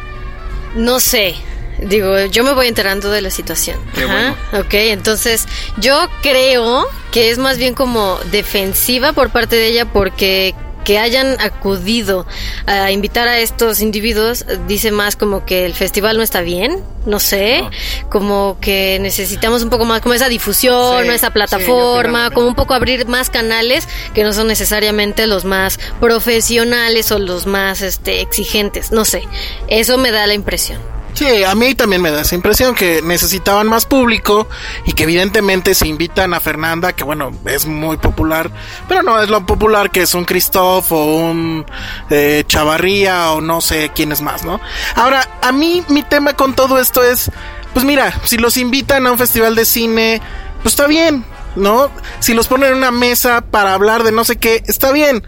No 0.75 0.99
sé. 0.99 1.35
Digo, 1.79 2.17
yo 2.25 2.43
me 2.43 2.53
voy 2.53 2.67
enterando 2.67 3.09
de 3.09 3.21
la 3.21 3.29
situación. 3.29 3.77
Qué 3.95 4.03
Ajá. 4.03 4.35
Ok, 4.53 4.73
entonces 4.73 5.47
yo 5.77 6.07
creo 6.21 6.87
que 7.11 7.29
es 7.29 7.37
más 7.37 7.57
bien 7.57 7.73
como 7.73 8.17
defensiva 8.31 9.11
por 9.13 9.31
parte 9.31 9.55
de 9.55 9.67
ella 9.67 9.85
porque 9.85 10.55
que 10.83 10.99
hayan 10.99 11.39
acudido 11.39 12.25
a 12.65 12.91
invitar 12.91 13.27
a 13.27 13.39
estos 13.39 13.81
individuos 13.81 14.45
dice 14.67 14.91
más 14.91 15.15
como 15.15 15.45
que 15.45 15.65
el 15.65 15.73
festival 15.73 16.17
no 16.17 16.23
está 16.23 16.41
bien, 16.41 16.83
no 17.05 17.19
sé, 17.19 17.63
como 18.09 18.57
que 18.61 18.97
necesitamos 18.99 19.63
un 19.63 19.69
poco 19.69 19.85
más 19.85 20.01
como 20.01 20.13
esa 20.13 20.29
difusión, 20.29 21.03
Sí, 21.03 21.09
esa 21.09 21.31
plataforma, 21.31 22.31
como 22.31 22.47
un 22.47 22.55
poco 22.55 22.73
abrir 22.73 23.07
más 23.07 23.29
canales 23.29 23.87
que 24.13 24.23
no 24.23 24.33
son 24.33 24.47
necesariamente 24.47 25.27
los 25.27 25.45
más 25.45 25.79
profesionales 25.99 27.11
o 27.11 27.19
los 27.19 27.45
más 27.45 27.81
este 27.81 28.21
exigentes, 28.21 28.91
no 28.91 29.05
sé. 29.05 29.23
Eso 29.67 29.97
me 29.97 30.11
da 30.11 30.27
la 30.27 30.33
impresión. 30.33 30.79
Sí, 31.13 31.43
a 31.43 31.53
mí 31.53 31.75
también 31.75 32.01
me 32.01 32.09
da 32.09 32.21
esa 32.21 32.33
impresión 32.33 32.73
que 32.73 33.01
necesitaban 33.03 33.67
más 33.67 33.85
público 33.85 34.47
y 34.85 34.93
que 34.93 35.03
evidentemente 35.03 35.75
se 35.75 35.87
invitan 35.87 36.33
a 36.33 36.39
Fernanda, 36.39 36.93
que 36.93 37.03
bueno, 37.03 37.31
es 37.45 37.67
muy 37.67 37.97
popular, 37.97 38.49
pero 38.87 39.03
no 39.03 39.21
es 39.21 39.29
lo 39.29 39.45
popular 39.45 39.91
que 39.91 40.01
es 40.01 40.15
un 40.15 40.25
Christoph 40.25 40.91
o 40.91 41.05
un 41.05 41.65
eh, 42.09 42.43
Chavarría 42.47 43.31
o 43.31 43.41
no 43.41 43.61
sé 43.61 43.91
quién 43.93 44.11
es 44.11 44.21
más, 44.21 44.43
¿no? 44.43 44.59
Ahora, 44.95 45.27
a 45.41 45.51
mí 45.51 45.83
mi 45.87 46.01
tema 46.01 46.33
con 46.33 46.55
todo 46.55 46.79
esto 46.79 47.03
es, 47.03 47.29
pues 47.73 47.85
mira, 47.85 48.19
si 48.23 48.37
los 48.37 48.57
invitan 48.57 49.05
a 49.05 49.11
un 49.11 49.17
festival 49.19 49.55
de 49.55 49.65
cine, 49.65 50.19
pues 50.63 50.73
está 50.73 50.87
bien, 50.87 51.23
¿no? 51.55 51.91
Si 52.19 52.33
los 52.33 52.47
ponen 52.47 52.71
en 52.71 52.77
una 52.77 52.91
mesa 52.91 53.41
para 53.41 53.75
hablar 53.75 54.03
de 54.03 54.11
no 54.11 54.23
sé 54.23 54.37
qué, 54.37 54.63
está 54.65 54.91
bien. 54.91 55.23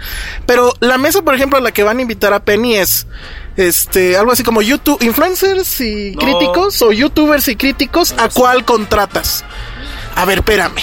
Pero 0.48 0.74
la 0.80 0.98
mesa, 0.98 1.22
por 1.22 1.36
ejemplo, 1.36 1.60
a 1.60 1.62
la 1.62 1.72
que 1.72 1.84
van 1.84 2.00
a 2.00 2.02
invitar 2.02 2.34
a 2.34 2.44
Penny 2.44 2.76
es 2.76 3.06
este 3.58 4.18
algo 4.18 4.32
así 4.32 4.44
como 4.44 4.62
YouTube 4.62 5.02
influencers 5.02 5.80
y 5.82 6.12
No. 6.12 6.20
críticos 6.22 6.82
o 6.82 6.92
youtubers 6.92 7.48
y 7.48 7.56
críticos, 7.56 8.14
¿a 8.18 8.30
cuál 8.30 8.66
contratas? 8.66 9.44
A 10.16 10.26
ver, 10.26 10.40
espérame. 10.40 10.82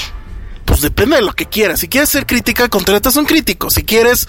Pues 0.65 0.81
depende 0.81 1.17
de 1.17 1.23
lo 1.23 1.33
que 1.33 1.47
quieras. 1.47 1.81
Si 1.81 1.89
quieres 1.89 2.09
ser 2.09 2.25
crítica, 2.27 2.69
contratas 2.69 3.17
a 3.17 3.21
un 3.21 3.27
crítico. 3.27 3.69
Si 3.71 3.85
quieres 3.85 4.27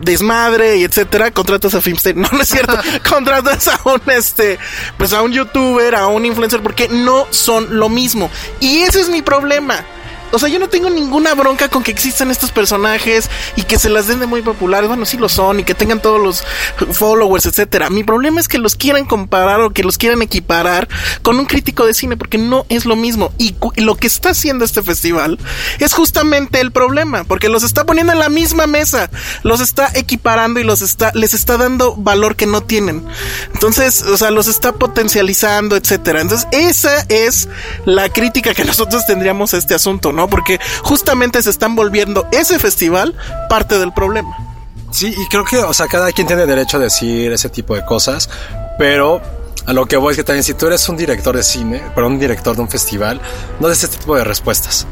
desmadre 0.00 0.76
y 0.76 0.84
etcétera, 0.84 1.30
contratas 1.32 1.74
a 1.74 1.80
Filmster. 1.80 2.14
No, 2.16 2.28
no 2.30 2.40
es 2.42 2.48
cierto. 2.48 2.78
contratas 3.08 3.66
a 3.68 3.80
un 3.84 4.00
este, 4.06 4.58
pues 4.96 5.12
a 5.12 5.22
un 5.22 5.32
youtuber, 5.32 5.94
a 5.94 6.06
un 6.06 6.24
influencer, 6.24 6.60
porque 6.62 6.88
no 6.88 7.26
son 7.30 7.78
lo 7.78 7.88
mismo. 7.88 8.30
Y 8.60 8.78
ese 8.78 9.00
es 9.00 9.08
mi 9.08 9.22
problema. 9.22 9.84
O 10.32 10.38
sea, 10.38 10.48
yo 10.48 10.58
no 10.58 10.68
tengo 10.68 10.90
ninguna 10.90 11.34
bronca 11.34 11.68
con 11.68 11.82
que 11.82 11.90
existan 11.90 12.30
estos 12.30 12.50
personajes 12.50 13.30
y 13.56 13.62
que 13.62 13.78
se 13.78 13.88
las 13.88 14.06
den 14.06 14.20
de 14.20 14.26
muy 14.26 14.42
populares. 14.42 14.88
Bueno, 14.88 15.04
sí 15.06 15.16
lo 15.16 15.28
son 15.28 15.60
y 15.60 15.64
que 15.64 15.74
tengan 15.74 16.00
todos 16.00 16.20
los 16.20 16.44
followers, 16.92 17.46
etcétera. 17.46 17.90
Mi 17.90 18.04
problema 18.04 18.40
es 18.40 18.48
que 18.48 18.58
los 18.58 18.74
quieran 18.74 19.04
comparar 19.04 19.60
o 19.60 19.70
que 19.70 19.82
los 19.82 19.98
quieran 19.98 20.22
equiparar 20.22 20.88
con 21.22 21.38
un 21.38 21.46
crítico 21.46 21.86
de 21.86 21.94
cine 21.94 22.16
porque 22.16 22.38
no 22.38 22.66
es 22.68 22.84
lo 22.84 22.96
mismo. 22.96 23.32
Y, 23.38 23.54
lo 23.76 23.96
que 23.96 24.06
está 24.06 24.30
haciendo 24.30 24.64
este 24.64 24.82
festival 24.82 25.38
es 25.78 25.94
justamente 25.94 26.60
el 26.60 26.72
problema, 26.72 27.24
porque 27.24 27.48
los 27.48 27.62
está 27.62 27.84
poniendo 27.84 28.12
en 28.12 28.18
la 28.18 28.28
misma 28.28 28.66
mesa, 28.66 29.10
los 29.42 29.60
está 29.60 29.90
equiparando 29.94 30.60
y 30.60 30.64
los 30.64 30.82
está 30.82 31.12
les 31.14 31.34
está 31.34 31.56
dando 31.56 31.94
valor 31.96 32.36
que 32.36 32.46
no 32.46 32.62
tienen. 32.62 33.04
Entonces, 33.54 34.02
o 34.02 34.16
sea, 34.16 34.30
los 34.30 34.46
está 34.48 34.72
potencializando, 34.72 35.76
etcétera. 35.76 36.20
Entonces, 36.20 36.48
esa 36.52 37.00
es 37.08 37.48
la 37.84 38.08
crítica 38.10 38.54
que 38.54 38.64
nosotros 38.68 39.06
tendríamos 39.06 39.54
a 39.54 39.58
este 39.58 39.74
asunto, 39.74 40.12
¿no? 40.12 40.17
Porque 40.26 40.58
justamente 40.82 41.42
se 41.42 41.50
están 41.50 41.76
volviendo 41.76 42.26
ese 42.32 42.58
festival 42.58 43.14
parte 43.48 43.78
del 43.78 43.92
problema. 43.92 44.36
Sí, 44.90 45.14
y 45.16 45.28
creo 45.28 45.44
que, 45.44 45.58
o 45.58 45.74
sea, 45.74 45.86
cada 45.86 46.10
quien 46.12 46.26
tiene 46.26 46.46
derecho 46.46 46.78
a 46.78 46.80
decir 46.80 47.30
ese 47.32 47.50
tipo 47.50 47.74
de 47.74 47.84
cosas, 47.84 48.30
pero 48.78 49.20
a 49.66 49.72
lo 49.74 49.84
que 49.86 49.98
voy 49.98 50.12
es 50.12 50.16
que 50.16 50.24
también 50.24 50.42
si 50.44 50.54
tú 50.54 50.66
eres 50.66 50.88
un 50.88 50.96
director 50.96 51.36
de 51.36 51.42
cine, 51.42 51.82
pero 51.94 52.06
un 52.06 52.18
director 52.18 52.56
de 52.56 52.62
un 52.62 52.70
festival, 52.70 53.20
no 53.60 53.68
des 53.68 53.84
ese 53.84 53.98
tipo 53.98 54.16
de 54.16 54.24
respuestas. 54.24 54.86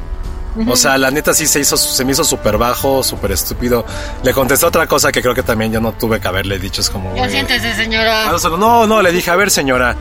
O 0.68 0.76
sea, 0.76 0.96
la 0.96 1.10
neta 1.10 1.34
sí 1.34 1.46
se 1.46 1.60
hizo, 1.60 1.76
se 1.76 2.04
me 2.04 2.12
hizo 2.12 2.24
súper 2.24 2.56
bajo, 2.56 3.02
súper 3.02 3.32
estúpido. 3.32 3.84
Le 4.22 4.32
contesté 4.32 4.64
otra 4.64 4.86
cosa 4.86 5.12
que 5.12 5.20
creo 5.20 5.34
que 5.34 5.42
también 5.42 5.72
yo 5.72 5.80
no 5.80 5.92
tuve 5.92 6.18
que 6.18 6.28
haberle 6.28 6.58
dicho, 6.58 6.80
es 6.80 6.88
como... 6.88 7.10
güey, 7.10 7.30
siéntese, 7.30 7.74
señora. 7.74 8.30
Ah, 8.30 8.36
No, 8.58 8.86
no, 8.86 9.02
le 9.02 9.12
dije, 9.12 9.30
a 9.30 9.36
ver, 9.36 9.50
señora. 9.50 9.96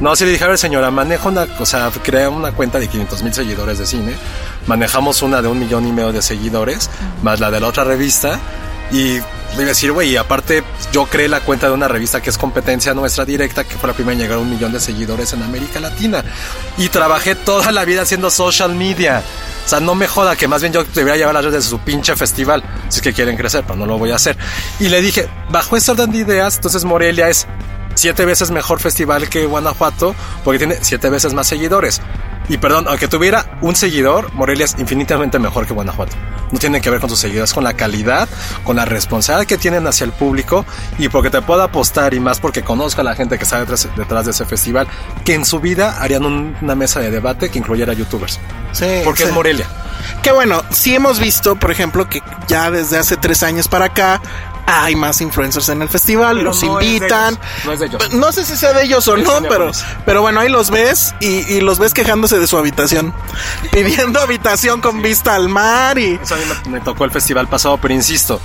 No, 0.00 0.16
sí 0.16 0.24
le 0.24 0.30
dije, 0.30 0.44
a 0.44 0.48
ver, 0.48 0.58
señora, 0.58 0.90
manejo 0.90 1.28
una, 1.28 1.46
o 1.58 1.66
sea, 1.66 1.90
crea 2.02 2.30
una 2.30 2.52
cuenta 2.52 2.78
de 2.78 2.88
500 2.88 3.22
mil 3.22 3.34
seguidores 3.34 3.78
de 3.78 3.84
cine. 3.86 4.14
Manejamos 4.66 5.22
una 5.22 5.42
de 5.42 5.48
un 5.48 5.58
millón 5.58 5.86
y 5.86 5.92
medio 5.92 6.12
de 6.12 6.22
seguidores, 6.22 6.90
más 7.22 7.40
la 7.40 7.50
de 7.50 7.60
la 7.60 7.68
otra 7.68 7.84
revista. 7.84 8.38
Y 8.92 9.20
le 9.50 9.56
iba 9.56 9.64
a 9.64 9.66
decir, 9.66 9.92
güey, 9.92 10.16
aparte 10.16 10.62
yo 10.92 11.06
creé 11.06 11.28
la 11.28 11.40
cuenta 11.40 11.66
de 11.66 11.72
una 11.72 11.88
revista 11.88 12.20
que 12.20 12.30
es 12.30 12.38
competencia 12.38 12.94
nuestra 12.94 13.24
directa, 13.24 13.64
que 13.64 13.76
fue 13.76 13.88
la 13.88 13.94
primera 13.94 14.12
en 14.14 14.18
llegar 14.20 14.38
a 14.38 14.40
un 14.40 14.50
millón 14.50 14.72
de 14.72 14.80
seguidores 14.80 15.32
en 15.32 15.42
América 15.42 15.80
Latina. 15.80 16.24
Y 16.76 16.88
trabajé 16.88 17.34
toda 17.34 17.72
la 17.72 17.84
vida 17.84 18.02
haciendo 18.02 18.30
social 18.30 18.74
media. 18.74 19.22
O 19.64 19.68
sea, 19.68 19.80
no 19.80 19.94
me 19.94 20.08
joda 20.08 20.36
que 20.36 20.48
más 20.48 20.60
bien 20.62 20.72
yo 20.72 20.84
debería 20.84 21.16
llevar 21.16 21.34
las 21.34 21.44
redes 21.44 21.64
de 21.64 21.70
su 21.70 21.78
pinche 21.80 22.16
festival, 22.16 22.62
si 22.88 22.96
es 22.96 23.02
que 23.02 23.12
quieren 23.12 23.36
crecer, 23.36 23.64
pero 23.64 23.76
no 23.76 23.86
lo 23.86 23.98
voy 23.98 24.10
a 24.10 24.16
hacer. 24.16 24.36
Y 24.78 24.88
le 24.88 25.00
dije, 25.00 25.28
bajo 25.50 25.76
ese 25.76 25.92
orden 25.92 26.10
de 26.10 26.18
ideas, 26.18 26.56
entonces 26.56 26.84
Morelia 26.84 27.28
es 27.28 27.46
siete 27.94 28.24
veces 28.24 28.50
mejor 28.50 28.80
festival 28.80 29.28
que 29.28 29.46
Guanajuato, 29.46 30.14
porque 30.44 30.58
tiene 30.58 30.78
siete 30.80 31.10
veces 31.10 31.34
más 31.34 31.46
seguidores. 31.46 32.00
Y 32.48 32.58
perdón, 32.58 32.86
aunque 32.88 33.06
tuviera 33.06 33.46
un 33.60 33.76
seguidor, 33.76 34.32
Morelia 34.34 34.64
es 34.64 34.74
infinitamente 34.78 35.38
mejor 35.38 35.66
que 35.66 35.72
Guanajuato. 35.72 36.16
No 36.50 36.58
tiene 36.58 36.80
que 36.80 36.90
ver 36.90 36.98
con 37.00 37.08
sus 37.08 37.20
seguidores, 37.20 37.52
con 37.54 37.62
la 37.62 37.74
calidad, 37.74 38.28
con 38.64 38.74
la 38.74 38.84
responsabilidad 38.84 39.46
que 39.46 39.56
tienen 39.56 39.86
hacia 39.86 40.04
el 40.04 40.10
público 40.10 40.66
y 40.98 41.08
porque 41.08 41.30
te 41.30 41.40
puedo 41.42 41.62
apostar 41.62 42.12
y 42.12 42.18
más 42.18 42.40
porque 42.40 42.62
conozco 42.62 43.02
a 43.02 43.04
la 43.04 43.14
gente 43.14 43.38
que 43.38 43.44
está 43.44 43.60
detrás, 43.60 43.88
detrás 43.96 44.24
de 44.24 44.32
ese 44.32 44.44
festival, 44.46 44.88
que 45.24 45.34
en 45.34 45.44
su 45.44 45.60
vida 45.60 46.02
harían 46.02 46.24
un- 46.24 46.56
una 46.60 46.74
mesa 46.74 46.98
de 46.98 47.12
debate 47.12 47.50
que 47.50 47.58
incluyera 47.60 47.92
youtubers. 47.92 48.40
Sí, 48.72 48.86
Porque 49.04 49.22
sí. 49.22 49.28
es 49.28 49.34
Morelia. 49.34 49.68
Que 50.22 50.32
bueno, 50.32 50.64
sí 50.70 50.92
hemos 50.94 51.20
visto, 51.20 51.54
por 51.54 51.70
ejemplo, 51.70 52.08
que 52.08 52.20
ya 52.48 52.68
desde 52.72 52.98
hace 52.98 53.16
tres 53.16 53.44
años 53.44 53.68
para 53.68 53.84
acá 53.86 54.20
hay 54.70 54.96
más 54.96 55.20
influencers 55.20 55.68
en 55.68 55.82
el 55.82 55.88
festival, 55.88 56.36
Pero 56.38 56.50
los 56.50 56.62
no 56.62 56.80
invitan. 56.80 57.34
ellos, 57.34 57.64
no 57.64 57.72
es 57.72 57.80
de 57.80 57.86
ellos. 57.86 58.12
No 58.12 58.32
sé 58.32 58.44
si 58.44 58.56
sea 58.56 58.72
de 58.72 58.84
ellos 58.84 59.06
o 59.08 59.16
Es 59.16 59.24
no, 59.24 59.42
pero, 59.48 59.70
pero 60.04 60.22
bueno, 60.22 60.40
ahí 60.40 60.48
los 60.48 60.70
ves 60.70 61.14
y, 61.20 61.40
y 61.52 61.60
los 61.60 61.78
ves 61.78 61.94
quejándose 61.94 62.38
de 62.38 62.46
su 62.46 62.56
habitación, 62.56 63.14
pidiendo 63.72 64.20
habitación 64.20 64.80
con 64.80 65.02
vista 65.02 65.34
al 65.34 65.48
mar 65.48 65.98
y... 65.98 66.18
Eso 66.22 66.34
a 66.34 66.38
mí 66.38 66.44
me, 66.66 66.70
me 66.72 66.80
tocó 66.80 67.04
el 67.04 67.10
festival 67.10 67.48
pasado, 67.48 67.78
pero 67.78 67.94
insisto, 67.94 68.40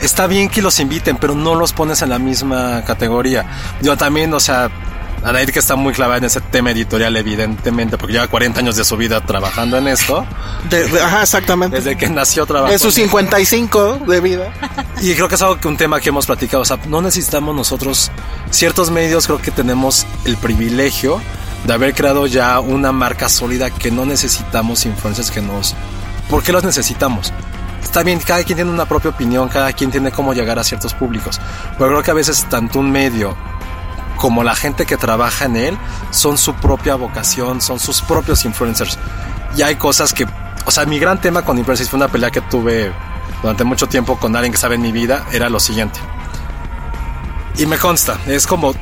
está 0.00 0.26
bien 0.26 0.48
que 0.48 0.62
los 0.62 0.78
inviten, 0.80 1.16
pero 1.16 1.34
no 1.34 1.54
los 1.54 1.72
pones 1.72 2.02
en 2.02 2.10
la 2.10 2.18
misma 2.18 2.82
categoría. 2.84 3.46
Yo 3.80 3.96
también, 3.96 4.32
o 4.34 4.40
sea, 4.40 4.70
Anaid 5.24 5.50
que 5.50 5.58
está 5.58 5.74
muy 5.74 5.94
clavada 5.94 6.18
en 6.18 6.24
ese 6.24 6.40
tema 6.40 6.70
editorial, 6.70 7.16
evidentemente, 7.16 7.96
porque 7.96 8.12
lleva 8.12 8.28
40 8.28 8.60
años 8.60 8.76
de 8.76 8.84
su 8.84 8.96
vida 8.96 9.20
trabajando 9.24 9.78
en 9.78 9.88
esto, 9.88 10.24
de- 10.68 10.86
de- 10.88 11.00
ajá, 11.00 11.22
exactamente. 11.22 11.76
desde 11.78 11.96
que 11.96 12.08
nació 12.10 12.44
trabajando. 12.44 12.72
De 12.74 12.78
sus 12.78 12.94
55 12.94 14.00
de 14.06 14.20
vida. 14.20 14.52
Y 15.00 15.14
creo 15.14 15.28
que 15.28 15.34
es 15.36 15.42
algo 15.42 15.58
que 15.58 15.66
un 15.68 15.76
tema 15.76 16.00
que 16.00 16.10
hemos 16.10 16.26
platicado, 16.26 16.62
o 16.62 16.64
sea, 16.66 16.78
no 16.88 17.00
necesitamos 17.02 17.54
nosotros, 17.56 18.10
ciertos 18.50 18.90
medios 18.90 19.26
creo 19.26 19.40
que 19.40 19.50
tenemos 19.50 20.06
el 20.24 20.36
privilegio 20.36 21.20
de 21.66 21.72
haber 21.72 21.94
creado 21.94 22.26
ya 22.26 22.60
una 22.60 22.92
marca 22.92 23.28
sólida 23.30 23.70
que 23.70 23.90
no 23.90 24.04
necesitamos 24.04 24.84
influencers 24.84 25.30
que 25.30 25.40
nos... 25.40 25.74
¿Por 26.28 26.42
qué 26.42 26.52
los 26.52 26.64
necesitamos? 26.64 27.32
Está 27.82 28.02
bien, 28.02 28.18
cada 28.20 28.42
quien 28.44 28.56
tiene 28.56 28.70
una 28.70 28.84
propia 28.86 29.10
opinión, 29.10 29.48
cada 29.48 29.72
quien 29.72 29.90
tiene 29.90 30.10
cómo 30.10 30.34
llegar 30.34 30.58
a 30.58 30.64
ciertos 30.64 30.92
públicos, 30.94 31.40
pero 31.78 31.90
creo 31.90 32.02
que 32.02 32.10
a 32.10 32.14
veces 32.14 32.44
tanto 32.50 32.78
un 32.80 32.90
medio 32.90 33.36
como 34.24 34.42
la 34.42 34.56
gente 34.56 34.86
que 34.86 34.96
trabaja 34.96 35.44
en 35.44 35.54
él 35.54 35.78
son 36.10 36.38
su 36.38 36.54
propia 36.54 36.94
vocación, 36.94 37.60
son 37.60 37.78
sus 37.78 38.00
propios 38.00 38.46
influencers. 38.46 38.98
Y 39.54 39.60
hay 39.60 39.76
cosas 39.76 40.14
que, 40.14 40.26
o 40.64 40.70
sea, 40.70 40.86
mi 40.86 40.98
gran 40.98 41.20
tema 41.20 41.42
con 41.42 41.58
influencers 41.58 41.90
fue 41.90 41.98
una 41.98 42.08
pelea 42.08 42.30
que 42.30 42.40
tuve 42.40 42.90
durante 43.42 43.64
mucho 43.64 43.86
tiempo 43.86 44.18
con 44.18 44.34
alguien 44.34 44.52
que 44.52 44.56
sabe 44.56 44.76
en 44.76 44.80
mi 44.80 44.92
vida, 44.92 45.26
era 45.30 45.50
lo 45.50 45.60
siguiente. 45.60 46.00
Y 47.58 47.66
me 47.66 47.76
consta, 47.76 48.16
es 48.26 48.46
como 48.46 48.74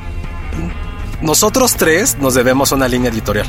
nosotros 1.21 1.75
tres 1.75 2.19
nos 2.19 2.35
debemos 2.35 2.71
una 2.71 2.87
línea 2.87 3.11
editorial. 3.11 3.49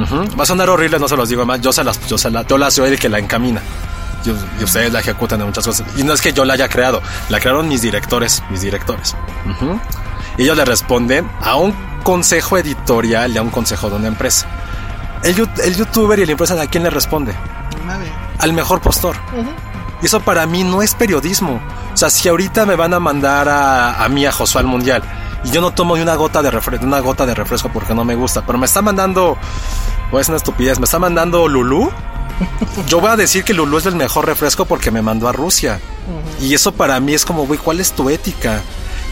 Ujú. 0.00 0.38
Va 0.38 0.44
a 0.44 0.46
sonar 0.46 0.70
horrible, 0.70 1.00
no 1.00 1.08
se 1.08 1.16
los 1.16 1.28
digo 1.28 1.44
más. 1.44 1.60
Yo 1.62 1.72
se 1.72 1.82
las, 1.82 2.06
yo 2.06 2.16
se 2.16 2.30
la, 2.30 2.46
yo 2.46 2.58
la 2.58 2.70
soy 2.70 2.90
el 2.90 2.98
que 3.00 3.08
la 3.08 3.18
encamina. 3.18 3.60
Y 4.60 4.62
ustedes 4.62 4.92
la 4.92 5.00
ejecutan 5.00 5.40
en 5.40 5.46
muchas 5.46 5.66
cosas. 5.66 5.84
Y 5.96 6.04
no 6.04 6.12
es 6.12 6.20
que 6.20 6.32
yo 6.32 6.44
la 6.44 6.54
haya 6.54 6.68
creado, 6.68 7.02
la 7.28 7.40
crearon 7.40 7.66
mis 7.68 7.82
directores, 7.82 8.40
mis 8.50 8.60
directores. 8.60 9.16
Y 10.38 10.42
ellos 10.42 10.56
le 10.56 10.64
responden 10.64 11.28
a 11.40 11.56
un 11.56 11.72
consejo 12.02 12.58
editorial 12.58 13.32
y 13.32 13.38
a 13.38 13.42
un 13.42 13.50
consejo 13.50 13.90
de 13.90 13.96
una 13.96 14.08
empresa. 14.08 14.46
El, 15.22 15.48
el 15.64 15.76
youtuber 15.76 16.18
y 16.18 16.22
el 16.22 16.30
empresa, 16.30 16.60
¿a 16.60 16.66
quién 16.66 16.84
le 16.84 16.90
responde? 16.90 17.34
Al 18.38 18.52
mejor 18.52 18.80
postor. 18.80 19.16
Y 20.02 20.06
eso 20.06 20.20
para 20.20 20.46
mí 20.46 20.62
no 20.62 20.82
es 20.82 20.94
periodismo. 20.94 21.60
O 21.92 21.96
sea, 21.96 22.10
si 22.10 22.28
ahorita 22.28 22.66
me 22.66 22.76
van 22.76 22.92
a 22.94 23.00
mandar 23.00 23.48
a, 23.48 24.04
a 24.04 24.08
mí 24.08 24.26
a 24.26 24.32
Josué 24.32 24.60
al 24.60 24.66
Mundial 24.66 25.02
y 25.44 25.50
yo 25.50 25.60
no 25.60 25.70
tomo 25.72 25.96
ni 25.96 26.02
una 26.02 26.14
gota 26.16 26.42
de 26.42 26.50
refresco, 26.50 26.84
una 26.84 27.00
gota 27.00 27.24
de 27.24 27.34
refresco 27.34 27.70
porque 27.70 27.94
no 27.94 28.04
me 28.04 28.14
gusta, 28.14 28.44
pero 28.44 28.58
me 28.58 28.66
está 28.66 28.82
mandando, 28.82 29.36
voy 30.10 30.16
a 30.16 30.18
decir 30.18 30.32
una 30.32 30.36
estupidez, 30.38 30.78
me 30.78 30.84
está 30.84 30.98
mandando 30.98 31.48
Lulú. 31.48 31.90
Yo 32.86 33.00
voy 33.00 33.10
a 33.10 33.16
decir 33.16 33.44
que 33.44 33.54
Lulú 33.54 33.78
es 33.78 33.86
el 33.86 33.96
mejor 33.96 34.26
refresco 34.26 34.66
porque 34.66 34.90
me 34.90 35.00
mandó 35.00 35.28
a 35.28 35.32
Rusia. 35.32 35.80
Y 36.40 36.52
eso 36.52 36.72
para 36.72 37.00
mí 37.00 37.14
es 37.14 37.24
como, 37.24 37.46
güey, 37.46 37.58
¿cuál 37.58 37.80
es 37.80 37.92
tu 37.92 38.10
ética? 38.10 38.60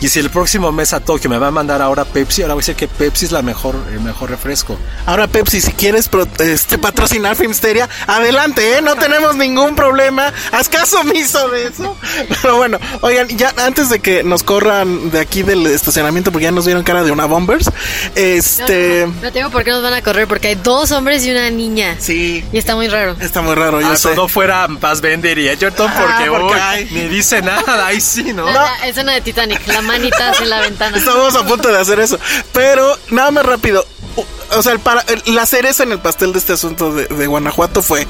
Y 0.00 0.08
si 0.10 0.18
el 0.18 0.28
próximo 0.28 0.70
mes 0.70 0.92
a 0.92 1.00
Tokio 1.00 1.30
me 1.30 1.38
va 1.38 1.46
a 1.46 1.50
mandar 1.50 1.80
ahora 1.80 2.04
Pepsi, 2.04 2.42
ahora 2.42 2.54
voy 2.54 2.60
a 2.60 2.62
decir 2.62 2.76
que 2.76 2.88
Pepsi 2.88 3.24
es 3.24 3.32
la 3.32 3.40
mejor, 3.40 3.74
el 3.90 4.00
mejor 4.00 4.28
refresco. 4.28 4.78
Ahora 5.06 5.26
Pepsi, 5.28 5.62
si 5.62 5.72
quieres 5.72 6.08
pro- 6.08 6.28
este, 6.40 6.76
patrocinar 6.76 7.36
Filmsteria, 7.36 7.88
adelante, 8.06 8.76
¿eh? 8.76 8.82
no 8.82 8.96
tenemos 8.96 9.34
ningún 9.36 9.74
problema. 9.74 10.30
Haz 10.52 10.68
caso 10.68 11.00
omiso 11.00 11.48
de 11.48 11.68
eso. 11.68 11.96
Pero 12.42 12.56
bueno, 12.58 12.78
oigan, 13.00 13.28
ya 13.28 13.54
antes 13.64 13.88
de 13.88 14.00
que 14.00 14.22
nos 14.24 14.42
corran 14.42 15.10
de 15.10 15.20
aquí 15.20 15.42
del 15.42 15.66
estacionamiento, 15.66 16.30
porque 16.32 16.44
ya 16.44 16.50
nos 16.52 16.66
vieron 16.66 16.82
cara 16.84 17.02
de 17.02 17.10
una 17.10 17.24
bombers, 17.24 17.70
este... 18.14 19.06
No, 19.06 19.12
no, 19.14 19.22
no 19.22 19.32
tengo 19.32 19.50
por 19.50 19.64
qué 19.64 19.70
nos 19.70 19.82
van 19.82 19.94
a 19.94 20.02
correr 20.02 20.26
porque 20.28 20.48
hay 20.48 20.54
dos 20.56 20.92
hombres 20.92 21.24
y 21.24 21.30
una 21.30 21.48
niña. 21.50 21.96
Sí, 21.98 22.44
Y 22.52 22.58
está 22.58 22.74
muy 22.74 22.88
raro. 22.88 23.16
está 23.20 23.40
muy 23.40 23.54
raro, 23.54 23.80
yo 23.80 23.88
Ah, 23.92 23.96
sé. 23.96 24.14
no 24.14 24.28
fuera 24.28 24.68
Paz 24.80 25.00
Bender 25.00 25.38
y 25.38 25.48
Edgerton 25.48 25.90
Ah, 25.90 25.94
porque, 26.18 26.30
porque 26.30 26.52
uy, 26.54 26.60
hay- 26.60 26.84
ni 26.90 27.08
dice 27.08 27.40
nada, 27.42 27.86
ahí 27.86 28.00
sí, 28.00 28.32
¿no? 28.34 28.44
La, 28.46 28.52
la 28.80 28.86
escena 28.88 29.12
de 29.12 29.20
Titanic, 29.20 29.66
la 29.68 29.80
manita 29.84 30.32
en 30.40 30.50
la 30.50 30.60
ventana. 30.60 30.96
Estamos 30.98 31.34
a 31.36 31.46
punto 31.46 31.68
de 31.68 31.78
hacer 31.78 32.00
eso. 32.00 32.18
Pero 32.52 32.96
nada 33.10 33.30
más 33.30 33.46
rápido. 33.46 33.84
O 34.56 34.62
sea, 34.62 34.72
el 34.72 34.78
para, 34.78 35.00
el- 35.02 35.34
la 35.34 35.46
cereza 35.46 35.82
en 35.82 35.90
el 35.92 35.98
pastel 35.98 36.32
de 36.32 36.38
este 36.38 36.52
asunto 36.52 36.92
de, 36.92 37.06
de 37.06 37.26
Guanajuato 37.26 37.82
fue 37.82 38.06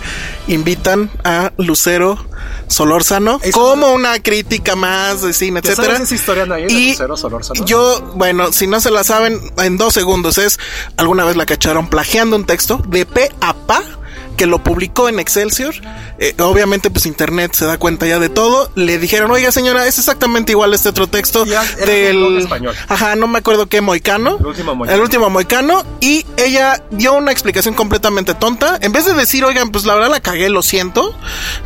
invitan 0.48 1.10
a 1.24 1.52
Lucero 1.56 2.22
Solórzano 2.68 3.40
Eso- 3.42 3.52
como 3.58 3.92
una 3.92 4.20
crítica 4.22 4.76
más 4.76 5.22
de 5.22 5.32
cine, 5.32 5.62
¿Te 5.62 5.68
etcétera. 5.72 5.94
sabes 5.94 6.08
esa 6.08 6.14
historia, 6.14 6.44
de 6.44 6.66
Y 6.70 6.90
Lucero 6.90 7.16
Solórzano? 7.16 7.64
yo, 7.64 8.12
bueno, 8.16 8.52
si 8.52 8.66
no 8.66 8.80
se 8.80 8.90
la 8.90 9.04
saben, 9.04 9.40
en 9.58 9.78
dos 9.78 9.94
segundos 9.94 10.36
es 10.36 10.58
alguna 10.98 11.24
vez 11.24 11.36
la 11.36 11.46
cacharon 11.46 11.88
plagiando 11.88 12.36
un 12.36 12.44
texto 12.44 12.82
de 12.88 13.06
pe 13.06 13.30
a 13.40 13.54
pa 13.54 13.82
que 14.34 14.46
lo 14.46 14.62
publicó 14.62 15.08
en 15.08 15.18
Excelsior. 15.18 15.74
Eh, 16.18 16.34
obviamente, 16.40 16.90
pues 16.90 17.06
internet 17.06 17.52
se 17.54 17.66
da 17.66 17.78
cuenta 17.78 18.06
ya 18.06 18.18
de 18.18 18.28
todo. 18.28 18.70
Le 18.74 18.98
dijeron, 18.98 19.30
oiga 19.30 19.52
señora, 19.52 19.86
es 19.86 19.98
exactamente 19.98 20.52
igual 20.52 20.74
este 20.74 20.88
otro 20.88 21.06
texto 21.06 21.44
Ya, 21.46 21.62
del 21.84 22.38
español. 22.38 22.74
Ajá, 22.88 23.16
no 23.16 23.26
me 23.26 23.38
acuerdo 23.38 23.66
qué 23.68 23.80
Moicano. 23.80 24.38
El 24.40 24.46
último 24.46 24.74
Moicano. 24.74 24.96
El 24.96 25.02
último 25.02 25.30
Moicano. 25.30 25.84
Y 26.00 26.26
ella 26.36 26.82
dio 26.90 27.14
una 27.14 27.32
explicación 27.32 27.74
completamente 27.74 28.34
tonta. 28.34 28.78
En 28.80 28.92
vez 28.92 29.04
de 29.04 29.14
decir, 29.14 29.44
oigan, 29.44 29.70
pues 29.70 29.84
la 29.84 29.94
verdad 29.94 30.10
la 30.10 30.20
cagué, 30.20 30.48
lo 30.48 30.62
siento. 30.62 31.16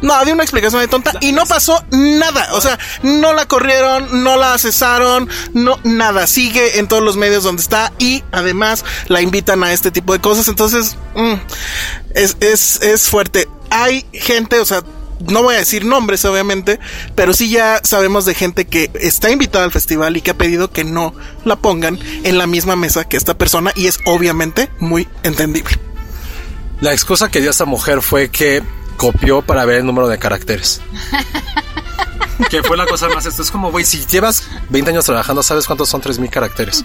No, 0.02 0.24
dio 0.24 0.34
una 0.34 0.42
explicación 0.42 0.80
de 0.80 0.88
tonta 0.88 1.12
y 1.20 1.32
no 1.32 1.46
pasó 1.46 1.84
nada. 1.90 2.48
O 2.52 2.60
sea, 2.60 2.78
no 3.02 3.32
la 3.32 3.46
corrieron, 3.46 4.22
no 4.22 4.36
la 4.36 4.56
cesaron, 4.58 5.28
no, 5.52 5.78
nada. 5.84 6.26
Sigue 6.26 6.78
en 6.78 6.88
todos 6.88 7.02
los 7.02 7.16
medios 7.16 7.44
donde 7.44 7.62
está 7.62 7.92
y 7.98 8.22
además 8.32 8.84
la 9.08 9.20
invitan 9.20 9.62
a 9.64 9.72
este 9.72 9.90
tipo 9.90 10.12
de 10.12 10.20
cosas. 10.20 10.48
Entonces, 10.48 10.96
mm, 11.14 11.34
es, 12.14 12.36
es, 12.40 12.57
es 12.82 13.08
fuerte. 13.08 13.48
Hay 13.70 14.06
gente, 14.12 14.58
o 14.60 14.64
sea, 14.64 14.82
no 15.26 15.42
voy 15.42 15.54
a 15.54 15.58
decir 15.58 15.84
nombres, 15.84 16.24
obviamente, 16.24 16.78
pero 17.14 17.32
sí 17.32 17.50
ya 17.50 17.80
sabemos 17.82 18.24
de 18.24 18.34
gente 18.34 18.66
que 18.66 18.90
está 19.00 19.30
invitada 19.30 19.64
al 19.64 19.72
festival 19.72 20.16
y 20.16 20.20
que 20.20 20.30
ha 20.30 20.38
pedido 20.38 20.70
que 20.70 20.84
no 20.84 21.14
la 21.44 21.56
pongan 21.56 21.98
en 22.24 22.38
la 22.38 22.46
misma 22.46 22.76
mesa 22.76 23.08
que 23.08 23.16
esta 23.16 23.36
persona 23.36 23.72
y 23.74 23.86
es 23.86 23.98
obviamente 24.04 24.70
muy 24.78 25.08
entendible. 25.22 25.76
La 26.80 26.92
excusa 26.92 27.30
que 27.30 27.40
dio 27.40 27.50
esta 27.50 27.64
mujer 27.64 28.02
fue 28.02 28.30
que 28.30 28.62
copió 28.96 29.42
para 29.42 29.64
ver 29.64 29.78
el 29.78 29.86
número 29.86 30.08
de 30.08 30.18
caracteres. 30.18 30.80
que 32.50 32.62
fue 32.62 32.76
la 32.76 32.86
cosa 32.86 33.08
más 33.08 33.26
esto. 33.26 33.42
Es 33.42 33.50
como, 33.50 33.70
güey, 33.70 33.84
si 33.84 34.06
llevas 34.06 34.44
20 34.70 34.92
años 34.92 35.04
trabajando, 35.04 35.42
¿sabes 35.42 35.66
cuántos 35.66 35.88
son 35.88 36.00
3000 36.00 36.30
caracteres? 36.30 36.84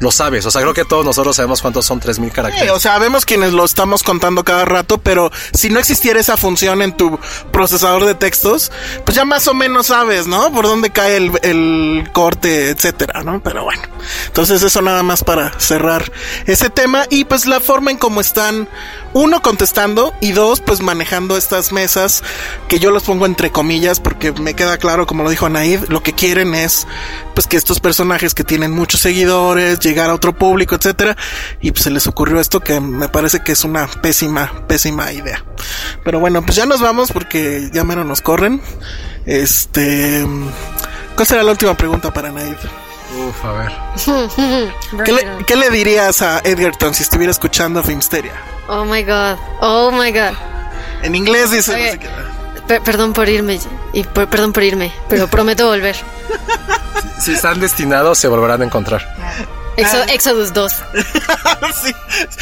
Lo 0.00 0.10
sabes, 0.12 0.46
o 0.46 0.50
sea, 0.50 0.62
creo 0.62 0.74
que 0.74 0.84
todos 0.84 1.04
nosotros 1.04 1.34
sabemos 1.34 1.60
cuántos 1.60 1.84
son 1.84 1.98
3000 1.98 2.30
Sí, 2.30 2.34
caracteres. 2.36 2.70
o 2.70 2.78
sea, 2.78 2.98
vemos 2.98 3.24
quienes 3.24 3.52
lo 3.52 3.64
estamos 3.64 4.02
contando 4.04 4.44
cada 4.44 4.64
rato, 4.64 4.98
pero 4.98 5.30
si 5.52 5.70
no 5.70 5.80
existiera 5.80 6.20
esa 6.20 6.36
función 6.36 6.82
en 6.82 6.96
tu 6.96 7.18
procesador 7.52 8.04
de 8.04 8.14
textos, 8.14 8.70
pues 9.04 9.16
ya 9.16 9.24
más 9.24 9.48
o 9.48 9.54
menos 9.54 9.88
sabes, 9.88 10.26
¿no? 10.28 10.52
Por 10.52 10.66
dónde 10.66 10.90
cae 10.90 11.16
el, 11.16 11.32
el 11.42 12.08
corte, 12.12 12.70
etcétera, 12.70 13.22
¿no? 13.24 13.42
Pero 13.42 13.64
bueno, 13.64 13.82
entonces 14.26 14.62
eso 14.62 14.82
nada 14.82 15.02
más 15.02 15.24
para 15.24 15.58
cerrar 15.58 16.12
ese 16.46 16.70
tema 16.70 17.04
y 17.10 17.24
pues 17.24 17.46
la 17.46 17.58
forma 17.60 17.90
en 17.90 17.96
cómo 17.96 18.20
están, 18.20 18.68
uno 19.14 19.42
contestando 19.42 20.14
y 20.20 20.32
dos 20.32 20.60
pues 20.60 20.80
manejando 20.80 21.36
estas 21.36 21.72
mesas 21.72 22.22
que 22.68 22.78
yo 22.78 22.90
los 22.90 23.02
pongo 23.02 23.26
entre 23.26 23.50
comillas 23.50 23.98
porque 24.00 24.32
me 24.32 24.54
queda 24.54 24.78
claro, 24.78 25.06
como 25.06 25.24
lo 25.24 25.30
dijo 25.30 25.46
Anaid, 25.46 25.84
lo 25.88 26.02
que 26.02 26.12
quieren 26.12 26.54
es 26.54 26.86
pues 27.34 27.46
que 27.46 27.56
estos 27.56 27.80
personajes 27.80 28.34
que 28.34 28.44
tienen 28.44 28.70
muchos 28.70 29.00
seguidores, 29.00 29.80
llegar 29.88 30.10
a 30.10 30.14
otro 30.14 30.32
público, 30.36 30.74
etcétera, 30.74 31.16
y 31.60 31.70
pues 31.72 31.82
se 31.84 31.90
les 31.90 32.06
ocurrió 32.06 32.38
esto 32.40 32.60
que 32.60 32.78
me 32.80 33.08
parece 33.08 33.40
que 33.40 33.52
es 33.52 33.64
una 33.64 33.86
pésima, 33.86 34.52
pésima 34.68 35.12
idea. 35.12 35.44
Pero 36.04 36.20
bueno, 36.20 36.42
pues 36.42 36.56
ya 36.56 36.66
nos 36.66 36.80
vamos 36.80 37.10
porque 37.12 37.70
ya 37.72 37.84
menos 37.84 38.06
nos 38.06 38.20
corren. 38.20 38.60
Este. 39.26 40.26
¿Cuál 41.14 41.26
será 41.26 41.42
la 41.42 41.50
última 41.50 41.74
pregunta 41.74 42.12
para 42.12 42.30
Naid? 42.30 42.54
Uf, 43.28 43.44
a 43.44 43.52
ver. 43.52 43.72
¿Qué 45.04 45.12
le, 45.12 45.26
qué 45.46 45.56
le 45.56 45.70
dirías 45.70 46.22
a 46.22 46.38
Edgerton 46.44 46.94
si 46.94 47.02
estuviera 47.02 47.30
escuchando 47.30 47.82
Filmsteria? 47.82 48.32
Oh 48.68 48.84
my 48.84 49.02
god. 49.02 49.36
Oh 49.60 49.90
my 49.90 50.12
god. 50.12 50.34
En 51.02 51.14
inglés 51.14 51.50
dice. 51.50 51.72
Ok. 51.72 51.78
no 51.78 51.90
sé 51.92 51.98
qué. 51.98 52.08
Per- 52.68 52.82
perdón 52.82 53.12
por 53.14 53.28
irme. 53.28 53.58
Y 53.92 54.02
por- 54.04 54.28
perdón 54.28 54.52
por 54.52 54.62
irme. 54.62 54.92
Pero 55.08 55.26
prometo 55.28 55.66
volver. 55.66 55.96
Si 57.20 57.32
están 57.32 57.58
destinados, 57.58 58.16
se 58.18 58.28
volverán 58.28 58.62
a 58.62 58.64
encontrar. 58.64 59.02
Exo- 59.78 60.04
Exodus 60.12 60.52
2. 60.52 60.72
sí, 61.82 61.92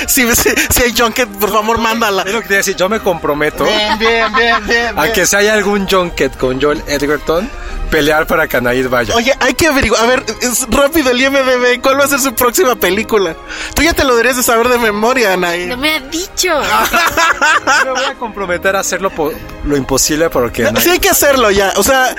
sí, 0.07 0.35
sí, 0.35 0.51
sí 0.71 0.83
hay 0.83 0.95
Junket, 0.97 1.29
por 1.29 1.51
favor, 1.53 1.79
mándala. 1.79 2.23
Es 2.23 2.33
lo 2.33 2.41
que 2.41 2.49
te 2.49 2.55
a 2.55 2.59
decir, 2.59 2.77
yo 2.77 2.89
me 2.89 3.01
comprometo 3.01 3.65
Bien, 3.65 3.99
bien, 3.99 4.33
bien, 4.35 4.67
bien. 4.67 4.99
a 4.99 5.03
bien. 5.03 5.15
que 5.15 5.27
si 5.27 5.37
hay 5.37 5.49
algún 5.49 5.89
junket 5.89 6.37
con 6.37 6.61
Joel 6.61 6.83
Edgerton, 6.87 7.51
pelear 7.87 8.27
para 8.27 8.47
que 8.49 8.57
Anaid 8.57 8.89
vaya. 8.89 9.15
Oye, 9.15 9.35
hay 9.41 9.55
que 9.55 9.67
averiguar. 9.69 10.03
A 10.03 10.07
ver, 10.07 10.25
es 10.43 10.67
rápido 10.71 11.11
el 11.11 11.21
IMDB. 11.21 11.81
¿Cuál 11.83 11.99
va 12.01 12.05
a 12.05 12.09
ser 12.09 12.21
su 12.21 12.35
próxima 12.35 12.75
película? 12.77 13.35
Tú 13.75 13.83
ya 13.83 13.93
te 13.95 14.05
lo 14.05 14.11
deberías 14.13 14.37
de 14.37 14.43
saber 14.43 14.69
de 14.69 14.79
memoria, 14.79 15.33
Anaí. 15.35 15.67
No 15.67 15.77
me 15.77 15.95
ha 15.97 16.01
dicho. 16.01 16.49
Yo 17.85 17.85
me 17.85 17.91
voy 17.93 18.05
a 18.11 18.15
comprometer 18.15 18.77
a 18.77 18.81
hacer 18.81 19.01
lo, 19.03 19.11
po- 19.11 19.33
lo 19.65 19.77
imposible 19.77 20.31
porque 20.31 20.63
No, 20.65 20.71
Anaid- 20.71 20.81
Sí 20.83 20.91
hay 20.91 20.99
que 20.99 21.09
hacerlo 21.11 21.51
ya, 21.51 21.73
o 21.77 21.83
sea, 21.83 22.15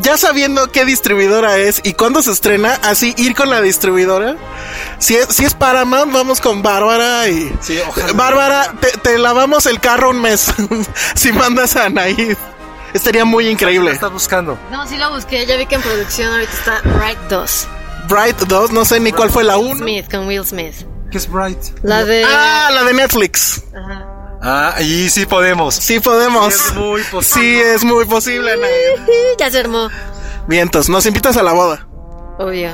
ya 0.00 0.16
sabiendo 0.16 0.70
qué 0.72 0.84
distribuidora 0.84 1.56
es 1.58 1.80
y 1.84 1.92
cuándo 1.94 2.22
se 2.22 2.30
estrena, 2.32 2.74
así 2.82 3.14
ir 3.16 3.34
con 3.34 3.50
la 3.50 3.60
distribuidora. 3.60 4.36
Si 4.98 5.14
es, 5.16 5.26
si 5.28 5.44
es 5.44 5.54
Paramount, 5.54 6.12
vamos 6.12 6.40
con 6.40 6.62
Bárbara 6.62 7.28
y... 7.28 7.52
Sí, 7.60 7.78
ojalá. 7.86 8.12
Bárbara, 8.12 8.74
te, 8.80 8.88
te 8.98 9.18
lavamos 9.18 9.66
el 9.66 9.80
carro 9.80 10.10
un 10.10 10.20
mes 10.20 10.46
si 11.14 11.32
mandas 11.32 11.76
a 11.76 11.86
Anaid. 11.86 12.36
Estaría 12.94 13.24
muy 13.24 13.44
¿Qué 13.44 13.50
increíble. 13.50 13.90
está 13.92 14.08
buscando? 14.08 14.58
No, 14.70 14.86
sí 14.86 14.96
lo 14.96 15.12
busqué. 15.12 15.46
Ya 15.46 15.56
vi 15.56 15.66
que 15.66 15.74
en 15.76 15.82
producción 15.82 16.32
ahorita 16.32 16.52
está 16.52 16.80
Bright 16.98 17.18
2. 17.28 17.68
Bright 18.08 18.36
2, 18.38 18.70
no 18.72 18.84
sé 18.84 19.00
ni 19.00 19.12
cuál 19.12 19.30
fue 19.30 19.44
la 19.44 19.58
1. 19.58 19.76
Smith, 19.76 20.10
con 20.10 20.26
Will 20.26 20.44
Smith. 20.44 20.74
¿Qué 21.10 21.18
es 21.18 21.28
Bright? 21.30 21.58
La 21.82 22.04
de. 22.04 22.24
Ah, 22.24 22.70
la 22.72 22.84
de 22.84 22.94
Netflix. 22.94 23.62
Ajá. 23.74 24.06
Ah, 24.40 24.74
y 24.80 25.08
sí 25.10 25.26
podemos. 25.26 25.74
Sí 25.74 26.00
podemos. 26.00 26.54
Sí, 26.54 26.60
es 26.62 26.74
muy 26.74 27.02
posible. 27.02 27.22
Sí, 27.22 27.60
es 27.60 27.84
muy 27.84 28.04
posible. 28.06 28.52
Ya 29.38 29.50
se 29.50 29.58
armó. 29.60 29.88
Vientos, 30.46 30.88
nos 30.88 31.06
invitas 31.06 31.36
a 31.36 31.42
la 31.42 31.52
boda. 31.52 31.87
Obvio. 32.38 32.70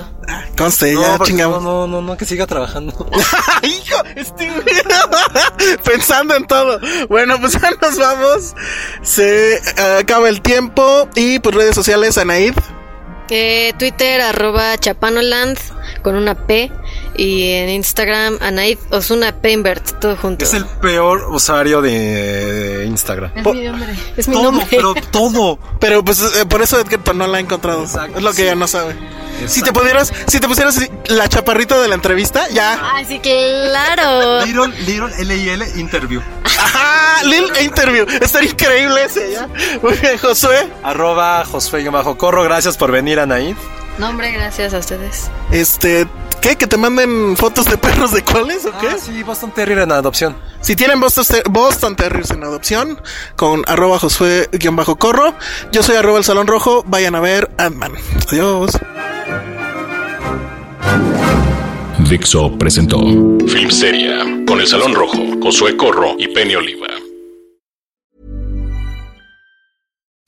Conste, 0.59 0.93
No, 0.93 1.01
ya 1.03 1.17
porque- 1.17 1.31
chingamos. 1.33 1.63
no, 1.63 1.87
no, 1.87 2.03
no, 2.03 2.17
que 2.17 2.25
siga 2.27 2.47
trabajando. 2.47 2.93
Hijo, 3.63 3.97
estoy 4.15 4.49
pensando 5.85 6.35
en 6.37 6.47
todo. 6.47 6.79
Bueno, 7.09 7.41
pues 7.41 7.55
ya 7.61 7.71
nos 7.81 7.99
vamos. 7.99 8.55
Se 9.03 9.61
acaba 9.99 10.29
el 10.29 10.43
tiempo 10.43 11.09
y 11.15 11.39
pues 11.39 11.55
redes 11.55 11.75
sociales 11.75 12.19
Anaid. 12.19 12.55
Eh, 13.31 13.73
Twitter, 13.79 14.21
arroba 14.21 14.77
chapanoland, 14.79 15.59
con 16.03 16.15
una 16.15 16.35
P. 16.35 16.71
Y 17.17 17.51
en 17.53 17.71
Instagram, 17.71 18.39
Anaid 18.41 18.79
Osuna 18.91 19.33
Pembert, 19.33 20.01
todo 20.01 20.17
junto. 20.17 20.45
es 20.45 20.53
el 20.53 20.67
peor 20.67 21.29
usuario 21.31 21.81
de 21.81 22.85
Instagram. 22.87 23.31
Es 23.37 23.45
mi 23.45 23.63
nombre. 23.63 23.95
Es 24.17 24.29
mi 24.29 24.35
todo, 24.35 24.45
nombre. 24.45 24.67
pero 24.69 24.95
todo. 25.11 25.59
Pero 25.79 26.05
pues 26.05 26.21
eh, 26.21 26.45
por 26.47 26.61
eso 26.63 26.79
Edgerton 26.81 27.19
no 27.19 27.27
la 27.27 27.39
ha 27.39 27.41
encontrado. 27.41 27.85
Exacto, 27.85 28.19
es 28.19 28.25
lo 28.25 28.31
que 28.31 28.37
sí. 28.37 28.43
ella 28.43 28.55
no 28.57 28.67
sabe. 28.67 28.97
Si 29.47 29.63
te 29.63 29.73
pudieras, 29.73 30.13
si 30.27 30.39
te 30.41 30.49
pusieras 30.49 30.77
así, 30.77 30.89
la 31.07 31.29
chaparrita 31.29 31.81
de 31.81 31.89
la 31.89 31.95
entrevista, 31.97 32.49
ya. 32.51 32.79
Ay, 32.95 33.05
sí, 33.05 33.19
claro. 33.21 34.45
Little, 34.45 34.69
little 34.87 35.13
L-I-L 35.19 35.81
interview. 35.81 36.21
Ajá, 36.45 37.23
Lil 37.25 37.45
Interview. 37.63 38.07
Estaría 38.21 38.51
increíble 38.51 39.05
ese 39.05 39.33
ya. 39.33 39.49
Muy 39.83 39.95
bien, 39.95 40.19
Josué. 40.19 40.69
Arroba 40.83 41.45
Josué 41.45 41.89
bajo 41.89 42.17
Corro, 42.17 42.43
gracias 42.45 42.77
por 42.77 42.91
venir, 42.93 43.14
Anaí. 43.21 43.55
Nombre, 43.99 44.33
gracias 44.33 44.75
a 44.75 44.79
ustedes. 44.79 45.31
Este, 45.53 46.07
¿qué? 46.41 46.57
¿Que 46.57 46.67
te 46.67 46.77
manden 46.77 47.37
fotos 47.37 47.67
de 47.67 47.79
perros 47.79 48.11
de 48.13 48.23
cuáles 48.25 48.65
o 48.67 48.73
qué? 48.79 48.89
Ah, 48.89 48.97
sí, 49.01 49.23
Boston 49.23 49.53
Terrier 49.53 49.79
en 49.81 49.93
adopción. 49.93 50.37
Si 50.61 50.75
tienen 50.75 50.99
Boston, 50.99 51.25
Ter- 51.29 51.43
Boston 51.49 51.95
Terriers 51.95 52.31
en 52.33 52.43
adopción, 52.43 53.01
con 53.37 53.63
arroba 53.69 53.99
Josué-corro. 54.01 55.35
Yo 55.71 55.83
soy 55.83 55.97
arroba 55.97 56.19
el 56.19 56.25
Salón 56.25 56.47
Rojo. 56.49 56.83
Vayan 56.87 57.15
a 57.15 57.21
ver 57.21 57.51
Ant-Man. 57.59 57.93
Adiós. 58.31 58.73
Dixo 62.09 62.51
presentó 62.59 62.99
Filmsteria 63.47 64.19
con 64.47 64.61
El 64.61 64.67
Salón 64.67 64.95
Rojo, 64.95 65.19
Josué 65.43 65.77
Corro 65.77 66.15
y 66.19 66.29
Penny 66.29 66.55
Oliva. 66.55 66.89